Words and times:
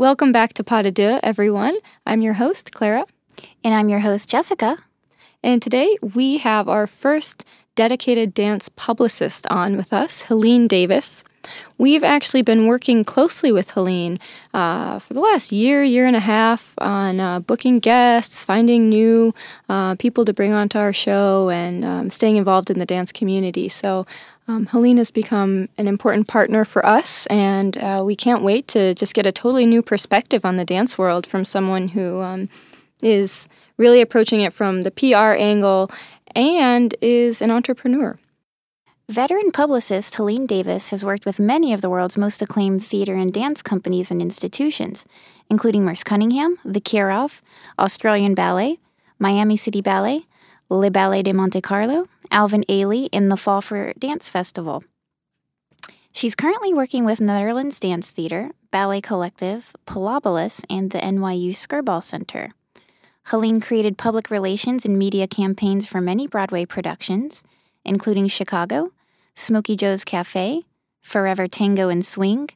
Welcome 0.00 0.32
back 0.32 0.54
to 0.54 0.64
Pas 0.64 0.82
de 0.82 0.90
Deux, 0.90 1.20
everyone. 1.22 1.76
I'm 2.06 2.22
your 2.22 2.32
host, 2.32 2.72
Clara. 2.72 3.04
And 3.62 3.74
I'm 3.74 3.90
your 3.90 4.00
host, 4.00 4.30
Jessica. 4.30 4.78
And 5.42 5.60
today 5.60 5.94
we 6.00 6.38
have 6.38 6.70
our 6.70 6.86
first 6.86 7.44
dedicated 7.74 8.32
dance 8.32 8.70
publicist 8.70 9.46
on 9.48 9.76
with 9.76 9.92
us, 9.92 10.22
Helene 10.22 10.66
Davis. 10.66 11.22
We've 11.78 12.04
actually 12.04 12.42
been 12.42 12.66
working 12.66 13.04
closely 13.04 13.52
with 13.52 13.70
Helene 13.72 14.18
uh, 14.52 14.98
for 14.98 15.14
the 15.14 15.20
last 15.20 15.52
year, 15.52 15.82
year 15.82 16.06
and 16.06 16.16
a 16.16 16.20
half 16.20 16.74
on 16.78 17.20
uh, 17.20 17.40
booking 17.40 17.78
guests, 17.78 18.44
finding 18.44 18.88
new 18.88 19.34
uh, 19.68 19.94
people 19.96 20.24
to 20.24 20.32
bring 20.32 20.52
onto 20.52 20.78
our 20.78 20.92
show, 20.92 21.48
and 21.48 21.84
um, 21.84 22.10
staying 22.10 22.36
involved 22.36 22.70
in 22.70 22.78
the 22.78 22.86
dance 22.86 23.12
community. 23.12 23.68
So, 23.68 24.06
um, 24.46 24.66
Helene 24.66 24.96
has 24.96 25.10
become 25.10 25.68
an 25.78 25.86
important 25.86 26.26
partner 26.26 26.64
for 26.64 26.84
us, 26.84 27.26
and 27.26 27.78
uh, 27.78 28.02
we 28.04 28.16
can't 28.16 28.42
wait 28.42 28.66
to 28.68 28.94
just 28.94 29.14
get 29.14 29.24
a 29.24 29.32
totally 29.32 29.64
new 29.64 29.80
perspective 29.80 30.44
on 30.44 30.56
the 30.56 30.64
dance 30.64 30.98
world 30.98 31.26
from 31.26 31.44
someone 31.44 31.88
who 31.88 32.20
um, 32.20 32.48
is 33.00 33.48
really 33.76 34.00
approaching 34.00 34.40
it 34.40 34.52
from 34.52 34.82
the 34.82 34.90
PR 34.90 35.34
angle 35.38 35.90
and 36.34 36.94
is 37.00 37.40
an 37.40 37.50
entrepreneur. 37.50 38.18
Veteran 39.10 39.50
publicist 39.50 40.14
Helene 40.14 40.46
Davis 40.46 40.90
has 40.90 41.04
worked 41.04 41.26
with 41.26 41.40
many 41.40 41.72
of 41.72 41.80
the 41.80 41.90
world's 41.90 42.16
most 42.16 42.40
acclaimed 42.40 42.84
theater 42.84 43.16
and 43.16 43.32
dance 43.32 43.60
companies 43.60 44.12
and 44.12 44.22
institutions, 44.22 45.04
including 45.50 45.84
Merce 45.84 46.04
Cunningham, 46.04 46.58
the 46.64 46.80
Kirov, 46.80 47.40
Australian 47.76 48.34
Ballet, 48.36 48.78
Miami 49.18 49.56
City 49.56 49.80
Ballet, 49.80 50.26
Le 50.68 50.92
Ballet 50.92 51.24
de 51.24 51.32
Monte 51.32 51.60
Carlo, 51.60 52.06
Alvin 52.30 52.62
Ailey, 52.68 53.08
and 53.12 53.32
the 53.32 53.36
Fall 53.36 53.60
for 53.60 53.92
Dance 53.98 54.28
Festival. 54.28 54.84
She's 56.12 56.36
currently 56.36 56.72
working 56.72 57.04
with 57.04 57.20
Netherlands 57.20 57.80
Dance 57.80 58.12
Theater, 58.12 58.52
Ballet 58.70 59.00
Collective, 59.00 59.74
Pilobolus, 59.88 60.64
and 60.70 60.92
the 60.92 60.98
NYU 60.98 61.50
Skirball 61.50 62.04
Center. 62.04 62.50
Helene 63.24 63.60
created 63.60 63.98
public 63.98 64.30
relations 64.30 64.84
and 64.84 64.96
media 64.96 65.26
campaigns 65.26 65.84
for 65.84 66.00
many 66.00 66.28
Broadway 66.28 66.64
productions, 66.64 67.42
including 67.84 68.28
Chicago, 68.28 68.92
Smokey 69.34 69.76
Joe's 69.76 70.04
Cafe, 70.04 70.64
Forever 71.02 71.48
Tango 71.48 71.88
and 71.88 72.04
Swing, 72.04 72.48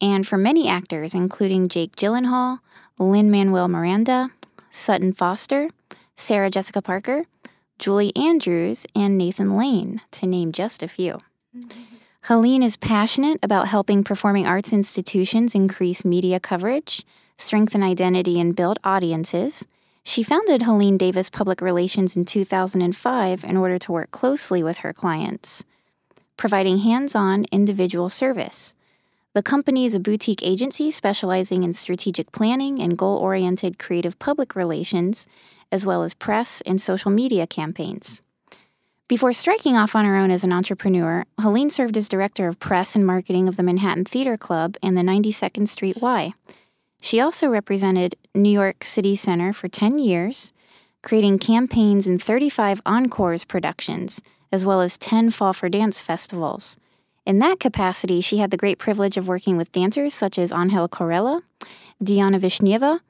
and 0.00 0.26
for 0.26 0.38
many 0.38 0.68
actors, 0.68 1.14
including 1.14 1.68
Jake 1.68 1.96
Gyllenhaal, 1.96 2.60
Lin 2.98 3.30
Manuel 3.30 3.68
Miranda, 3.68 4.30
Sutton 4.70 5.12
Foster, 5.12 5.70
Sarah 6.16 6.50
Jessica 6.50 6.80
Parker, 6.80 7.24
Julie 7.78 8.14
Andrews, 8.16 8.86
and 8.94 9.16
Nathan 9.16 9.56
Lane, 9.56 10.00
to 10.12 10.26
name 10.26 10.52
just 10.52 10.82
a 10.82 10.88
few. 10.88 11.18
Mm-hmm. 11.56 11.80
Helene 12.24 12.62
is 12.62 12.76
passionate 12.76 13.38
about 13.42 13.68
helping 13.68 14.04
performing 14.04 14.46
arts 14.46 14.74
institutions 14.74 15.54
increase 15.54 16.04
media 16.04 16.38
coverage, 16.38 17.04
strengthen 17.38 17.82
identity, 17.82 18.38
and 18.38 18.54
build 18.54 18.78
audiences. 18.84 19.66
She 20.02 20.22
founded 20.22 20.62
Helene 20.62 20.98
Davis 20.98 21.30
Public 21.30 21.62
Relations 21.62 22.16
in 22.16 22.26
2005 22.26 23.42
in 23.42 23.56
order 23.56 23.78
to 23.78 23.92
work 23.92 24.10
closely 24.10 24.62
with 24.62 24.78
her 24.78 24.92
clients 24.92 25.64
providing 26.40 26.78
hands 26.78 27.14
on 27.14 27.44
individual 27.52 28.08
service. 28.08 28.74
The 29.34 29.42
company 29.42 29.84
is 29.84 29.94
a 29.94 30.00
boutique 30.00 30.42
agency 30.42 30.90
specializing 30.90 31.62
in 31.62 31.74
strategic 31.74 32.32
planning 32.32 32.80
and 32.80 32.96
goal 32.96 33.18
oriented 33.18 33.78
creative 33.78 34.18
public 34.18 34.56
relations, 34.56 35.26
as 35.70 35.84
well 35.84 36.02
as 36.02 36.14
press 36.14 36.62
and 36.64 36.80
social 36.80 37.10
media 37.10 37.46
campaigns. 37.46 38.22
Before 39.06 39.34
striking 39.34 39.76
off 39.76 39.94
on 39.94 40.06
her 40.06 40.16
own 40.16 40.30
as 40.30 40.42
an 40.42 40.50
entrepreneur, 40.50 41.26
Helene 41.38 41.68
served 41.68 41.98
as 41.98 42.08
director 42.08 42.48
of 42.48 42.58
press 42.58 42.96
and 42.96 43.06
marketing 43.06 43.46
of 43.46 43.58
the 43.58 43.62
Manhattan 43.62 44.06
Theater 44.06 44.38
Club 44.38 44.78
and 44.82 44.96
the 44.96 45.02
92nd 45.02 45.68
Street 45.68 45.98
Y. 46.00 46.32
She 47.02 47.20
also 47.20 47.48
represented 47.48 48.14
New 48.34 48.48
York 48.48 48.84
City 48.84 49.14
Center 49.14 49.52
for 49.52 49.68
10 49.68 49.98
years, 49.98 50.54
creating 51.02 51.38
campaigns 51.38 52.08
in 52.08 52.18
35 52.18 52.80
Encores 52.86 53.44
productions 53.44 54.22
as 54.52 54.66
well 54.66 54.80
as 54.80 54.98
10 54.98 55.30
Fall 55.30 55.52
for 55.52 55.68
Dance 55.68 56.00
festivals. 56.00 56.76
In 57.26 57.38
that 57.38 57.60
capacity, 57.60 58.20
she 58.20 58.38
had 58.38 58.50
the 58.50 58.56
great 58.56 58.78
privilege 58.78 59.16
of 59.16 59.28
working 59.28 59.56
with 59.56 59.72
dancers 59.72 60.14
such 60.14 60.38
as 60.38 60.52
Angel 60.52 60.88
Corella, 60.88 61.42
Diana 62.02 62.40
Vishneva, 62.40 63.00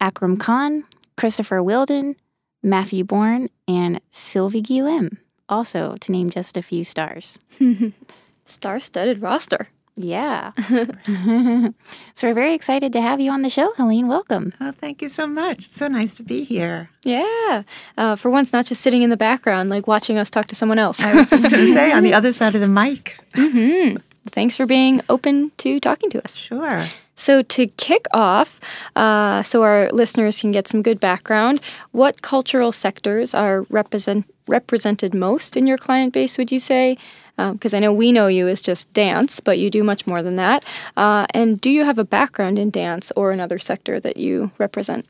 Akram 0.00 0.36
Khan, 0.36 0.84
Christopher 1.16 1.62
Wheeldon, 1.62 2.16
Matthew 2.62 3.04
Bourne, 3.04 3.48
and 3.66 4.00
Sylvie 4.10 4.62
Guillem, 4.62 5.18
also 5.48 5.96
to 6.00 6.12
name 6.12 6.30
just 6.30 6.56
a 6.56 6.62
few 6.62 6.84
stars. 6.84 7.38
Star 8.44 8.78
studded 8.78 9.22
roster. 9.22 9.68
Yeah. 9.96 10.52
so 12.14 12.26
we're 12.26 12.34
very 12.34 12.54
excited 12.54 12.92
to 12.94 13.00
have 13.00 13.20
you 13.20 13.30
on 13.30 13.42
the 13.42 13.50
show, 13.50 13.72
Helene. 13.76 14.08
Welcome. 14.08 14.52
Oh, 14.60 14.72
thank 14.72 15.00
you 15.00 15.08
so 15.08 15.26
much. 15.26 15.58
It's 15.58 15.76
so 15.76 15.86
nice 15.86 16.16
to 16.16 16.24
be 16.24 16.44
here. 16.44 16.90
Yeah. 17.04 17.62
Uh, 17.96 18.16
for 18.16 18.30
once, 18.30 18.52
not 18.52 18.66
just 18.66 18.80
sitting 18.80 19.02
in 19.02 19.10
the 19.10 19.16
background, 19.16 19.70
like 19.70 19.86
watching 19.86 20.18
us 20.18 20.30
talk 20.30 20.46
to 20.48 20.56
someone 20.56 20.80
else. 20.80 21.00
I 21.00 21.14
was 21.14 21.30
just 21.30 21.48
going 21.48 21.64
to 21.64 21.72
say, 21.72 21.92
on 21.92 22.02
the 22.02 22.14
other 22.20 22.32
side 22.32 22.54
of 22.56 22.60
the 22.60 22.68
mic. 22.68 23.18
Mm-hmm. 23.34 23.98
Thanks 24.26 24.56
for 24.56 24.66
being 24.66 25.00
open 25.08 25.52
to 25.58 25.78
talking 25.78 26.10
to 26.10 26.24
us. 26.24 26.34
Sure. 26.34 26.86
So, 27.14 27.42
to 27.42 27.68
kick 27.68 28.06
off, 28.12 28.60
uh, 28.96 29.44
so 29.44 29.62
our 29.62 29.88
listeners 29.92 30.40
can 30.40 30.50
get 30.50 30.66
some 30.66 30.82
good 30.82 30.98
background, 30.98 31.60
what 31.92 32.22
cultural 32.22 32.72
sectors 32.72 33.34
are 33.34 33.62
represent, 33.70 34.26
represented 34.48 35.14
most 35.14 35.56
in 35.56 35.68
your 35.68 35.78
client 35.78 36.12
base, 36.12 36.36
would 36.36 36.50
you 36.50 36.58
say? 36.58 36.96
Because 37.36 37.74
um, 37.74 37.76
I 37.76 37.80
know 37.80 37.92
we 37.92 38.12
know 38.12 38.26
you 38.26 38.48
as 38.48 38.60
just 38.60 38.92
dance, 38.92 39.40
but 39.40 39.58
you 39.58 39.70
do 39.70 39.82
much 39.82 40.06
more 40.06 40.22
than 40.22 40.36
that. 40.36 40.64
Uh, 40.96 41.26
and 41.30 41.60
do 41.60 41.70
you 41.70 41.84
have 41.84 41.98
a 41.98 42.04
background 42.04 42.58
in 42.58 42.70
dance 42.70 43.10
or 43.16 43.32
another 43.32 43.58
sector 43.58 43.98
that 44.00 44.16
you 44.16 44.52
represent? 44.58 45.06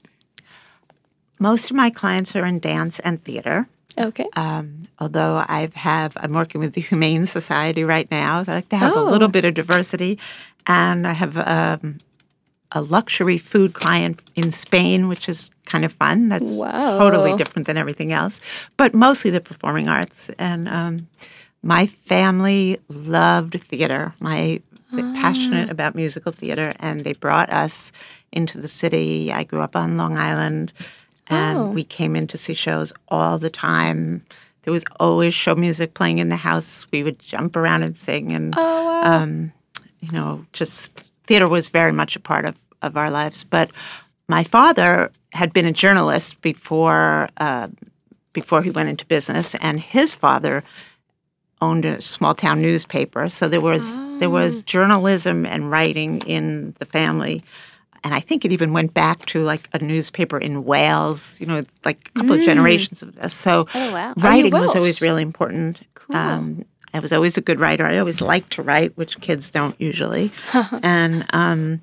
Most 1.38 1.70
of 1.70 1.76
my 1.76 1.90
clients 1.90 2.34
are 2.34 2.46
in 2.46 2.60
dance 2.60 2.98
and 3.00 3.22
theater. 3.22 3.68
Okay. 3.98 4.26
Um, 4.34 4.88
although 4.98 5.44
I 5.46 5.70
have, 5.74 6.16
I'm 6.16 6.32
working 6.32 6.60
with 6.60 6.72
the 6.72 6.80
Humane 6.80 7.26
Society 7.26 7.84
right 7.84 8.10
now. 8.10 8.40
I 8.46 8.52
like 8.52 8.68
to 8.70 8.76
have 8.76 8.96
oh. 8.96 9.08
a 9.08 9.10
little 9.10 9.28
bit 9.28 9.44
of 9.44 9.54
diversity, 9.54 10.18
and 10.66 11.06
I 11.06 11.12
have 11.12 11.36
um, 11.36 11.98
a 12.72 12.82
luxury 12.82 13.38
food 13.38 13.72
client 13.72 14.22
in 14.34 14.50
Spain, 14.50 15.08
which 15.08 15.28
is 15.28 15.50
kind 15.64 15.84
of 15.84 15.92
fun. 15.92 16.28
That's 16.28 16.54
wow. 16.54 16.98
totally 16.98 17.36
different 17.36 17.66
than 17.66 17.76
everything 17.76 18.12
else, 18.12 18.40
but 18.76 18.94
mostly 18.94 19.30
the 19.30 19.40
performing 19.40 19.88
arts. 19.88 20.30
And 20.38 20.68
um, 20.68 21.08
my 21.64 21.86
family 21.86 22.78
loved 22.88 23.60
theater. 23.62 24.12
My 24.20 24.60
ah. 24.92 25.12
passionate 25.16 25.70
about 25.70 25.94
musical 25.94 26.30
theater, 26.30 26.74
and 26.78 27.00
they 27.00 27.14
brought 27.14 27.50
us 27.50 27.90
into 28.32 28.60
the 28.60 28.68
city. 28.68 29.32
I 29.32 29.44
grew 29.44 29.62
up 29.62 29.74
on 29.74 29.96
Long 29.96 30.18
Island, 30.18 30.72
and 31.26 31.58
oh. 31.58 31.70
we 31.70 31.82
came 31.82 32.14
in 32.14 32.26
to 32.28 32.36
see 32.36 32.54
shows 32.54 32.92
all 33.08 33.38
the 33.38 33.50
time. 33.50 34.22
There 34.62 34.72
was 34.72 34.84
always 35.00 35.34
show 35.34 35.54
music 35.54 35.94
playing 35.94 36.18
in 36.18 36.28
the 36.28 36.36
house. 36.36 36.86
We 36.92 37.02
would 37.02 37.18
jump 37.18 37.56
around 37.56 37.82
and 37.82 37.96
sing, 37.96 38.32
and 38.32 38.54
oh, 38.56 38.60
wow. 38.62 39.22
um, 39.22 39.52
you 40.00 40.12
know, 40.12 40.46
just 40.52 40.92
theater 41.26 41.48
was 41.48 41.70
very 41.70 41.92
much 41.92 42.14
a 42.14 42.20
part 42.20 42.44
of 42.44 42.56
of 42.82 42.96
our 42.98 43.10
lives. 43.10 43.42
But 43.42 43.70
my 44.28 44.44
father 44.44 45.10
had 45.32 45.54
been 45.54 45.66
a 45.66 45.72
journalist 45.72 46.42
before 46.42 47.28
uh, 47.38 47.68
before 48.34 48.62
he 48.62 48.70
went 48.70 48.90
into 48.90 49.06
business, 49.06 49.54
and 49.56 49.80
his 49.80 50.14
father 50.14 50.62
owned 51.60 51.84
a 51.84 52.00
small 52.00 52.34
town 52.34 52.60
newspaper, 52.60 53.28
so 53.28 53.48
there 53.48 53.60
was 53.60 53.98
oh. 54.00 54.18
there 54.18 54.30
was 54.30 54.58
oh. 54.58 54.62
journalism 54.62 55.46
and 55.46 55.70
writing 55.70 56.20
in 56.22 56.74
the 56.78 56.86
family. 56.86 57.42
And 58.02 58.12
I 58.12 58.20
think 58.20 58.44
it 58.44 58.52
even 58.52 58.74
went 58.74 58.92
back 58.92 59.24
to 59.26 59.42
like 59.44 59.66
a 59.72 59.78
newspaper 59.78 60.36
in 60.36 60.64
Wales, 60.64 61.40
you 61.40 61.46
know, 61.46 61.62
like 61.86 62.10
a 62.10 62.18
couple 62.18 62.36
mm. 62.36 62.40
of 62.40 62.44
generations 62.44 63.02
of 63.02 63.14
this. 63.14 63.32
So 63.32 63.66
oh, 63.74 63.94
wow. 63.94 64.12
writing 64.18 64.52
was 64.52 64.76
always 64.76 65.00
really 65.00 65.22
important. 65.22 65.80
Cool. 65.94 66.14
Um, 66.14 66.64
I 66.92 67.00
was 67.00 67.14
always 67.14 67.38
a 67.38 67.40
good 67.40 67.58
writer. 67.58 67.86
I 67.86 67.98
always 67.98 68.20
liked 68.20 68.52
to 68.52 68.62
write, 68.62 68.96
which 68.96 69.20
kids 69.20 69.48
don't 69.48 69.74
usually. 69.80 70.32
and 70.82 71.26
um, 71.32 71.80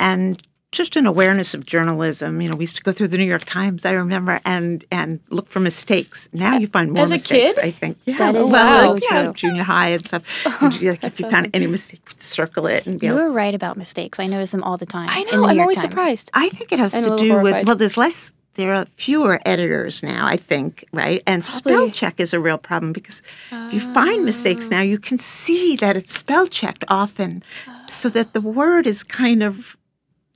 and 0.00 0.42
just 0.70 0.96
an 0.96 1.06
awareness 1.06 1.54
of 1.54 1.64
journalism. 1.64 2.40
You 2.40 2.50
know, 2.50 2.56
we 2.56 2.64
used 2.64 2.76
to 2.76 2.82
go 2.82 2.92
through 2.92 3.08
the 3.08 3.16
New 3.16 3.24
York 3.24 3.44
Times. 3.44 3.84
I 3.84 3.92
remember 3.92 4.40
and 4.44 4.84
and 4.90 5.20
look 5.30 5.48
for 5.48 5.60
mistakes. 5.60 6.28
Now 6.32 6.56
you 6.56 6.66
find 6.66 6.92
more 6.92 7.04
As 7.04 7.10
mistakes. 7.10 7.54
Kid? 7.54 7.64
I 7.64 7.70
think. 7.70 7.98
Yeah, 8.04 8.18
that 8.18 8.34
is 8.34 8.52
well, 8.52 8.82
so 8.82 8.92
like, 8.92 9.02
true. 9.02 9.16
Yeah, 9.16 9.32
junior 9.32 9.62
high 9.62 9.88
and 9.88 10.04
stuff. 10.04 10.46
like 10.62 11.02
if 11.04 11.20
you 11.20 11.30
found 11.30 11.50
any 11.54 11.66
mistake, 11.66 12.02
circle 12.18 12.66
it 12.66 12.86
and. 12.86 13.00
be 13.00 13.06
You 13.06 13.14
were 13.14 13.30
right 13.30 13.54
about 13.54 13.76
mistakes. 13.76 14.20
I 14.20 14.26
notice 14.26 14.50
them 14.50 14.62
all 14.62 14.76
the 14.76 14.86
time. 14.86 15.08
I 15.08 15.22
know. 15.24 15.44
I'm 15.44 15.60
always 15.60 15.78
Times. 15.78 15.90
surprised. 15.90 16.30
I 16.34 16.50
think 16.50 16.72
it 16.72 16.78
has 16.78 16.94
and 16.94 17.04
to 17.06 17.16
do 17.16 17.40
with 17.40 17.66
well, 17.66 17.76
there's 17.76 17.96
less. 17.96 18.32
There 18.54 18.74
are 18.74 18.86
fewer 18.96 19.38
editors 19.46 20.02
now, 20.02 20.26
I 20.26 20.36
think, 20.36 20.84
right? 20.92 21.22
And 21.28 21.44
Probably. 21.44 21.72
spell 21.72 21.90
check 21.90 22.18
is 22.18 22.34
a 22.34 22.40
real 22.40 22.58
problem 22.58 22.92
because 22.92 23.22
if 23.52 23.72
you 23.72 23.80
find 23.94 24.24
mistakes 24.24 24.66
oh. 24.66 24.74
now, 24.74 24.80
you 24.80 24.98
can 24.98 25.16
see 25.16 25.76
that 25.76 25.94
it's 25.94 26.18
spell 26.18 26.48
checked 26.48 26.84
often, 26.88 27.44
so 27.88 28.08
that 28.08 28.32
the 28.32 28.40
word 28.40 28.84
is 28.84 29.04
kind 29.04 29.44
of 29.44 29.77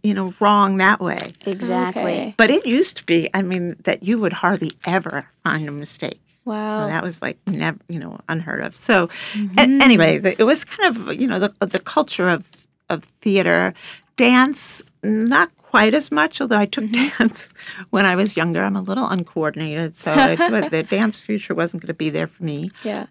you 0.02 0.14
know, 0.14 0.34
wrong 0.40 0.78
that 0.78 1.00
way. 1.00 1.31
Exactly. 1.46 2.02
Okay. 2.02 2.34
But 2.37 2.50
it 2.50 2.66
used 2.66 2.96
to 2.99 3.04
be, 3.04 3.28
I 3.34 3.43
mean, 3.43 3.76
that 3.84 4.02
you 4.02 4.19
would 4.19 4.32
hardly 4.32 4.72
ever 4.84 5.28
find 5.44 5.69
a 5.69 5.72
mistake. 5.72 6.20
Wow. 6.44 6.88
that 6.88 7.04
was 7.04 7.22
like 7.22 7.38
never, 7.46 7.78
you 7.88 8.00
know, 8.00 8.19
unheard 8.28 8.62
of. 8.62 8.75
So, 8.75 9.06
mm-hmm. 9.06 9.58
a- 9.58 9.84
anyway, 9.84 10.19
the, 10.19 10.40
it 10.40 10.44
was 10.44 10.64
kind 10.64 10.96
of, 10.96 11.14
you 11.14 11.28
know, 11.28 11.38
the, 11.38 11.54
the 11.64 11.78
culture 11.78 12.28
of, 12.28 12.44
of 12.90 13.04
theater. 13.20 13.75
Dance 14.16 14.82
not 15.04 15.56
quite 15.56 15.94
as 15.94 16.10
much, 16.10 16.40
although 16.40 16.58
I 16.58 16.66
took 16.66 16.90
dance 16.90 17.49
when 17.90 18.04
I 18.04 18.16
was 18.16 18.37
younger. 18.37 18.62
I'm 18.62 18.76
a 18.76 18.82
little 18.82 19.06
uncoordinated, 19.06 19.94
so 19.94 20.12
it, 20.12 20.70
the 20.70 20.82
dance 20.90 21.19
future 21.19 21.54
wasn't 21.54 21.82
going 21.82 21.88
to 21.88 21.94
be 21.94 22.10
there 22.10 22.26
for 22.26 22.43
me. 22.43 22.70
Yeah. 22.84 23.06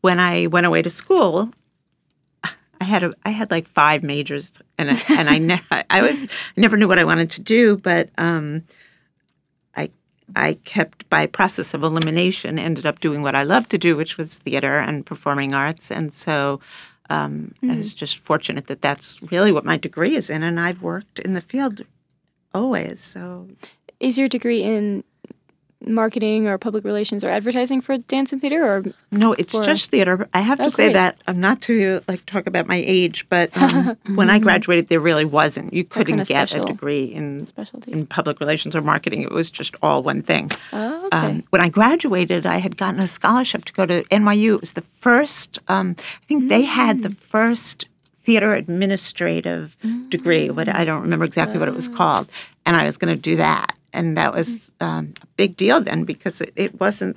When 0.00 0.20
I 0.20 0.46
went 0.48 0.66
away 0.66 0.82
to 0.82 0.90
school, 0.90 1.50
I 2.80 2.84
had 2.84 3.02
a 3.02 3.12
I 3.24 3.30
had 3.30 3.50
like 3.50 3.68
five 3.68 4.02
majors, 4.02 4.52
and 4.76 4.90
I, 4.90 5.02
and 5.10 5.28
I 5.28 5.38
ne- 5.38 5.84
I 5.90 6.02
was 6.02 6.24
I 6.24 6.60
never 6.60 6.76
knew 6.76 6.88
what 6.88 6.98
I 6.98 7.04
wanted 7.04 7.30
to 7.32 7.40
do, 7.40 7.76
but 7.76 8.10
um, 8.18 8.62
I 9.76 9.90
I 10.36 10.54
kept 10.64 11.08
by 11.08 11.26
process 11.26 11.74
of 11.74 11.82
elimination 11.82 12.58
ended 12.58 12.86
up 12.86 13.00
doing 13.00 13.22
what 13.22 13.34
I 13.34 13.42
love 13.42 13.68
to 13.68 13.78
do, 13.78 13.96
which 13.96 14.16
was 14.16 14.36
theater 14.38 14.78
and 14.78 15.04
performing 15.04 15.54
arts, 15.54 15.90
and 15.90 16.12
so 16.12 16.60
um, 17.10 17.54
I 17.62 17.76
was 17.76 17.94
just 17.94 18.18
fortunate 18.18 18.66
that 18.66 18.82
that's 18.82 19.22
really 19.22 19.50
what 19.50 19.64
my 19.64 19.76
degree 19.76 20.14
is 20.14 20.30
in, 20.30 20.42
and 20.42 20.60
I've 20.60 20.82
worked 20.82 21.18
in 21.18 21.34
the 21.34 21.40
field 21.40 21.84
always. 22.52 23.00
So 23.00 23.48
Is 24.00 24.18
your 24.18 24.28
degree 24.28 24.62
in 24.62 25.04
marketing 25.86 26.48
or 26.48 26.58
public 26.58 26.82
relations 26.84 27.22
or 27.22 27.28
advertising 27.30 27.80
for 27.80 27.96
dance 27.98 28.32
and 28.32 28.40
theater 28.40 28.64
or 28.66 28.84
No, 29.12 29.32
it's 29.34 29.52
for- 29.56 29.62
just 29.62 29.90
theater. 29.90 30.28
I 30.34 30.40
have 30.40 30.58
to 30.58 30.64
Oh, 30.64 30.68
say 30.68 30.86
great. 30.86 30.94
that 30.94 31.18
I'm 31.28 31.38
not 31.40 31.62
to 31.62 32.00
like 32.08 32.26
talk 32.26 32.46
about 32.48 32.66
my 32.66 32.82
age, 32.86 33.26
but 33.28 33.56
um, 33.56 33.96
when 34.16 34.28
I 34.28 34.38
graduated, 34.40 34.88
there 34.88 34.98
really 35.00 35.24
wasn't. 35.24 35.72
You 35.72 35.84
couldn't 35.84 36.16
kind 36.16 36.20
of 36.22 36.28
get 36.28 36.54
a 36.54 36.64
degree 36.64 37.04
in 37.04 37.46
specialty? 37.46 37.92
in 37.92 38.06
public 38.06 38.40
relations 38.40 38.74
or 38.74 38.82
marketing. 38.82 39.22
It 39.22 39.30
was 39.30 39.50
just 39.50 39.76
all 39.80 40.02
one 40.02 40.22
thing. 40.22 40.50
Oh, 40.72 41.06
okay. 41.06 41.16
Um, 41.16 41.42
when 41.50 41.62
I 41.62 41.68
graduated, 41.68 42.44
I 42.44 42.56
had 42.58 42.76
gotten 42.76 42.98
a 43.00 43.06
scholarship 43.08 43.64
to 43.66 43.72
go 43.72 43.86
to 43.86 44.02
NYU. 44.04 44.54
It 44.54 44.60
was 44.60 44.72
the 44.72 44.84
first. 45.00 45.60
Um, 45.68 45.94
I 45.98 46.26
think 46.26 46.48
they 46.48 46.62
had 46.62 47.02
the 47.02 47.10
first 47.10 47.86
theater 48.28 48.52
administrative 48.52 49.74
degree. 50.10 50.50
What 50.50 50.68
I 50.68 50.84
don't 50.84 51.00
remember 51.00 51.24
exactly 51.24 51.58
what 51.58 51.66
it 51.66 51.74
was 51.74 51.88
called, 51.88 52.30
and 52.66 52.76
I 52.76 52.84
was 52.84 52.98
going 52.98 53.14
to 53.14 53.18
do 53.20 53.36
that. 53.36 53.74
And 53.94 54.18
that 54.18 54.34
was 54.34 54.74
um, 54.82 55.14
a 55.22 55.26
big 55.38 55.56
deal 55.56 55.80
then 55.80 56.04
because 56.04 56.42
it, 56.42 56.52
it 56.54 56.78
wasn't. 56.78 57.16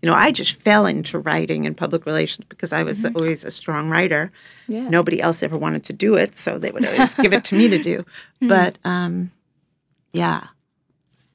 You 0.00 0.08
know, 0.08 0.14
I 0.14 0.32
just 0.32 0.58
fell 0.58 0.86
into 0.86 1.18
writing 1.18 1.66
and 1.66 1.76
public 1.76 2.06
relations 2.06 2.46
because 2.48 2.72
I 2.72 2.82
was 2.82 3.04
always 3.04 3.44
a 3.44 3.50
strong 3.50 3.90
writer. 3.90 4.32
Yeah. 4.68 4.88
Nobody 4.88 5.20
else 5.20 5.42
ever 5.42 5.58
wanted 5.58 5.84
to 5.84 5.92
do 5.92 6.14
it, 6.14 6.34
so 6.34 6.58
they 6.58 6.70
would 6.70 6.86
always 6.86 7.14
give 7.14 7.34
it 7.34 7.44
to 7.44 7.54
me 7.54 7.68
to 7.68 7.82
do. 7.82 8.04
But 8.40 8.78
um, 8.84 9.32
yeah, 10.14 10.46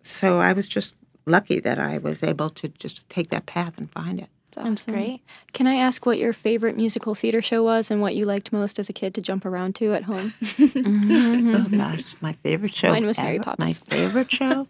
so 0.02 0.40
I 0.40 0.54
was 0.54 0.68
just 0.68 0.96
lucky 1.28 1.60
that 1.60 1.78
I 1.78 2.00
was 2.00 2.24
able 2.24 2.50
to 2.50 2.68
just 2.68 3.08
take 3.10 3.30
that 3.30 3.46
path 3.46 3.78
and 3.78 3.92
find 3.92 4.20
it. 4.20 4.30
That's 4.56 4.68
That's 4.68 4.82
awesome. 4.84 4.94
great. 4.94 5.22
Can 5.54 5.68
I 5.68 5.76
ask 5.76 6.06
what 6.06 6.18
your 6.18 6.34
favorite 6.34 6.76
musical 6.78 7.16
theater 7.16 7.42
show 7.42 7.64
was 7.64 7.90
and 7.90 8.02
what 8.02 8.16
you 8.16 8.26
liked 8.26 8.52
most 8.54 8.78
as 8.80 8.88
a 8.90 8.94
kid 8.94 9.14
to 9.16 9.22
jump 9.22 9.46
around 9.46 9.76
to 9.76 9.94
at 9.94 10.04
home? 10.04 10.34
Mm-hmm. 10.44 11.56
Oh 11.56 11.78
gosh, 11.78 12.16
my 12.22 12.34
favorite 12.44 12.74
show. 12.74 12.92
Mine 12.92 13.06
was 13.06 13.18
Mary 13.18 13.40
Poppins. 13.40 13.60
My 13.90 13.96
favorite 13.96 14.32
show. 14.32 14.68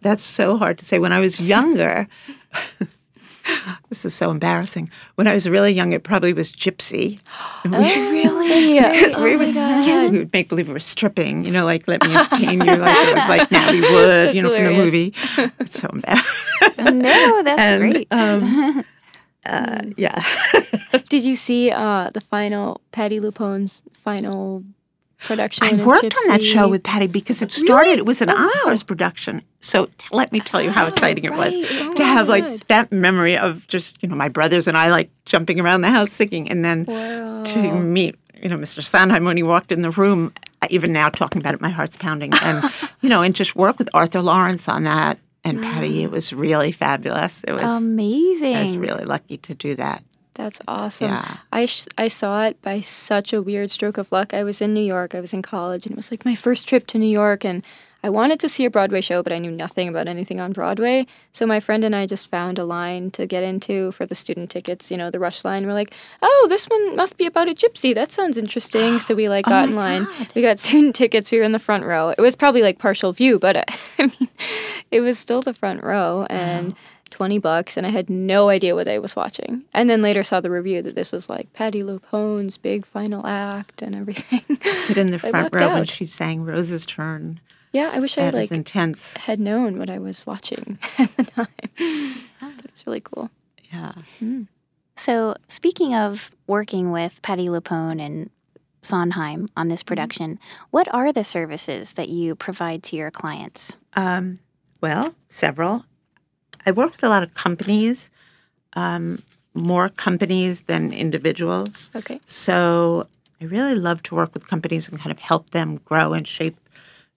That's 0.00 0.22
so 0.22 0.56
hard 0.56 0.78
to 0.78 0.84
say. 0.84 0.98
When 0.98 1.12
I 1.12 1.20
was 1.20 1.40
younger, 1.40 2.08
this 3.88 4.04
is 4.04 4.14
so 4.14 4.30
embarrassing. 4.30 4.90
When 5.16 5.26
I 5.26 5.32
was 5.34 5.48
really 5.48 5.72
young, 5.72 5.92
it 5.92 6.02
probably 6.02 6.32
was 6.32 6.50
Gypsy. 6.52 7.18
And 7.64 7.72
we- 7.72 7.78
oh, 7.84 8.10
really? 8.12 8.74
Because 8.74 9.16
we 9.18 9.34
oh 9.34 9.38
would 9.38 9.48
my 9.48 9.52
stri- 9.52 10.10
we 10.10 10.18
would 10.20 10.32
make 10.32 10.48
believe 10.48 10.68
we 10.68 10.72
were 10.72 10.80
stripping, 10.80 11.44
you 11.44 11.50
know, 11.50 11.64
like 11.64 11.86
let 11.88 12.02
me 12.04 12.14
entertain 12.14 12.60
you, 12.60 12.76
like 12.76 12.96
it 13.08 13.14
was 13.14 13.28
like 13.28 13.50
Natalie 13.50 13.80
Wood, 13.80 14.34
you 14.34 14.42
know, 14.42 14.54
from 14.54 14.64
the 14.64 14.70
movie. 14.70 15.14
It's 15.58 15.80
so 15.80 15.88
embarrassing. 15.88 16.24
no, 17.02 17.42
that's 17.42 17.60
And, 17.60 17.80
great. 17.80 18.08
Um, 18.10 18.84
uh, 19.46 19.82
yeah. 19.96 20.22
Did 21.08 21.24
you 21.24 21.36
see 21.36 21.70
uh, 21.70 22.10
the 22.12 22.20
final 22.20 22.80
Patti 22.92 23.20
LuPone's 23.20 23.82
final 23.92 24.64
production? 25.18 25.66
I 25.66 25.84
worked 25.84 26.04
on 26.04 26.28
that 26.28 26.42
show 26.42 26.68
with 26.68 26.82
Patti 26.82 27.06
because 27.06 27.42
it 27.42 27.52
started. 27.52 27.98
It 27.98 28.06
was 28.06 28.20
an 28.20 28.30
Oh, 28.30 28.62
wow. 28.64 28.76
Production. 28.86 29.42
So 29.60 29.86
t- 29.86 29.92
let 30.12 30.32
me 30.32 30.38
tell 30.40 30.60
you 30.62 30.70
how 30.70 30.86
exciting 30.86 31.24
it 31.24 31.32
was. 31.32 31.54
Oh, 31.54 31.94
to 31.94 32.04
have 32.04 32.28
like 32.28 32.44
God. 32.44 32.62
that 32.68 32.92
memory 32.92 33.36
of 33.36 33.66
just 33.68 34.02
you 34.02 34.08
know 34.08 34.14
my 34.16 34.28
brothers 34.28 34.68
and 34.68 34.76
I 34.76 34.90
like 34.90 35.10
jumping 35.24 35.58
around 35.60 35.80
the 35.80 35.90
house 35.90 36.12
singing, 36.12 36.48
and 36.48 36.64
then 36.64 36.84
to 36.86 37.72
meet 37.80 38.16
you 38.40 38.48
know 38.48 38.56
Mr. 38.58 38.82
Sondheim 38.84 39.24
when 39.24 39.36
he 39.36 39.42
walked 39.42 39.72
in 39.72 39.82
the 39.82 39.90
room. 39.90 40.32
Even 40.70 40.92
now, 40.92 41.08
talking 41.10 41.40
about 41.40 41.54
it, 41.54 41.60
my 41.60 41.68
heart's 41.68 41.96
pounding, 41.96 42.32
and 42.42 42.72
you 43.00 43.08
know, 43.08 43.22
and 43.22 43.34
just 43.34 43.54
work 43.56 43.78
with 43.78 43.88
Arthur 43.94 44.20
Laurents 44.22 44.68
on 44.68 44.84
that 44.84 45.18
and 45.46 45.62
Patti. 45.62 46.02
It 46.02 46.10
was 46.10 46.32
ah. 46.32 46.36
really 46.36 46.72
fabulous. 46.72 47.44
It 47.44 47.52
was. 47.52 47.82
Amazing. 47.82 48.56
I 48.56 48.62
was 48.62 48.76
really 48.76 49.04
lucky 49.04 49.36
to 49.38 49.54
do 49.54 49.74
that. 49.76 50.02
That's 50.34 50.60
awesome. 50.68 51.08
Yeah. 51.08 51.38
I 51.50 51.64
sh- 51.64 51.86
I 51.96 52.08
saw 52.08 52.44
it 52.44 52.60
by 52.60 52.82
such 52.82 53.32
a 53.32 53.40
weird 53.40 53.70
stroke 53.70 53.96
of 53.96 54.12
luck. 54.12 54.34
I 54.34 54.44
was 54.44 54.60
in 54.60 54.74
New 54.74 54.84
York. 54.84 55.14
I 55.14 55.20
was 55.20 55.32
in 55.32 55.40
college, 55.40 55.86
and 55.86 55.92
it 55.94 55.96
was 55.96 56.10
like 56.10 56.26
my 56.26 56.34
first 56.34 56.68
trip 56.68 56.86
to 56.88 56.98
New 56.98 57.08
York. 57.08 57.44
And 57.44 57.62
I 58.06 58.08
wanted 58.08 58.38
to 58.38 58.48
see 58.48 58.64
a 58.64 58.70
Broadway 58.70 59.00
show, 59.00 59.20
but 59.20 59.32
I 59.32 59.38
knew 59.38 59.50
nothing 59.50 59.88
about 59.88 60.06
anything 60.06 60.38
on 60.38 60.52
Broadway. 60.52 61.08
So 61.32 61.44
my 61.44 61.58
friend 61.58 61.82
and 61.82 61.92
I 61.92 62.06
just 62.06 62.28
found 62.28 62.56
a 62.56 62.64
line 62.64 63.10
to 63.10 63.26
get 63.26 63.42
into 63.42 63.90
for 63.90 64.06
the 64.06 64.14
student 64.14 64.48
tickets. 64.48 64.92
You 64.92 64.96
know, 64.96 65.10
the 65.10 65.18
rush 65.18 65.44
line. 65.44 65.66
We're 65.66 65.72
like, 65.72 65.92
oh, 66.22 66.46
this 66.48 66.66
one 66.66 66.94
must 66.94 67.16
be 67.16 67.26
about 67.26 67.48
a 67.48 67.52
gypsy. 67.52 67.96
That 67.96 68.12
sounds 68.12 68.38
interesting. 68.38 69.00
So 69.00 69.16
we 69.16 69.28
like 69.28 69.44
oh 69.48 69.50
got 69.50 69.70
in 69.70 69.74
line. 69.74 70.06
We 70.36 70.42
got 70.42 70.58
student 70.60 70.94
tickets. 70.94 71.32
We 71.32 71.38
were 71.38 71.42
in 71.42 71.50
the 71.50 71.58
front 71.58 71.84
row. 71.84 72.10
It 72.10 72.20
was 72.20 72.36
probably 72.36 72.62
like 72.62 72.78
partial 72.78 73.12
view, 73.12 73.40
but 73.40 73.56
I 73.98 74.06
mean, 74.06 74.28
it 74.92 75.00
was 75.00 75.18
still 75.18 75.42
the 75.42 75.52
front 75.52 75.82
row 75.82 76.26
and. 76.30 76.76
20 77.10 77.38
bucks 77.38 77.76
and 77.76 77.86
I 77.86 77.90
had 77.90 78.10
no 78.10 78.48
idea 78.48 78.74
what 78.74 78.88
I 78.88 78.98
was 78.98 79.14
watching. 79.14 79.62
And 79.72 79.88
then 79.88 80.02
later 80.02 80.24
saw 80.24 80.40
the 80.40 80.50
review 80.50 80.82
that 80.82 80.96
this 80.96 81.12
was 81.12 81.30
like 81.30 81.50
Patti 81.52 81.84
LuPone's 81.84 82.58
big 82.58 82.84
final 82.84 83.24
act 83.24 83.80
and 83.80 83.94
everything. 83.94 84.42
Sit 84.64 84.98
in 84.98 85.12
the 85.12 85.18
front 85.20 85.54
row 85.54 85.74
when 85.74 85.84
she 85.84 86.04
sang 86.04 86.42
Rose's 86.44 86.84
Turn. 86.84 87.40
Yeah, 87.76 87.90
I 87.92 87.98
wish 87.98 88.16
I 88.16 88.22
That 88.22 88.34
is 88.34 88.40
like 88.50 88.52
intense. 88.52 89.14
had 89.18 89.38
known 89.38 89.78
what 89.78 89.90
I 89.90 89.98
was 89.98 90.26
watching 90.26 90.78
at 90.98 91.14
the 91.18 91.24
time. 91.24 91.46
but 92.40 92.64
it's 92.64 92.86
really 92.86 93.02
cool. 93.02 93.28
Yeah. 93.70 93.92
So, 94.96 95.34
speaking 95.46 95.94
of 95.94 96.30
working 96.46 96.90
with 96.90 97.20
Patti 97.20 97.48
LuPone 97.48 98.00
and 98.00 98.30
Sondheim 98.80 99.50
on 99.58 99.68
this 99.68 99.82
production, 99.82 100.38
what 100.70 100.88
are 100.94 101.12
the 101.12 101.22
services 101.22 101.92
that 101.94 102.08
you 102.08 102.34
provide 102.34 102.82
to 102.84 102.96
your 102.96 103.10
clients? 103.10 103.76
Um, 103.92 104.38
well, 104.80 105.14
several. 105.28 105.84
I 106.64 106.70
work 106.70 106.92
with 106.92 107.04
a 107.04 107.10
lot 107.10 107.22
of 107.22 107.34
companies, 107.34 108.10
um, 108.72 109.22
more 109.52 109.90
companies 109.90 110.62
than 110.62 110.94
individuals. 110.94 111.90
Okay. 111.94 112.20
So 112.24 113.06
I 113.38 113.44
really 113.44 113.74
love 113.74 114.02
to 114.04 114.14
work 114.14 114.32
with 114.32 114.48
companies 114.48 114.88
and 114.88 114.98
kind 114.98 115.12
of 115.12 115.18
help 115.18 115.50
them 115.50 115.76
grow 115.84 116.14
and 116.14 116.26
shape 116.26 116.56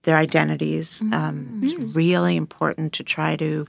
their 0.02 0.16
identities. 0.16 1.02
Um, 1.12 1.60
it's 1.62 1.96
really 1.96 2.36
important 2.36 2.92
to 2.94 3.02
try 3.04 3.36
to 3.36 3.66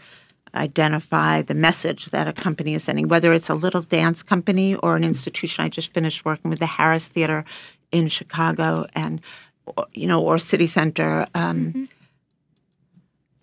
identify 0.53 1.41
the 1.41 1.53
message 1.53 2.05
that 2.07 2.27
a 2.27 2.33
company 2.33 2.73
is 2.73 2.83
sending, 2.83 3.07
whether 3.07 3.33
it's 3.33 3.49
a 3.49 3.55
little 3.55 3.81
dance 3.81 4.23
company 4.23 4.75
or 4.75 4.95
an 4.95 5.03
institution. 5.03 5.63
I 5.63 5.69
just 5.69 5.93
finished 5.93 6.25
working 6.25 6.49
with 6.49 6.59
the 6.59 6.65
Harris 6.65 7.07
Theater 7.07 7.45
in 7.91 8.07
Chicago, 8.07 8.85
and 8.93 9.21
you 9.93 10.07
know, 10.07 10.21
or 10.21 10.37
City 10.37 10.67
Center. 10.67 11.25
Um, 11.33 11.89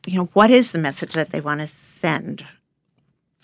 You 0.07 0.17
know, 0.17 0.31
what 0.33 0.51
is 0.51 0.73
the 0.73 0.79
message 0.79 1.13
that 1.13 1.31
they 1.33 1.41
want 1.41 1.61
to 1.61 1.67
send? 1.67 2.45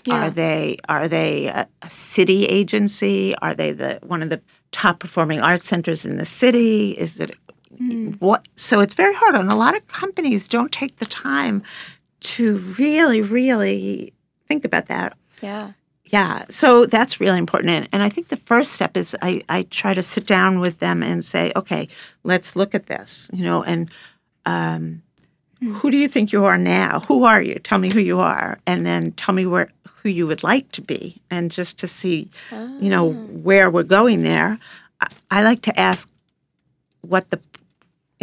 Yeah. 0.07 0.15
Are 0.15 0.31
they 0.31 0.79
are 0.89 1.09
they 1.09 1.47
a, 1.47 1.67
a 1.83 1.91
city 1.91 2.47
agency? 2.47 3.35
Are 3.43 3.55
they 3.55 3.73
the 3.73 3.99
one 4.03 4.23
of 4.23 4.31
the 4.31 4.41
top 4.71 4.99
performing 4.99 5.41
arts 5.41 5.67
centers 5.67 6.05
in 6.05 6.17
the 6.17 6.27
city? 6.27 6.93
Is 6.93 7.21
it 7.21 7.37
Mm. 7.81 8.21
what? 8.21 8.47
So 8.57 8.81
it's 8.81 8.95
very 8.95 9.15
hard, 9.15 9.35
and 9.35 9.51
a 9.51 9.55
lot 9.55 9.77
of 9.77 9.87
companies 9.89 10.49
don't 10.49 10.73
take 10.73 10.99
the 10.99 11.07
time 11.07 11.63
to 12.21 12.57
really, 12.79 13.21
really 13.21 14.13
think 14.49 14.65
about 14.65 14.87
that. 14.87 15.17
Yeah. 15.43 15.73
Yeah, 16.07 16.45
so 16.49 16.85
that's 16.87 17.19
really 17.19 17.39
important. 17.39 17.71
And, 17.71 17.89
and 17.93 18.03
I 18.03 18.09
think 18.09 18.29
the 18.29 18.37
first 18.37 18.73
step 18.73 18.97
is 18.97 19.17
I, 19.23 19.43
I 19.49 19.63
try 19.65 19.95
to 19.95 20.03
sit 20.03 20.27
down 20.27 20.61
with 20.61 20.79
them 20.79 21.03
and 21.03 21.25
say, 21.25 21.51
okay, 21.57 21.89
let's 22.23 22.55
look 22.55 22.75
at 22.75 22.87
this, 22.87 23.31
you 23.33 23.43
know, 23.43 23.65
and 23.65 23.91
um, 24.45 25.03
hmm. 25.59 25.73
who 25.73 25.91
do 25.91 25.97
you 25.97 26.07
think 26.07 26.31
you 26.31 26.45
are 26.45 26.59
now? 26.59 27.01
Who 27.01 27.25
are 27.25 27.43
you? 27.43 27.55
Tell 27.57 27.79
me 27.79 27.91
who 27.91 28.01
you 28.01 28.21
are. 28.21 28.61
And 28.67 28.85
then 28.85 29.13
tell 29.13 29.35
me 29.35 29.47
where 29.47 29.73
who 29.89 30.11
you 30.11 30.27
would 30.27 30.43
like 30.43 30.71
to 30.73 30.83
be. 30.83 31.21
And 31.31 31.51
just 31.51 31.79
to 31.79 31.89
see, 31.89 32.29
you 32.53 32.91
know, 32.91 33.09
ah. 33.09 33.33
where 33.33 33.71
we're 33.71 33.83
going 33.83 34.23
there. 34.23 34.59
I, 35.01 35.09
I 35.31 35.43
like 35.43 35.63
to 35.63 35.81
ask 35.81 36.09
what 37.01 37.31
the, 37.31 37.41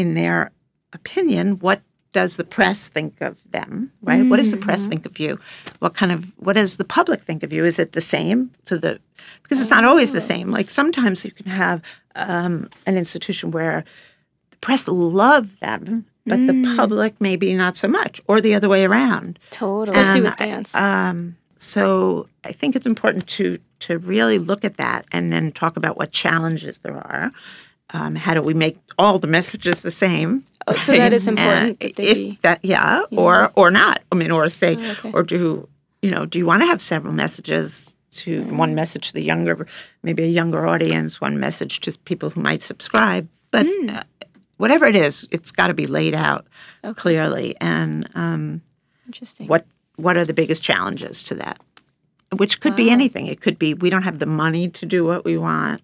in 0.02 0.16
their 0.16 0.52
opinion, 0.94 1.60
what 1.60 1.82
does 2.12 2.36
the 2.36 2.44
press 2.44 2.90
think 2.90 3.22
of 3.22 3.38
them, 3.52 3.92
right? 4.02 4.26
What 4.26 4.38
does 4.38 4.52
the 4.52 4.58
press 4.58 4.86
think 4.86 5.06
of 5.06 5.18
you? 5.18 5.40
What 5.80 5.96
kind 5.96 6.12
of 6.12 6.26
what 6.38 6.58
does 6.58 6.76
the 6.76 6.84
public 6.84 7.22
think 7.22 7.42
of 7.44 7.54
you? 7.54 7.64
Is 7.64 7.80
it 7.80 7.94
the 7.94 8.02
same 8.02 8.52
to 8.66 8.78
the 8.78 9.00
because 9.44 9.62
it's 9.62 9.70
not 9.70 9.86
always 9.86 10.12
the 10.12 10.22
same. 10.22 10.52
Like 10.52 10.70
sometimes 10.70 11.24
you 11.24 11.32
can 11.32 11.46
have 11.46 11.82
um, 12.16 12.70
an 12.86 12.98
institution 12.98 13.52
where 13.52 13.86
the 14.50 14.58
press 14.58 14.88
love 14.88 15.60
them, 15.60 16.06
but 16.26 16.38
the 16.48 16.76
public 16.76 17.20
maybe 17.22 17.56
not 17.56 17.78
so 17.78 17.88
much, 17.88 18.20
or 18.28 18.42
the 18.42 18.56
other 18.56 18.68
way 18.68 18.84
around. 18.84 19.40
Totally. 19.50 19.98
Especially 19.98 20.22
with 20.22 20.36
dance. 20.36 20.76
Um, 20.76 21.38
so 21.56 22.28
I 22.44 22.52
think 22.52 22.76
it's 22.76 22.86
important 22.86 23.28
to 23.28 23.60
to 23.82 23.98
really 23.98 24.38
look 24.38 24.66
at 24.66 24.78
that 24.78 25.06
and 25.12 25.32
then 25.32 25.52
talk 25.52 25.78
about 25.78 25.98
what 25.98 26.12
challenges 26.12 26.80
there 26.80 26.98
are. 26.98 27.32
Um, 27.94 28.16
how 28.16 28.34
do 28.34 28.42
we 28.42 28.54
make 28.54 28.78
all 28.98 29.20
the 29.20 29.28
messages 29.28 29.82
the 29.82 29.92
same? 29.92 30.44
Oh, 30.68 30.74
so 30.78 30.92
that 30.94 31.14
is 31.14 31.28
important 31.28 31.80
that 31.80 31.96
they 31.96 32.04
if 32.08 32.16
be- 32.18 32.40
that, 32.44 32.60
yeah, 32.64 33.04
or 33.12 33.52
or 33.56 33.72
not. 33.72 34.02
I 34.12 34.16
mean, 34.16 34.32
or 34.32 34.48
say, 34.50 34.76
Oh, 34.78 34.92
okay. 34.92 35.12
or 35.14 35.24
do 35.24 35.68
you 36.02 36.12
know? 36.12 36.26
Do 36.26 36.38
you 36.40 36.46
want 36.46 36.62
to 36.62 36.68
have 36.68 36.82
several 36.82 37.14
messages 37.14 37.98
to 38.12 38.44
one 38.46 38.76
message 38.76 39.08
to 39.10 39.14
the 39.14 39.24
younger, 39.24 39.66
maybe 40.04 40.24
a 40.24 40.28
younger 40.28 40.68
audience, 40.68 41.20
one 41.22 41.40
message 41.40 41.80
to 41.82 41.98
people 42.06 42.30
who 42.30 42.42
might 42.42 42.62
subscribe, 42.62 43.28
but 43.52 43.66
Mm. 43.66 43.98
uh, 43.98 44.04
whatever 44.58 44.86
it 44.86 44.96
is, 44.96 45.28
it's 45.32 45.52
got 45.52 45.68
to 45.68 45.74
be 45.74 45.88
laid 45.88 46.14
out 46.14 46.46
clearly. 46.96 47.56
And 47.62 48.08
um, 48.16 48.62
Interesting. 49.08 49.48
what 49.48 49.66
what 49.98 50.16
are 50.18 50.26
the 50.26 50.34
biggest 50.34 50.62
challenges 50.64 51.24
to 51.24 51.36
that? 51.36 51.60
Which 52.38 52.62
could 52.62 52.78
be 52.78 52.90
anything. 52.90 53.28
It 53.28 53.42
could 53.42 53.60
be 53.60 53.74
we 53.74 53.90
don't 53.90 54.04
have 54.04 54.20
the 54.20 54.26
money 54.26 54.70
to 54.70 54.86
do 54.86 55.04
what 55.04 55.26
we 55.26 55.38
want, 55.38 55.82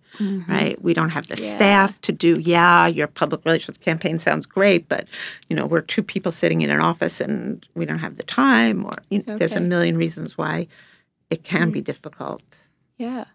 right? 0.48 0.82
We 0.82 0.94
don't 0.94 1.10
have 1.10 1.27
the 1.27 1.36
Yeah. 1.39 1.56
staff 1.56 2.00
to 2.01 2.13
do. 2.13 2.39
Yeah, 2.39 2.88
your 2.88 3.08
public 3.08 3.44
relations 3.44 3.77
campaign 3.77 4.18
sounds 4.18 4.46
great, 4.46 4.88
but 4.88 5.08
you 5.50 5.56
know 5.58 5.66
we're 5.68 5.82
two 5.82 6.01
people 6.01 6.32
sitting 6.32 6.62
in 6.62 6.70
an 6.70 6.80
office 6.80 7.20
and 7.20 7.66
we 7.75 7.86
don't 7.86 8.00
have 8.00 8.16
the 8.16 8.24
time. 8.24 8.86
Or 8.86 8.94
you 9.10 9.24
know, 9.27 9.38
there's 9.38 9.58
a 9.58 9.60
million 9.60 9.98
reasons 9.98 10.38
why 10.38 10.68
it 11.30 11.44
can 11.44 11.70
be 11.70 11.82
difficult. 11.82 12.42
Yeah. 12.98 13.25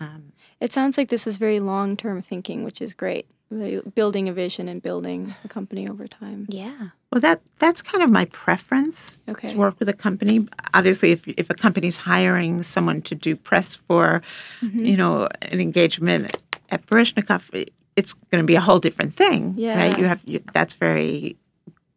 Um, 0.00 0.32
It 0.58 0.72
sounds 0.72 0.96
like 0.96 1.10
this 1.10 1.26
is 1.26 1.36
very 1.36 1.60
long 1.60 1.98
term 1.98 2.22
thinking, 2.22 2.64
which 2.64 2.80
is 2.80 2.94
great. 2.94 3.26
Really 3.50 3.80
Building 3.94 4.28
a 4.28 4.32
vision 4.32 4.68
and 4.68 4.82
building 4.82 5.34
a 5.44 5.48
company 5.48 5.88
over 5.88 6.08
time. 6.08 6.46
Yeah. 6.48 6.88
Well, 7.12 7.20
that 7.20 7.40
that's 7.58 7.82
kind 7.82 8.02
of 8.02 8.10
my 8.10 8.24
preference 8.26 9.22
Okay. 9.28 9.48
to 9.52 9.56
work 9.56 9.78
with 9.78 9.88
a 9.88 9.92
company. 9.92 10.48
Obviously, 10.72 11.12
if 11.12 11.28
if 11.28 11.50
a 11.50 11.54
company's 11.54 11.98
hiring 11.98 12.62
someone 12.62 13.02
to 13.02 13.14
do 13.14 13.36
press 13.36 13.76
for, 13.76 14.22
Mm-hmm. 14.62 14.84
you 14.86 14.96
know, 14.96 15.28
an 15.42 15.60
engagement 15.60 16.36
at 16.70 16.86
Baryshnikov, 16.86 17.68
it's 17.96 18.12
going 18.14 18.42
to 18.42 18.46
be 18.46 18.56
a 18.56 18.60
whole 18.60 18.80
different 18.80 19.14
thing, 19.14 19.54
Yeah. 19.56 19.76
right? 19.78 19.98
You 19.98 20.06
have 20.06 20.20
you, 20.24 20.40
that's 20.52 20.74
very 20.74 21.36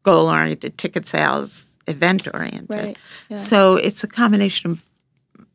goal 0.04 0.30
oriented, 0.30 0.78
ticket 0.78 1.08
sales, 1.08 1.78
event 1.88 2.28
oriented. 2.34 2.70
Right. 2.70 2.98
Yeah. 3.30 3.38
So 3.38 3.78
it's 3.78 4.04
a 4.04 4.08
combination 4.08 4.72
of, 4.72 4.82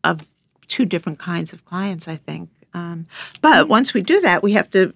of 0.03 0.27
two 0.69 0.85
different 0.85 1.19
kinds 1.19 1.53
of 1.53 1.65
clients, 1.65 2.09
I 2.09 2.17
think. 2.17 2.49
Um, 2.75 3.07
but 3.43 3.69
once 3.69 3.95
we 3.95 4.03
do 4.03 4.21
that, 4.23 4.43
we 4.43 4.53
have 4.55 4.71
to, 4.71 4.93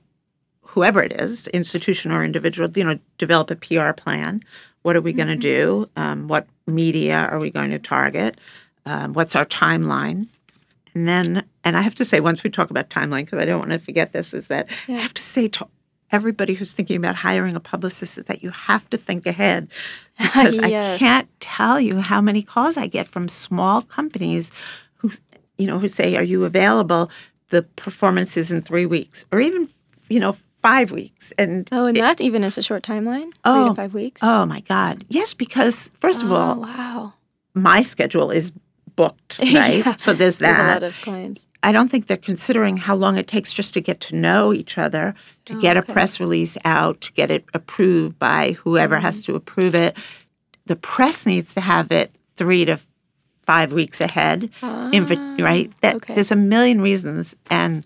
whoever 0.77 1.03
it 1.03 1.19
is, 1.19 1.49
institution 1.49 2.13
or 2.13 2.23
individual, 2.23 2.71
you 2.77 2.85
know, 2.85 2.99
develop 3.17 3.51
a 3.51 3.57
PR 3.57 3.93
plan. 3.93 4.45
What 4.83 4.95
are 4.95 5.01
we 5.01 5.15
going 5.15 5.29
to 5.29 5.37
do? 5.37 5.89
Um, 5.97 6.29
what 6.29 6.47
media 6.67 7.17
are 7.17 7.39
we 7.39 7.51
going 7.51 7.71
to 7.71 7.79
target? 7.79 8.39
Um, 8.85 9.15
what's 9.15 9.35
our 9.35 9.47
timeline? 9.47 10.29
And 10.95 11.09
then, 11.09 11.47
and 11.65 11.79
I 11.79 11.81
have 11.81 11.95
to 11.95 12.05
say, 12.05 12.21
once 12.21 12.45
we 12.45 12.51
talk 12.51 12.71
about 12.71 12.91
timeline, 12.91 13.25
because 13.25 13.39
I 13.39 13.47
don't 13.47 13.59
want 13.59 13.73
to 13.73 13.79
forget 13.79 14.13
this, 14.13 14.35
is 14.35 14.49
that 14.49 14.69
I 14.87 14.93
have 14.93 15.15
to 15.15 15.23
say 15.23 15.49
to 15.49 15.67
everybody 16.13 16.53
who's 16.53 16.75
thinking 16.75 16.97
about 16.97 17.17
hiring 17.17 17.57
a 17.57 17.61
publicist 17.61 18.19
is 18.19 18.27
that 18.27 18.43
you 18.43 18.51
have 18.51 18.89
to 18.91 18.99
think 18.99 19.27
ahead 19.27 19.69
because 20.19 20.59
I 20.59 20.99
can't 20.99 21.29
tell 21.41 21.81
you 21.81 22.01
how 22.01 22.21
many 22.21 22.43
calls 22.43 22.77
I 22.77 22.87
get 22.87 23.09
from 23.09 23.31
small 23.31 23.81
companies 23.81 24.53
who, 24.97 25.11
you 25.57 25.67
know, 25.67 25.79
who 25.79 25.89
say, 25.89 26.17
"Are 26.17 26.23
you 26.23 26.45
available?" 26.45 27.11
The 27.49 27.63
performance 27.63 28.37
is 28.37 28.53
in 28.53 28.61
three 28.61 28.87
weeks, 28.87 29.25
or 29.33 29.41
even, 29.41 29.69
you 30.09 30.21
know, 30.21 30.37
five 30.71 30.91
weeks, 30.91 31.33
and 31.39 31.69
Oh, 31.73 31.87
and 31.87 31.97
that 31.97 32.21
even 32.21 32.43
is 32.45 32.59
a 32.59 32.63
short 32.63 32.83
timeline? 32.83 33.31
Three 33.33 33.41
Oh, 33.45 33.69
to 33.71 33.75
five 33.83 33.95
weeks? 33.95 34.21
oh 34.25 34.45
my 34.47 34.61
God, 34.61 35.05
yes, 35.09 35.35
because 35.35 35.91
first 36.01 36.23
of 36.25 36.31
Oh, 36.33 36.37
all, 36.37 36.57
wow. 36.61 37.13
my 37.55 37.83
schedule 37.83 38.31
is 38.31 38.53
booked, 38.97 39.39
right? 39.55 39.85
Yeah. 39.87 39.95
So 39.97 40.13
there's 40.15 40.39
have 40.41 40.55
a 40.55 40.63
that. 40.63 40.83
lot 40.83 40.89
of 40.89 40.95
clients. 41.03 41.47
I 41.63 41.73
don't 41.73 41.91
think 41.91 42.07
they're 42.07 42.17
considering 42.33 42.77
how 42.77 42.95
long 42.97 43.17
it 43.19 43.27
takes 43.27 43.53
just 43.53 43.75
to 43.75 43.81
get 43.81 43.99
to 44.09 44.15
know 44.17 44.53
each 44.61 44.79
other, 44.79 45.15
to 45.47 45.53
get 45.61 45.77
Oh, 45.77 45.81
okay. 45.81 45.91
a 45.91 45.95
press 45.95 46.21
release 46.21 46.57
out, 46.65 47.01
to 47.03 47.13
get 47.13 47.31
it 47.31 47.45
approved 47.55 48.19
by 48.19 48.53
whoever 48.63 48.99
has 48.99 49.17
Mm-hmm. 49.23 49.33
to 49.33 49.37
approve 49.37 49.75
it. 49.75 49.97
The 50.67 50.77
press 50.77 51.27
needs 51.27 51.55
to 51.55 51.61
have 51.61 51.91
it 51.93 52.11
three 52.37 52.65
to 52.67 52.79
five 53.47 53.73
weeks 53.73 54.01
ahead, 54.01 54.51
invi- 54.63 55.41
right? 55.41 55.71
That 55.83 55.95
Ah, 55.95 55.97
okay. 55.99 56.15
there's 56.15 56.33
a 56.33 56.37
million 56.37 56.81
reasons, 56.81 57.35
and 57.51 57.85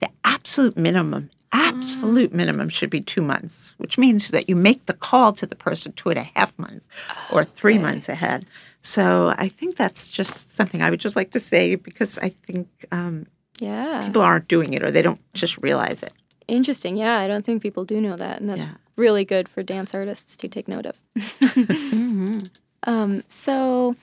the 0.00 0.08
absolute 0.24 0.76
minimum, 0.76 1.30
absolute 1.54 2.34
minimum, 2.34 2.68
should 2.68 2.90
be 2.90 3.00
two 3.00 3.22
months, 3.22 3.72
which 3.78 3.96
means 3.96 4.28
that 4.30 4.48
you 4.48 4.56
make 4.56 4.84
the 4.86 4.92
call 4.92 5.32
to 5.34 5.46
the 5.46 5.54
person 5.56 5.92
two 5.92 6.10
and 6.10 6.18
a 6.18 6.24
half 6.34 6.52
months 6.58 6.86
or 7.32 7.44
three 7.44 7.78
months 7.78 8.08
ahead. 8.08 8.44
So 8.82 9.32
I 9.38 9.48
think 9.48 9.76
that's 9.76 10.08
just 10.10 10.52
something 10.54 10.82
I 10.82 10.90
would 10.90 11.00
just 11.00 11.16
like 11.16 11.30
to 11.30 11.40
say 11.40 11.76
because 11.76 12.18
I 12.18 12.30
think 12.46 12.68
um, 12.92 13.26
Yeah. 13.60 14.04
people 14.04 14.20
aren't 14.22 14.48
doing 14.48 14.74
it 14.74 14.82
or 14.82 14.90
they 14.90 15.00
don't 15.02 15.20
just 15.32 15.56
realize 15.62 16.02
it. 16.02 16.12
Interesting. 16.48 16.96
Yeah, 16.98 17.18
I 17.18 17.26
don't 17.28 17.44
think 17.46 17.62
people 17.62 17.84
do 17.86 18.00
know 18.02 18.16
that, 18.16 18.40
and 18.40 18.50
that's 18.50 18.60
Yeah. 18.60 18.74
really 18.96 19.24
good 19.24 19.48
for 19.48 19.62
dance 19.62 19.94
artists 19.94 20.36
to 20.36 20.48
take 20.48 20.68
note 20.68 20.84
of. 20.84 20.98
um, 22.84 23.22
so, 23.28 23.96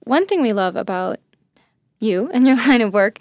one 0.00 0.24
thing 0.26 0.40
we 0.40 0.52
love 0.54 0.76
about 0.76 1.18
you 2.00 2.30
and 2.32 2.46
your 2.46 2.56
line 2.68 2.80
of 2.80 2.94
work 2.94 3.18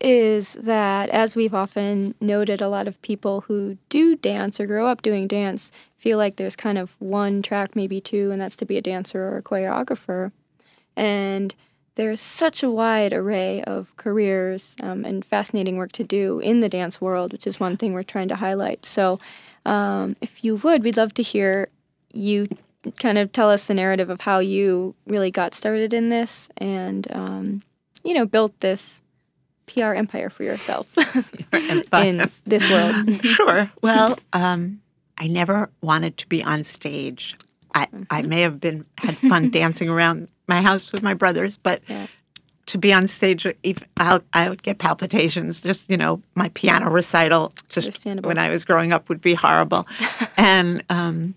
is 0.00 0.52
that, 0.54 1.08
as 1.10 1.34
we've 1.34 1.54
often 1.54 2.14
noted, 2.20 2.60
a 2.60 2.68
lot 2.68 2.86
of 2.86 3.00
people 3.02 3.42
who 3.42 3.78
do 3.88 4.14
dance 4.14 4.60
or 4.60 4.66
grow 4.66 4.86
up 4.86 5.02
doing 5.02 5.26
dance 5.26 5.72
feel 5.96 6.18
like 6.18 6.36
there's 6.36 6.56
kind 6.56 6.78
of 6.78 6.94
one 7.00 7.42
track, 7.42 7.74
maybe 7.74 8.00
two, 8.00 8.30
and 8.30 8.40
that's 8.40 8.56
to 8.56 8.64
be 8.64 8.76
a 8.76 8.82
dancer 8.82 9.24
or 9.24 9.38
a 9.38 9.42
choreographer. 9.42 10.30
And 10.96 11.54
there's 11.96 12.20
such 12.20 12.62
a 12.62 12.70
wide 12.70 13.12
array 13.12 13.60
of 13.64 13.96
careers 13.96 14.76
um, 14.80 15.04
and 15.04 15.24
fascinating 15.24 15.76
work 15.76 15.90
to 15.92 16.04
do 16.04 16.38
in 16.38 16.60
the 16.60 16.68
dance 16.68 17.00
world, 17.00 17.32
which 17.32 17.46
is 17.46 17.58
one 17.58 17.76
thing 17.76 17.92
we're 17.92 18.04
trying 18.04 18.28
to 18.28 18.36
highlight. 18.36 18.84
So, 18.84 19.18
um, 19.66 20.14
if 20.20 20.44
you 20.44 20.54
would, 20.56 20.84
we'd 20.84 20.96
love 20.96 21.12
to 21.14 21.22
hear 21.22 21.68
you 22.12 22.48
kind 23.00 23.18
of 23.18 23.32
tell 23.32 23.50
us 23.50 23.64
the 23.64 23.74
narrative 23.74 24.08
of 24.10 24.20
how 24.22 24.38
you 24.38 24.94
really 25.08 25.32
got 25.32 25.54
started 25.54 25.92
in 25.92 26.08
this 26.08 26.48
and, 26.56 27.10
um, 27.12 27.62
you 28.04 28.14
know, 28.14 28.24
built 28.24 28.60
this 28.60 29.02
PR 29.68 29.92
empire 29.94 30.30
for 30.30 30.42
yourself 30.42 30.86
in 31.92 32.30
this 32.46 32.70
world. 32.70 32.94
sure. 33.24 33.70
Well, 33.82 34.18
um, 34.32 34.80
I 35.16 35.26
never 35.28 35.70
wanted 35.80 36.16
to 36.18 36.26
be 36.28 36.42
on 36.42 36.64
stage. 36.64 37.36
I, 37.74 37.86
I 38.10 38.22
may 38.22 38.40
have 38.42 38.60
been 38.60 38.84
had 38.98 39.16
fun 39.16 39.50
dancing 39.60 39.88
around 39.90 40.28
my 40.48 40.62
house 40.62 40.90
with 40.92 41.02
my 41.02 41.14
brothers, 41.14 41.56
but 41.56 41.82
Yeah. 41.88 42.06
to 42.66 42.78
be 42.78 42.92
on 42.92 43.06
stage, 43.06 43.46
even, 43.62 43.86
I'll, 43.98 44.20
I 44.32 44.48
would 44.48 44.62
get 44.62 44.78
palpitations. 44.78 45.60
Just 45.60 45.90
you 45.90 45.96
know, 45.96 46.22
my 46.34 46.48
piano 46.54 46.90
recital, 46.90 47.52
just 47.68 48.04
when 48.04 48.38
I 48.38 48.48
was 48.50 48.64
growing 48.64 48.92
up, 48.92 49.08
would 49.08 49.20
be 49.20 49.34
horrible. 49.34 49.86
and 50.36 50.82
um, 50.88 51.34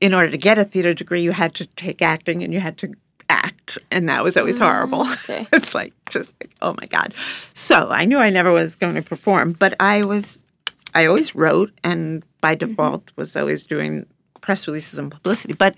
in 0.00 0.14
order 0.14 0.30
to 0.30 0.38
get 0.38 0.58
a 0.58 0.64
theater 0.64 0.94
degree, 0.94 1.22
you 1.22 1.32
had 1.32 1.54
to 1.56 1.66
take 1.66 2.02
acting, 2.02 2.42
and 2.44 2.52
you 2.52 2.60
had 2.60 2.76
to 2.78 2.92
act, 3.28 3.65
and 3.90 4.08
that 4.08 4.24
was 4.24 4.36
always 4.36 4.58
horrible. 4.58 5.06
okay. 5.24 5.46
it's 5.52 5.74
like 5.74 5.92
just 6.10 6.32
like 6.40 6.52
oh 6.62 6.74
my 6.80 6.86
god. 6.86 7.14
So 7.54 7.90
I 7.90 8.04
knew 8.04 8.18
I 8.18 8.30
never 8.30 8.52
was 8.52 8.74
going 8.74 8.94
to 8.94 9.02
perform, 9.02 9.52
but 9.52 9.74
I 9.80 10.04
was. 10.04 10.46
I 10.94 11.04
always 11.06 11.34
wrote, 11.34 11.72
and 11.84 12.24
by 12.40 12.54
default 12.54 13.12
was 13.16 13.36
always 13.36 13.64
doing 13.64 14.06
press 14.40 14.66
releases 14.66 14.98
and 14.98 15.12
publicity. 15.12 15.52
But 15.52 15.74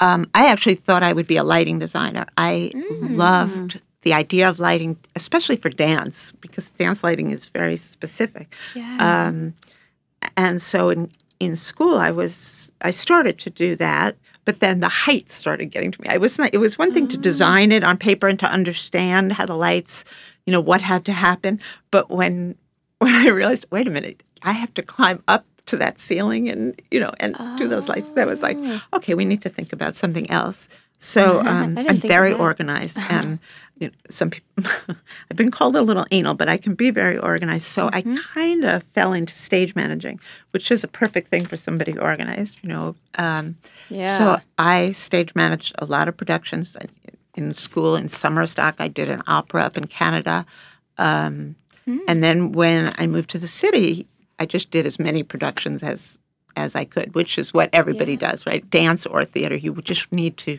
um, 0.00 0.26
I 0.34 0.50
actually 0.50 0.74
thought 0.74 1.04
I 1.04 1.12
would 1.12 1.28
be 1.28 1.36
a 1.36 1.44
lighting 1.44 1.78
designer. 1.78 2.26
I 2.36 2.72
loved 3.02 3.80
the 4.02 4.12
idea 4.12 4.48
of 4.48 4.58
lighting, 4.58 4.96
especially 5.14 5.56
for 5.56 5.68
dance, 5.68 6.32
because 6.32 6.70
dance 6.72 7.02
lighting 7.02 7.30
is 7.30 7.48
very 7.48 7.76
specific. 7.76 8.54
Yeah. 8.74 9.26
Um, 9.28 9.54
and 10.36 10.60
so 10.60 10.90
in 10.90 11.10
in 11.38 11.56
school, 11.56 11.98
I 11.98 12.10
was 12.10 12.72
I 12.80 12.90
started 12.90 13.38
to 13.40 13.50
do 13.50 13.76
that, 13.76 14.16
but 14.46 14.60
then 14.60 14.80
the 14.80 14.88
heights 14.88 15.34
started 15.34 15.66
getting 15.66 15.90
to 15.90 16.00
me. 16.00 16.08
I 16.08 16.16
was 16.16 16.38
not, 16.38 16.54
it 16.54 16.58
was 16.58 16.78
one 16.78 16.94
thing 16.94 17.08
to 17.08 17.18
design 17.18 17.72
it 17.72 17.84
on 17.84 17.98
paper 17.98 18.28
and 18.28 18.38
to 18.40 18.46
understand 18.46 19.34
how 19.34 19.44
the 19.44 19.56
lights, 19.56 20.04
you 20.46 20.52
know, 20.52 20.60
what 20.60 20.80
had 20.80 21.04
to 21.06 21.12
happen. 21.12 21.60
But 21.90 22.08
when 22.08 22.56
when 22.98 23.14
I 23.14 23.28
realized, 23.28 23.66
wait 23.70 23.86
a 23.86 23.90
minute, 23.90 24.22
I 24.42 24.52
have 24.52 24.72
to 24.74 24.82
climb 24.82 25.22
up 25.28 25.44
to 25.66 25.76
that 25.76 25.98
ceiling 25.98 26.48
and 26.48 26.80
you 26.90 26.98
know 26.98 27.12
and 27.20 27.36
do 27.58 27.68
those 27.68 27.88
lights. 27.88 28.12
That 28.12 28.26
was 28.26 28.42
like, 28.42 28.56
okay, 28.94 29.12
we 29.14 29.26
need 29.26 29.42
to 29.42 29.50
think 29.50 29.72
about 29.74 29.96
something 29.96 30.30
else. 30.30 30.70
So 30.98 31.40
um, 31.40 31.76
I'm 31.76 31.98
very 31.98 32.32
organized, 32.32 32.96
and 33.10 33.38
you 33.78 33.88
know, 33.88 33.94
some 34.08 34.30
people. 34.30 34.46
I've 35.30 35.36
been 35.36 35.50
called 35.50 35.76
a 35.76 35.82
little 35.82 36.06
anal, 36.10 36.34
but 36.34 36.48
I 36.48 36.56
can 36.56 36.74
be 36.74 36.90
very 36.90 37.18
organized. 37.18 37.66
So 37.66 37.90
I 37.92 38.02
kind 38.34 38.64
of 38.64 38.82
fell 38.94 39.12
into 39.12 39.36
stage 39.36 39.74
managing, 39.74 40.20
which 40.52 40.70
is 40.70 40.82
a 40.82 40.88
perfect 40.88 41.28
thing 41.28 41.44
for 41.46 41.56
somebody 41.56 41.96
organized. 41.98 42.58
You 42.62 42.70
know, 42.70 42.96
um, 43.16 43.56
yeah. 43.90 44.06
so 44.18 44.40
I 44.58 44.92
stage 44.92 45.34
managed 45.34 45.74
a 45.78 45.84
lot 45.84 46.08
of 46.08 46.16
productions 46.16 46.76
in 47.34 47.52
school 47.54 47.96
in 47.96 48.08
summer 48.08 48.46
stock. 48.46 48.76
I 48.78 48.88
did 48.88 49.10
an 49.10 49.22
opera 49.26 49.62
up 49.62 49.76
in 49.76 49.86
Canada. 49.86 50.46
Um, 50.98 51.56
And 52.08 52.22
then 52.22 52.52
when 52.52 52.94
I 52.98 53.06
moved 53.06 53.30
to 53.30 53.38
the 53.38 53.46
city, 53.46 54.06
I 54.38 54.46
just 54.46 54.70
did 54.70 54.86
as 54.86 54.98
many 54.98 55.22
productions 55.22 55.82
as 55.82 56.18
as 56.56 56.74
I 56.74 56.86
could, 56.86 57.14
which 57.14 57.36
is 57.36 57.52
what 57.52 57.68
everybody 57.74 58.16
does, 58.16 58.46
right? 58.46 58.68
Dance 58.70 59.04
or 59.04 59.26
theater. 59.26 59.56
You 59.56 59.74
just 59.82 60.10
need 60.10 60.38
to 60.38 60.58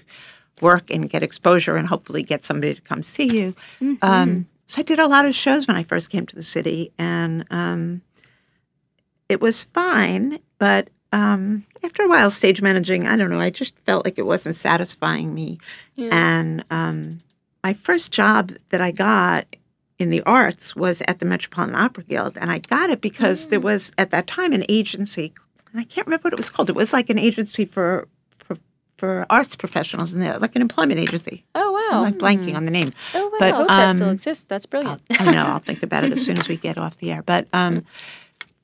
work 0.61 0.89
and 0.89 1.09
get 1.09 1.23
exposure 1.23 1.75
and 1.75 1.87
hopefully 1.87 2.23
get 2.23 2.43
somebody 2.43 2.73
to 2.75 2.81
come 2.81 3.03
see 3.03 3.25
you. 3.25 3.55
Um, 4.01 4.47
so 4.65 4.81
I 4.81 4.83
did 4.83 4.99
a 4.99 5.07
lot 5.07 5.25
of 5.25 5.33
shows 5.35 5.67
when 5.67 5.77
I 5.77 5.83
first 5.83 6.09
came 6.09 6.25
to 6.25 6.35
the 6.35 6.43
city. 6.43 6.91
And 6.97 7.45
um, 7.51 8.01
it 9.29 9.41
was 9.41 9.63
fine, 9.65 10.39
but 10.57 10.89
um, 11.13 11.63
after 11.83 12.03
a 12.03 12.09
while, 12.09 12.29
stage 12.31 12.61
managing, 12.61 13.07
I 13.07 13.15
don't 13.15 13.29
know, 13.29 13.39
I 13.39 13.49
just 13.49 13.77
felt 13.79 14.03
like 14.03 14.17
it 14.17 14.25
wasn't 14.25 14.55
satisfying 14.55 15.33
me. 15.33 15.57
And 16.11 16.65
um, 16.69 17.19
my 17.63 17.73
first 17.73 18.11
job 18.13 18.51
that 18.69 18.81
I 18.81 18.91
got 18.91 19.55
in 19.99 20.09
the 20.09 20.21
arts 20.23 20.75
was 20.75 21.01
at 21.07 21.19
the 21.19 21.25
Metropolitan 21.25 21.75
Opera 21.75 22.03
Guild, 22.03 22.37
and 22.37 22.51
I 22.51 22.59
got 22.59 22.89
it 22.89 23.01
because 23.01 23.47
there 23.47 23.59
was 23.59 23.91
at 23.97 24.11
that 24.11 24.27
time 24.27 24.53
an 24.53 24.65
agency, 24.69 25.33
and 25.71 25.79
I 25.79 25.85
can't 25.85 26.05
remember 26.05 26.23
what 26.25 26.33
it 26.33 26.37
was 26.37 26.49
called. 26.49 26.69
It 26.69 26.75
was 26.75 26.93
like 26.93 27.09
an 27.09 27.17
agency 27.17 27.65
for 27.65 28.07
for, 28.97 29.25
arts 29.29 29.55
professionals, 29.55 30.13
and 30.13 30.21
they're 30.21 30.37
like 30.39 30.55
an 30.55 30.61
employment 30.61 30.99
agency. 30.99 31.45
Oh 31.55 31.71
wow! 31.71 31.79
I'm 31.91 31.95
wow. 31.97 32.01
like 32.01 32.17
blanking 32.17 32.55
on 32.55 32.65
the 32.65 32.71
name. 32.71 32.93
Oh 33.13 33.27
wow. 33.27 33.35
but, 33.39 33.53
I 33.53 33.57
hope 33.57 33.67
that 33.67 33.95
still 33.95 34.09
um, 34.09 34.13
exists. 34.13 34.43
That's 34.45 34.65
brilliant. 34.65 35.01
I 35.11 35.31
know. 35.31 35.45
I'll 35.45 35.59
think 35.59 35.83
about 35.83 36.03
it 36.03 36.11
as 36.11 36.23
soon 36.23 36.37
as 36.37 36.47
we 36.47 36.57
get 36.57 36.77
off 36.77 36.97
the 36.97 37.11
air. 37.11 37.23
But 37.23 37.47
um, 37.53 37.85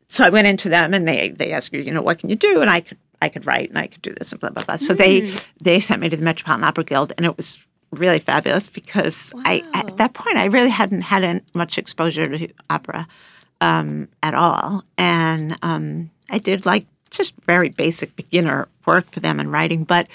so 0.07 0.23
I 0.23 0.29
went 0.29 0.47
into 0.47 0.69
them, 0.69 0.93
and 0.93 1.07
they 1.07 1.29
they 1.29 1.51
asked 1.51 1.71
me, 1.71 1.81
you 1.81 1.91
know, 1.91 2.01
what 2.01 2.19
can 2.19 2.29
you 2.29 2.35
do? 2.35 2.61
And 2.61 2.69
I 2.69 2.81
could 2.81 2.97
I 3.21 3.29
could 3.29 3.45
write, 3.45 3.69
and 3.69 3.77
I 3.77 3.87
could 3.87 4.01
do 4.01 4.13
this, 4.13 4.31
and 4.31 4.41
blah 4.41 4.49
blah 4.49 4.63
blah. 4.63 4.77
So 4.77 4.93
they 4.93 5.33
they 5.61 5.79
sent 5.79 6.01
me 6.01 6.09
to 6.09 6.17
the 6.17 6.23
Metropolitan 6.23 6.63
Opera 6.63 6.83
Guild, 6.83 7.13
and 7.17 7.25
it 7.25 7.37
was 7.37 7.65
really 7.91 8.19
fabulous 8.19 8.69
because 8.69 9.31
I 9.45 9.63
at 9.73 9.97
that 9.97 10.13
point 10.13 10.37
I 10.37 10.45
really 10.45 10.69
hadn't 10.69 11.01
had 11.01 11.43
much 11.53 11.77
exposure 11.77 12.27
to 12.27 12.47
opera 12.69 13.07
um, 13.61 14.09
at 14.21 14.33
all, 14.33 14.83
and 14.97 15.57
um, 15.61 16.09
I 16.29 16.39
did 16.39 16.65
like 16.65 16.85
just 17.13 17.33
very 17.45 17.69
basic 17.69 18.15
beginner 18.15 18.67
work 18.85 19.09
for 19.11 19.19
them 19.19 19.39
in 19.39 19.49
writing, 19.49 19.83
but 19.83 20.07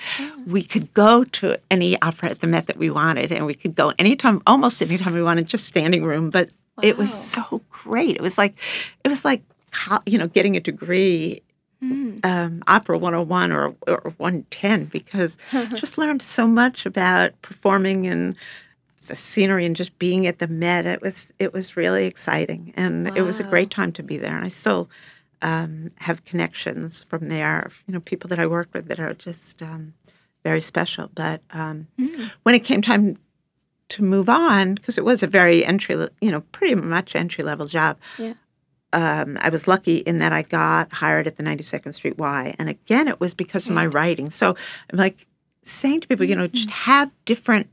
we 0.46 0.62
could 0.62 0.92
go 0.92 1.24
to 1.24 1.56
any 1.70 2.00
opera 2.02 2.30
at 2.30 2.40
the 2.40 2.46
Met 2.46 2.66
that 2.66 2.76
we 2.76 2.90
wanted, 2.90 3.32
and 3.32 3.46
we 3.46 3.54
could 3.54 3.74
go 3.74 3.92
anytime, 3.98 4.42
almost 4.46 4.82
anytime 4.82 5.14
we 5.14 5.22
wanted, 5.22 5.46
just 5.46 5.66
standing 5.66 6.04
room. 6.04 6.30
But 6.30 6.50
it 6.82 6.98
was 6.98 7.12
so 7.12 7.62
great. 7.70 8.16
It 8.16 8.22
was 8.22 8.36
like, 8.36 8.58
it 9.04 9.08
was 9.08 9.24
like, 9.24 9.42
you 10.06 10.18
know, 10.18 10.26
getting 10.26 10.56
a 10.56 10.60
degree, 10.60 11.42
um, 12.24 12.62
opera 12.66 12.98
101 12.98 13.52
or, 13.52 13.74
or 13.86 14.14
110, 14.16 14.86
because 14.86 15.38
just 15.74 15.96
learned 15.96 16.22
so 16.22 16.46
much 16.46 16.84
about 16.86 17.40
performing 17.42 18.06
and 18.06 18.36
the 19.06 19.14
scenery 19.14 19.64
and 19.64 19.76
just 19.76 19.96
being 19.98 20.26
at 20.26 20.40
the 20.40 20.48
Met. 20.48 20.84
It 20.84 21.00
was, 21.00 21.32
it 21.38 21.52
was 21.52 21.76
really 21.76 22.04
exciting, 22.06 22.72
and 22.76 23.16
it 23.16 23.22
was 23.22 23.40
a 23.40 23.44
great 23.44 23.70
time 23.70 23.92
to 23.92 24.02
be 24.02 24.16
there. 24.16 24.36
And 24.36 24.44
I 24.44 24.48
still 24.48 24.90
um, 25.42 25.90
have 25.98 26.24
connections 26.24 27.02
from 27.02 27.26
there, 27.28 27.70
you 27.86 27.94
know, 27.94 28.00
people 28.00 28.28
that 28.28 28.38
I 28.38 28.46
work 28.46 28.68
with 28.72 28.88
that 28.88 28.98
are 28.98 29.14
just 29.14 29.62
um, 29.62 29.94
very 30.44 30.60
special. 30.60 31.10
But 31.14 31.42
um, 31.52 31.86
when 32.42 32.54
it 32.54 32.64
came 32.64 32.82
time 32.82 33.18
to 33.90 34.02
move 34.02 34.28
on, 34.28 34.74
because 34.74 34.98
it 34.98 35.04
was 35.04 35.22
a 35.22 35.26
very 35.26 35.64
entry, 35.64 35.94
you 36.20 36.30
know, 36.30 36.40
pretty 36.52 36.74
much 36.74 37.14
entry 37.16 37.42
level 37.44 37.66
job, 37.66 37.96
Yeah. 38.18 38.34
um, 38.92 39.38
I 39.40 39.48
was 39.48 39.66
lucky 39.68 39.96
in 39.98 40.18
that 40.18 40.32
I 40.32 40.42
got 40.42 40.92
hired 40.92 41.26
at 41.26 41.36
the 41.36 41.42
92nd 41.42 41.94
Street 41.94 42.18
Y. 42.18 42.54
And 42.58 42.68
again, 42.68 43.08
it 43.08 43.20
was 43.20 43.32
because 43.34 43.66
of 43.66 43.72
my 43.74 43.86
writing. 43.86 44.30
So 44.30 44.56
I'm 44.92 44.98
like 44.98 45.26
saying 45.64 46.00
to 46.02 46.08
people, 46.08 46.26
you 46.26 46.36
know, 46.36 46.48
just 46.48 46.70
have 46.70 47.10
different 47.24 47.68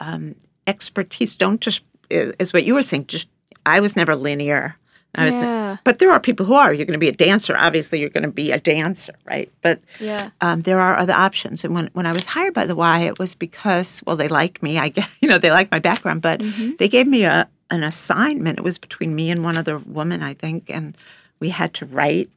um, 0.00 0.34
expertise. 0.66 1.34
Don't 1.34 1.60
just, 1.60 1.82
is 2.10 2.52
what 2.52 2.64
you 2.64 2.74
were 2.74 2.82
saying, 2.82 3.06
just, 3.06 3.28
I 3.64 3.80
was 3.80 3.96
never 3.96 4.14
linear. 4.14 4.76
I 5.18 5.24
was 5.26 5.34
Yeah. 5.34 5.76
but 5.84 5.98
there 5.98 6.10
are 6.10 6.20
people 6.20 6.46
who 6.46 6.54
are. 6.54 6.72
You're 6.74 6.86
going 6.86 6.94
to 6.94 6.98
be 7.00 7.08
a 7.08 7.12
dancer. 7.12 7.56
Obviously, 7.56 8.00
you're 8.00 8.10
going 8.10 8.22
to 8.24 8.30
be 8.30 8.52
a 8.52 8.58
dancer, 8.60 9.14
right? 9.24 9.50
But 9.62 9.80
Yeah. 10.00 10.30
um, 10.40 10.62
there 10.62 10.80
are 10.80 10.96
other 10.96 11.12
options. 11.12 11.64
And 11.64 11.74
when, 11.74 11.90
when 11.92 12.06
I 12.06 12.12
was 12.12 12.26
hired 12.26 12.54
by 12.54 12.66
the 12.66 12.74
Y, 12.76 13.00
it 13.00 13.18
was 13.18 13.34
because, 13.34 14.02
well, 14.06 14.16
they 14.16 14.28
liked 14.28 14.62
me. 14.62 14.78
I 14.78 14.88
guess, 14.88 15.08
you 15.20 15.28
know, 15.28 15.38
they 15.38 15.50
liked 15.50 15.70
my 15.72 15.78
background, 15.80 16.22
but 16.22 16.40
they 16.78 16.88
gave 16.88 17.06
me 17.06 17.24
a, 17.24 17.48
an 17.70 17.82
assignment. 17.82 18.58
It 18.58 18.64
was 18.64 18.78
between 18.78 19.14
me 19.14 19.30
and 19.30 19.42
one 19.44 19.56
other 19.56 19.78
woman, 19.78 20.22
I 20.22 20.34
think. 20.34 20.70
And 20.70 20.96
we 21.40 21.50
had 21.50 21.74
to 21.74 21.86
write 21.86 22.30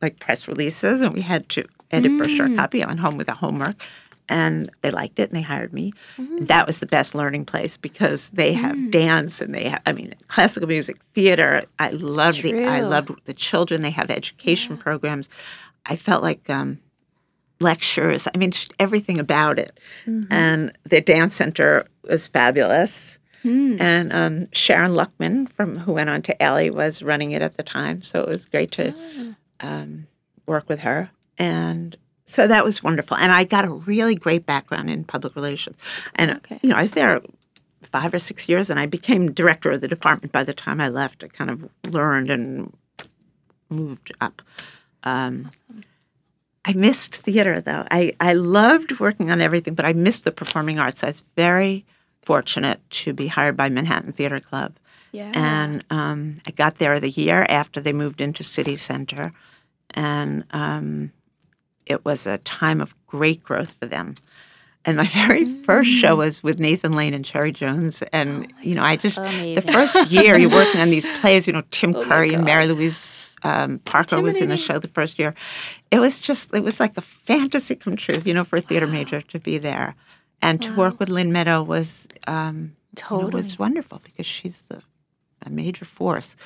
like 0.00 0.18
press 0.18 0.48
releases 0.48 1.02
and 1.02 1.12
we 1.12 1.20
had 1.20 1.48
to 1.50 1.64
edit 1.90 2.16
brochure 2.18 2.54
copy 2.56 2.82
on 2.82 2.98
home 2.98 3.16
with 3.18 3.28
a 3.28 3.34
homework. 3.34 3.76
And 4.28 4.68
they 4.80 4.90
liked 4.90 5.18
it 5.20 5.28
and 5.30 5.36
they 5.36 5.42
hired 5.42 5.72
me. 5.72 5.92
That 6.40 6.66
was 6.66 6.80
the 6.80 6.86
best 6.86 7.14
learning 7.14 7.44
place 7.44 7.76
because 7.76 8.30
they 8.30 8.54
have 8.54 8.90
dance 8.90 9.40
and 9.40 9.54
they 9.54 9.68
have, 9.68 9.82
I 9.86 9.92
mean, 9.92 10.14
classical 10.26 10.68
music, 10.68 10.96
theater. 11.14 11.62
I 11.78 11.90
love 11.90 12.34
the, 12.42 12.64
I 12.64 12.80
loved 12.80 13.10
the 13.26 13.34
children. 13.34 13.82
They 13.82 13.90
have 13.90 14.10
education 14.10 14.76
programs. 14.78 15.28
I 15.86 15.94
felt 15.94 16.22
like 16.24 16.50
um, 16.50 16.80
lectures. 17.60 18.26
I 18.34 18.36
mean, 18.38 18.50
just 18.50 18.74
everything 18.80 19.20
about 19.20 19.58
it. 19.60 19.78
And 20.30 20.72
the 20.84 21.00
dance 21.00 21.36
center 21.36 21.86
was 22.02 22.26
fabulous. 22.28 23.18
And 23.80 24.12
um, 24.12 24.44
Sharon 24.52 24.90
Luckman, 24.90 25.48
from 25.50 25.78
who 25.78 25.92
went 25.92 26.10
on 26.10 26.20
to 26.22 26.36
Ailey, 26.40 26.68
was 26.72 27.00
running 27.00 27.30
it 27.30 27.42
at 27.42 27.56
the 27.56 27.62
time. 27.62 28.02
So 28.02 28.20
it 28.22 28.28
was 28.28 28.44
great 28.46 28.72
to 28.72 28.92
um, 29.60 30.08
work 30.46 30.68
with 30.68 30.80
her. 30.80 31.10
And 31.38 31.96
so 32.26 32.46
that 32.46 32.64
was 32.64 32.82
wonderful. 32.82 33.16
And 33.16 33.32
I 33.32 33.44
got 33.44 33.64
a 33.64 33.70
really 33.70 34.14
great 34.14 34.44
background 34.46 34.90
in 34.90 35.04
public 35.04 35.36
relations. 35.36 35.76
And 36.14 36.32
Okay. 36.32 36.58
you 36.62 36.70
know, 36.70 36.76
I 36.76 36.82
was 36.82 36.92
there 36.92 37.20
five 37.82 38.12
or 38.12 38.18
six 38.18 38.48
years, 38.48 38.68
and 38.68 38.80
I 38.80 38.86
became 38.86 39.32
director 39.32 39.70
of 39.70 39.80
the 39.80 39.88
department 39.88 40.32
by 40.32 40.42
the 40.44 40.52
time 40.54 40.80
I 40.80 40.88
left. 40.88 41.22
I 41.22 41.28
kind 41.28 41.50
of 41.50 41.70
learned 41.92 42.30
and 42.30 42.72
moved 43.70 44.12
up. 44.20 44.42
Um, 45.04 45.50
I 46.64 46.72
missed 46.72 47.14
theater 47.14 47.60
though. 47.60 47.86
I, 47.90 48.14
I 48.18 48.32
loved 48.34 48.98
working 48.98 49.30
on 49.30 49.40
everything, 49.40 49.74
but 49.74 49.84
I 49.84 49.92
missed 49.92 50.24
the 50.24 50.32
performing 50.32 50.80
arts. 50.80 51.04
I 51.04 51.06
was 51.06 51.22
very 51.36 51.84
fortunate 52.22 52.80
to 52.90 53.12
be 53.12 53.28
hired 53.28 53.56
by 53.56 53.68
Manhattan 53.68 54.12
Theater 54.12 54.40
Club. 54.40 54.74
Yeah. 55.12 55.30
And 55.32 55.84
um, 55.90 56.38
I 56.44 56.50
got 56.50 56.78
there 56.78 56.98
the 56.98 57.10
year 57.10 57.46
after 57.48 57.80
they 57.80 57.92
moved 57.92 58.20
into 58.20 58.42
City 58.42 58.74
Center. 58.74 59.30
And 59.92 60.44
um, 60.50 61.12
it 61.86 62.04
was 62.04 62.26
a 62.26 62.38
time 62.38 62.80
of 62.80 62.94
great 63.06 63.42
growth 63.42 63.76
for 63.80 63.86
them. 63.86 64.14
And 64.84 64.96
my 64.96 65.06
very 65.26 65.44
first 65.62 65.90
show 65.90 66.16
was 66.16 66.42
with 66.42 66.60
Nathan 66.60 66.92
Lane 66.92 67.14
and 67.14 67.24
Cherry 67.24 67.52
Jones. 67.52 68.02
And, 68.12 68.52
you 68.62 68.74
know, 68.74 68.84
I 68.84 68.96
just, 68.96 69.16
the 69.16 69.60
first 69.72 70.10
year 70.10 70.36
you're 70.36 70.50
working 70.50 70.80
on 70.80 70.90
these 70.90 71.08
plays, 71.20 71.46
you 71.46 71.52
know, 71.52 71.62
Tim 71.70 71.94
Curry 71.94 72.32
and 72.34 72.44
Mary 72.44 72.66
Louise 72.66 73.06
um, 73.42 73.78
Parker 73.80 74.20
was 74.20 74.40
in 74.40 74.48
the 74.48 74.56
show 74.56 74.78
the 74.78 74.88
first 74.88 75.18
year. 75.18 75.34
It 75.90 76.00
was 76.00 76.20
just, 76.20 76.54
it 76.54 76.62
was 76.62 76.80
like 76.80 76.96
a 76.96 77.00
fantasy 77.00 77.74
come 77.74 77.96
true, 77.96 78.20
you 78.24 78.34
know, 78.34 78.44
for 78.44 78.56
a 78.56 78.60
theater 78.60 78.86
major 78.86 79.20
to 79.20 79.38
be 79.38 79.58
there. 79.58 79.94
And 80.42 80.60
to 80.62 80.74
work 80.74 81.00
with 81.00 81.08
Lynn 81.08 81.32
Meadow 81.32 81.62
was, 81.62 82.08
um, 82.26 82.56
you 82.56 82.62
know, 82.62 82.72
Totally. 82.94 83.42
was 83.42 83.58
wonderful 83.58 84.00
because 84.04 84.26
she's 84.26 84.62
the, 84.62 84.82
a 85.42 85.50
major 85.50 85.84
force. 85.84 86.36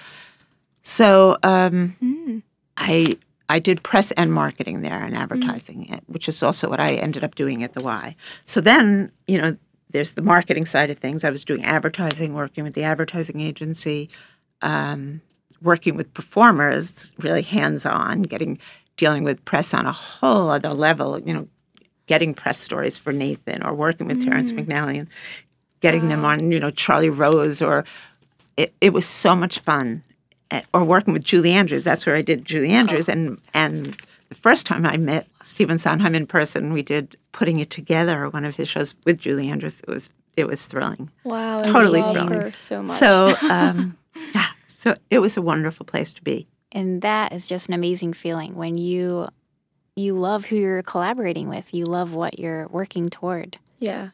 So 0.83 1.37
um, 1.43 2.43
I 2.77 3.19
I 3.51 3.59
did 3.59 3.83
press 3.83 4.13
and 4.13 4.33
marketing 4.33 4.83
there 4.83 5.03
and 5.03 5.17
advertising 5.17 5.93
it, 5.93 6.05
which 6.07 6.29
is 6.29 6.41
also 6.41 6.71
what 6.71 6.79
I 6.79 6.95
ended 6.95 7.25
up 7.25 7.35
doing 7.35 7.65
at 7.65 7.73
the 7.73 7.81
Y. 7.81 8.15
So 8.45 8.61
then, 8.61 9.11
you 9.27 9.39
know, 9.39 9.57
there's 9.91 10.13
the 10.13 10.23
marketing 10.23 10.67
side 10.67 10.89
of 10.89 10.99
things. 10.99 11.25
I 11.25 11.31
was 11.31 11.45
doing 11.45 11.65
advertising, 11.65 12.33
working 12.33 12.63
with 12.63 12.75
the 12.75 12.85
advertising 12.85 13.41
agency, 13.41 14.09
um, 14.63 15.21
working 15.61 15.97
with 15.97 16.15
performers, 16.15 17.13
really 17.19 17.43
hands 17.43 17.85
on, 17.85 18.23
getting 18.23 18.61
dealing 18.97 19.25
with 19.25 19.45
press 19.45 19.75
on 19.75 19.85
a 19.85 19.93
whole 19.93 20.49
other 20.49 20.73
level. 20.73 21.19
You 21.19 21.35
know, 21.35 21.49
getting 22.07 22.35
press 22.35 22.59
stories 22.59 23.01
for 23.01 23.13
Nathan 23.13 23.65
or 23.65 23.75
working 23.75 24.07
with 24.07 24.25
Terrence 24.25 24.53
McNally 24.53 25.01
and 25.01 25.09
getting 25.81 26.07
them 26.07 26.25
on, 26.25 26.53
you 26.53 26.61
know, 26.61 26.71
Charlie 26.71 27.11
Rose 27.11 27.61
or 27.61 27.85
it, 28.57 28.73
it 28.81 28.93
was 28.93 29.07
so 29.07 29.35
much 29.35 29.59
fun. 29.59 30.05
Or 30.73 30.85
working 30.85 31.13
with 31.13 31.25
Julie 31.25 31.53
Andrews. 31.53 31.85
That's 31.85 32.07
where 32.07 32.17
I 32.17 32.23
did 32.23 32.45
Julie 32.45 32.71
Andrews. 32.71 33.09
And 33.09 33.41
and 33.55 33.97
the 34.29 34.35
first 34.35 34.67
time 34.67 34.85
I 34.87 34.97
met 34.97 35.27
Stephen 35.43 35.79
Sondheim 35.79 36.15
in 36.15 36.27
person, 36.27 36.73
we 36.73 36.83
did 36.83 37.17
Putting 37.33 37.59
It 37.61 37.71
Together, 37.71 38.29
one 38.29 38.45
of 38.45 38.57
his 38.57 38.69
shows 38.69 38.95
with 39.05 39.19
Julie 39.19 39.49
Andrews. 39.49 39.81
It 39.81 39.89
was 39.89 40.11
it 40.37 40.47
was 40.47 40.67
thrilling. 40.67 41.11
wow. 41.25 41.61
I 41.61 41.65
totally 41.65 42.01
love 42.01 42.15
thrilling. 42.15 42.41
her 42.41 42.53
so 42.53 42.83
much. 42.83 42.99
So 42.99 43.37
um, 43.49 43.97
yeah, 44.35 44.47
so 44.67 44.97
it 45.11 45.19
was 45.21 45.37
a 45.37 45.43
wonderful 45.43 45.87
place 45.87 46.13
to 46.15 46.23
be. 46.23 46.47
And 46.73 47.03
that 47.03 47.33
is 47.33 47.47
just 47.49 47.69
an 47.69 47.75
amazing 47.75 48.13
feeling 48.13 48.55
when 48.55 48.79
you 48.79 49.29
you 49.97 50.15
love 50.15 50.47
who 50.47 50.57
you're 50.57 50.83
collaborating 50.83 51.49
with. 51.49 51.75
You 51.75 51.85
love 51.85 52.15
what 52.15 52.39
you're 52.39 52.67
working 52.69 53.09
toward. 53.09 53.59
yeah, 53.79 54.11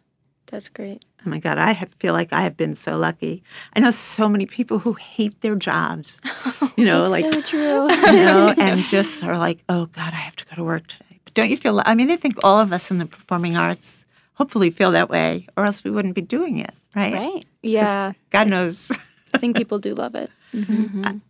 that's 0.47 0.69
great. 0.69 1.05
Oh 1.25 1.29
my 1.29 1.39
God, 1.39 1.59
I 1.59 1.73
have, 1.73 1.93
feel 1.99 2.13
like 2.13 2.33
I 2.33 2.43
have 2.43 2.57
been 2.57 2.75
so 2.75 2.97
lucky. 2.97 3.43
I 3.75 3.81
know 3.81 3.91
so 3.91 4.29
many 4.29 4.47
people 4.47 4.79
who 4.81 4.93
hate 4.95 5.41
their 5.41 5.57
jobs, 5.57 6.21
you 6.77 6.85
know, 6.85 7.05
like 7.05 7.25
so 7.25 7.41
true. 7.41 7.91
you 8.07 8.13
know, 8.13 8.55
and 8.59 8.83
just 8.83 9.23
are 9.25 9.39
like, 9.39 9.65
oh 9.69 9.87
God, 9.87 10.13
I 10.13 10.17
have 10.17 10.37
to 10.37 10.45
go 10.45 10.57
to 10.57 10.65
work 10.65 10.87
today. 10.87 11.21
But 11.25 11.35
don't 11.35 11.51
you 11.51 11.57
feel? 11.57 11.83
I 11.85 11.95
mean, 11.95 12.11
I 12.11 12.17
think 12.17 12.37
all 12.45 12.61
of 12.61 12.73
us 12.73 12.91
in 12.91 12.99
the 12.99 13.07
performing 13.07 13.57
arts 13.57 14.05
hopefully 14.35 14.71
feel 14.71 14.93
that 14.93 15.09
way, 15.09 15.47
or 15.57 15.65
else 15.65 15.83
we 15.83 15.91
wouldn't 15.91 16.15
be 16.15 16.21
doing 16.21 16.59
it, 16.59 16.75
right? 16.95 17.15
right. 17.15 17.45
Yeah, 17.63 18.13
God 18.31 18.49
knows. 18.49 18.93
I 19.35 19.39
think 19.39 19.57
people 19.57 19.79
do 19.79 19.95
love 19.95 20.15
it. 20.15 20.31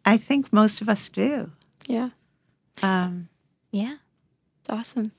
I 0.05 0.17
think 0.17 0.53
most 0.53 0.81
of 0.81 0.89
us 0.89 1.09
do. 1.09 1.51
Yeah, 1.89 2.11
Um, 2.83 3.29
Yeah. 3.71 3.97
it's 4.61 4.71
awesome. 4.71 5.13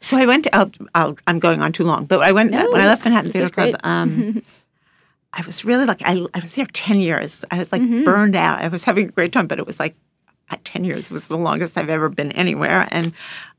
So 0.00 0.16
I 0.16 0.26
went. 0.26 0.44
To, 0.44 0.54
I'll, 0.56 0.70
I'll, 0.94 1.16
I'm 1.26 1.38
going 1.38 1.60
on 1.62 1.72
too 1.72 1.84
long, 1.84 2.06
but 2.06 2.20
I 2.20 2.32
went 2.32 2.50
No, 2.52 2.68
when 2.70 2.80
I 2.80 2.86
left 2.86 3.04
Manhattan 3.04 3.30
Theater 3.32 3.50
Club. 3.50 3.76
Um, 3.84 4.42
I 5.32 5.42
was 5.46 5.64
really 5.64 5.84
like 5.84 6.00
I, 6.04 6.24
I 6.34 6.40
was 6.40 6.54
there 6.54 6.66
ten 6.72 7.00
years. 7.00 7.44
I 7.50 7.58
was 7.58 7.70
like 7.72 7.82
Mm-hmm. 7.82 8.04
burned 8.04 8.36
out. 8.36 8.60
I 8.60 8.68
was 8.68 8.84
having 8.84 9.08
a 9.08 9.12
great 9.12 9.32
time, 9.32 9.46
but 9.46 9.58
it 9.58 9.66
was 9.66 9.78
like 9.78 9.94
uh, 10.50 10.56
ten 10.64 10.84
years 10.84 11.10
was 11.10 11.28
the 11.28 11.36
longest 11.36 11.76
I've 11.76 11.90
ever 11.90 12.08
been 12.08 12.32
anywhere, 12.32 12.88
and 12.90 13.12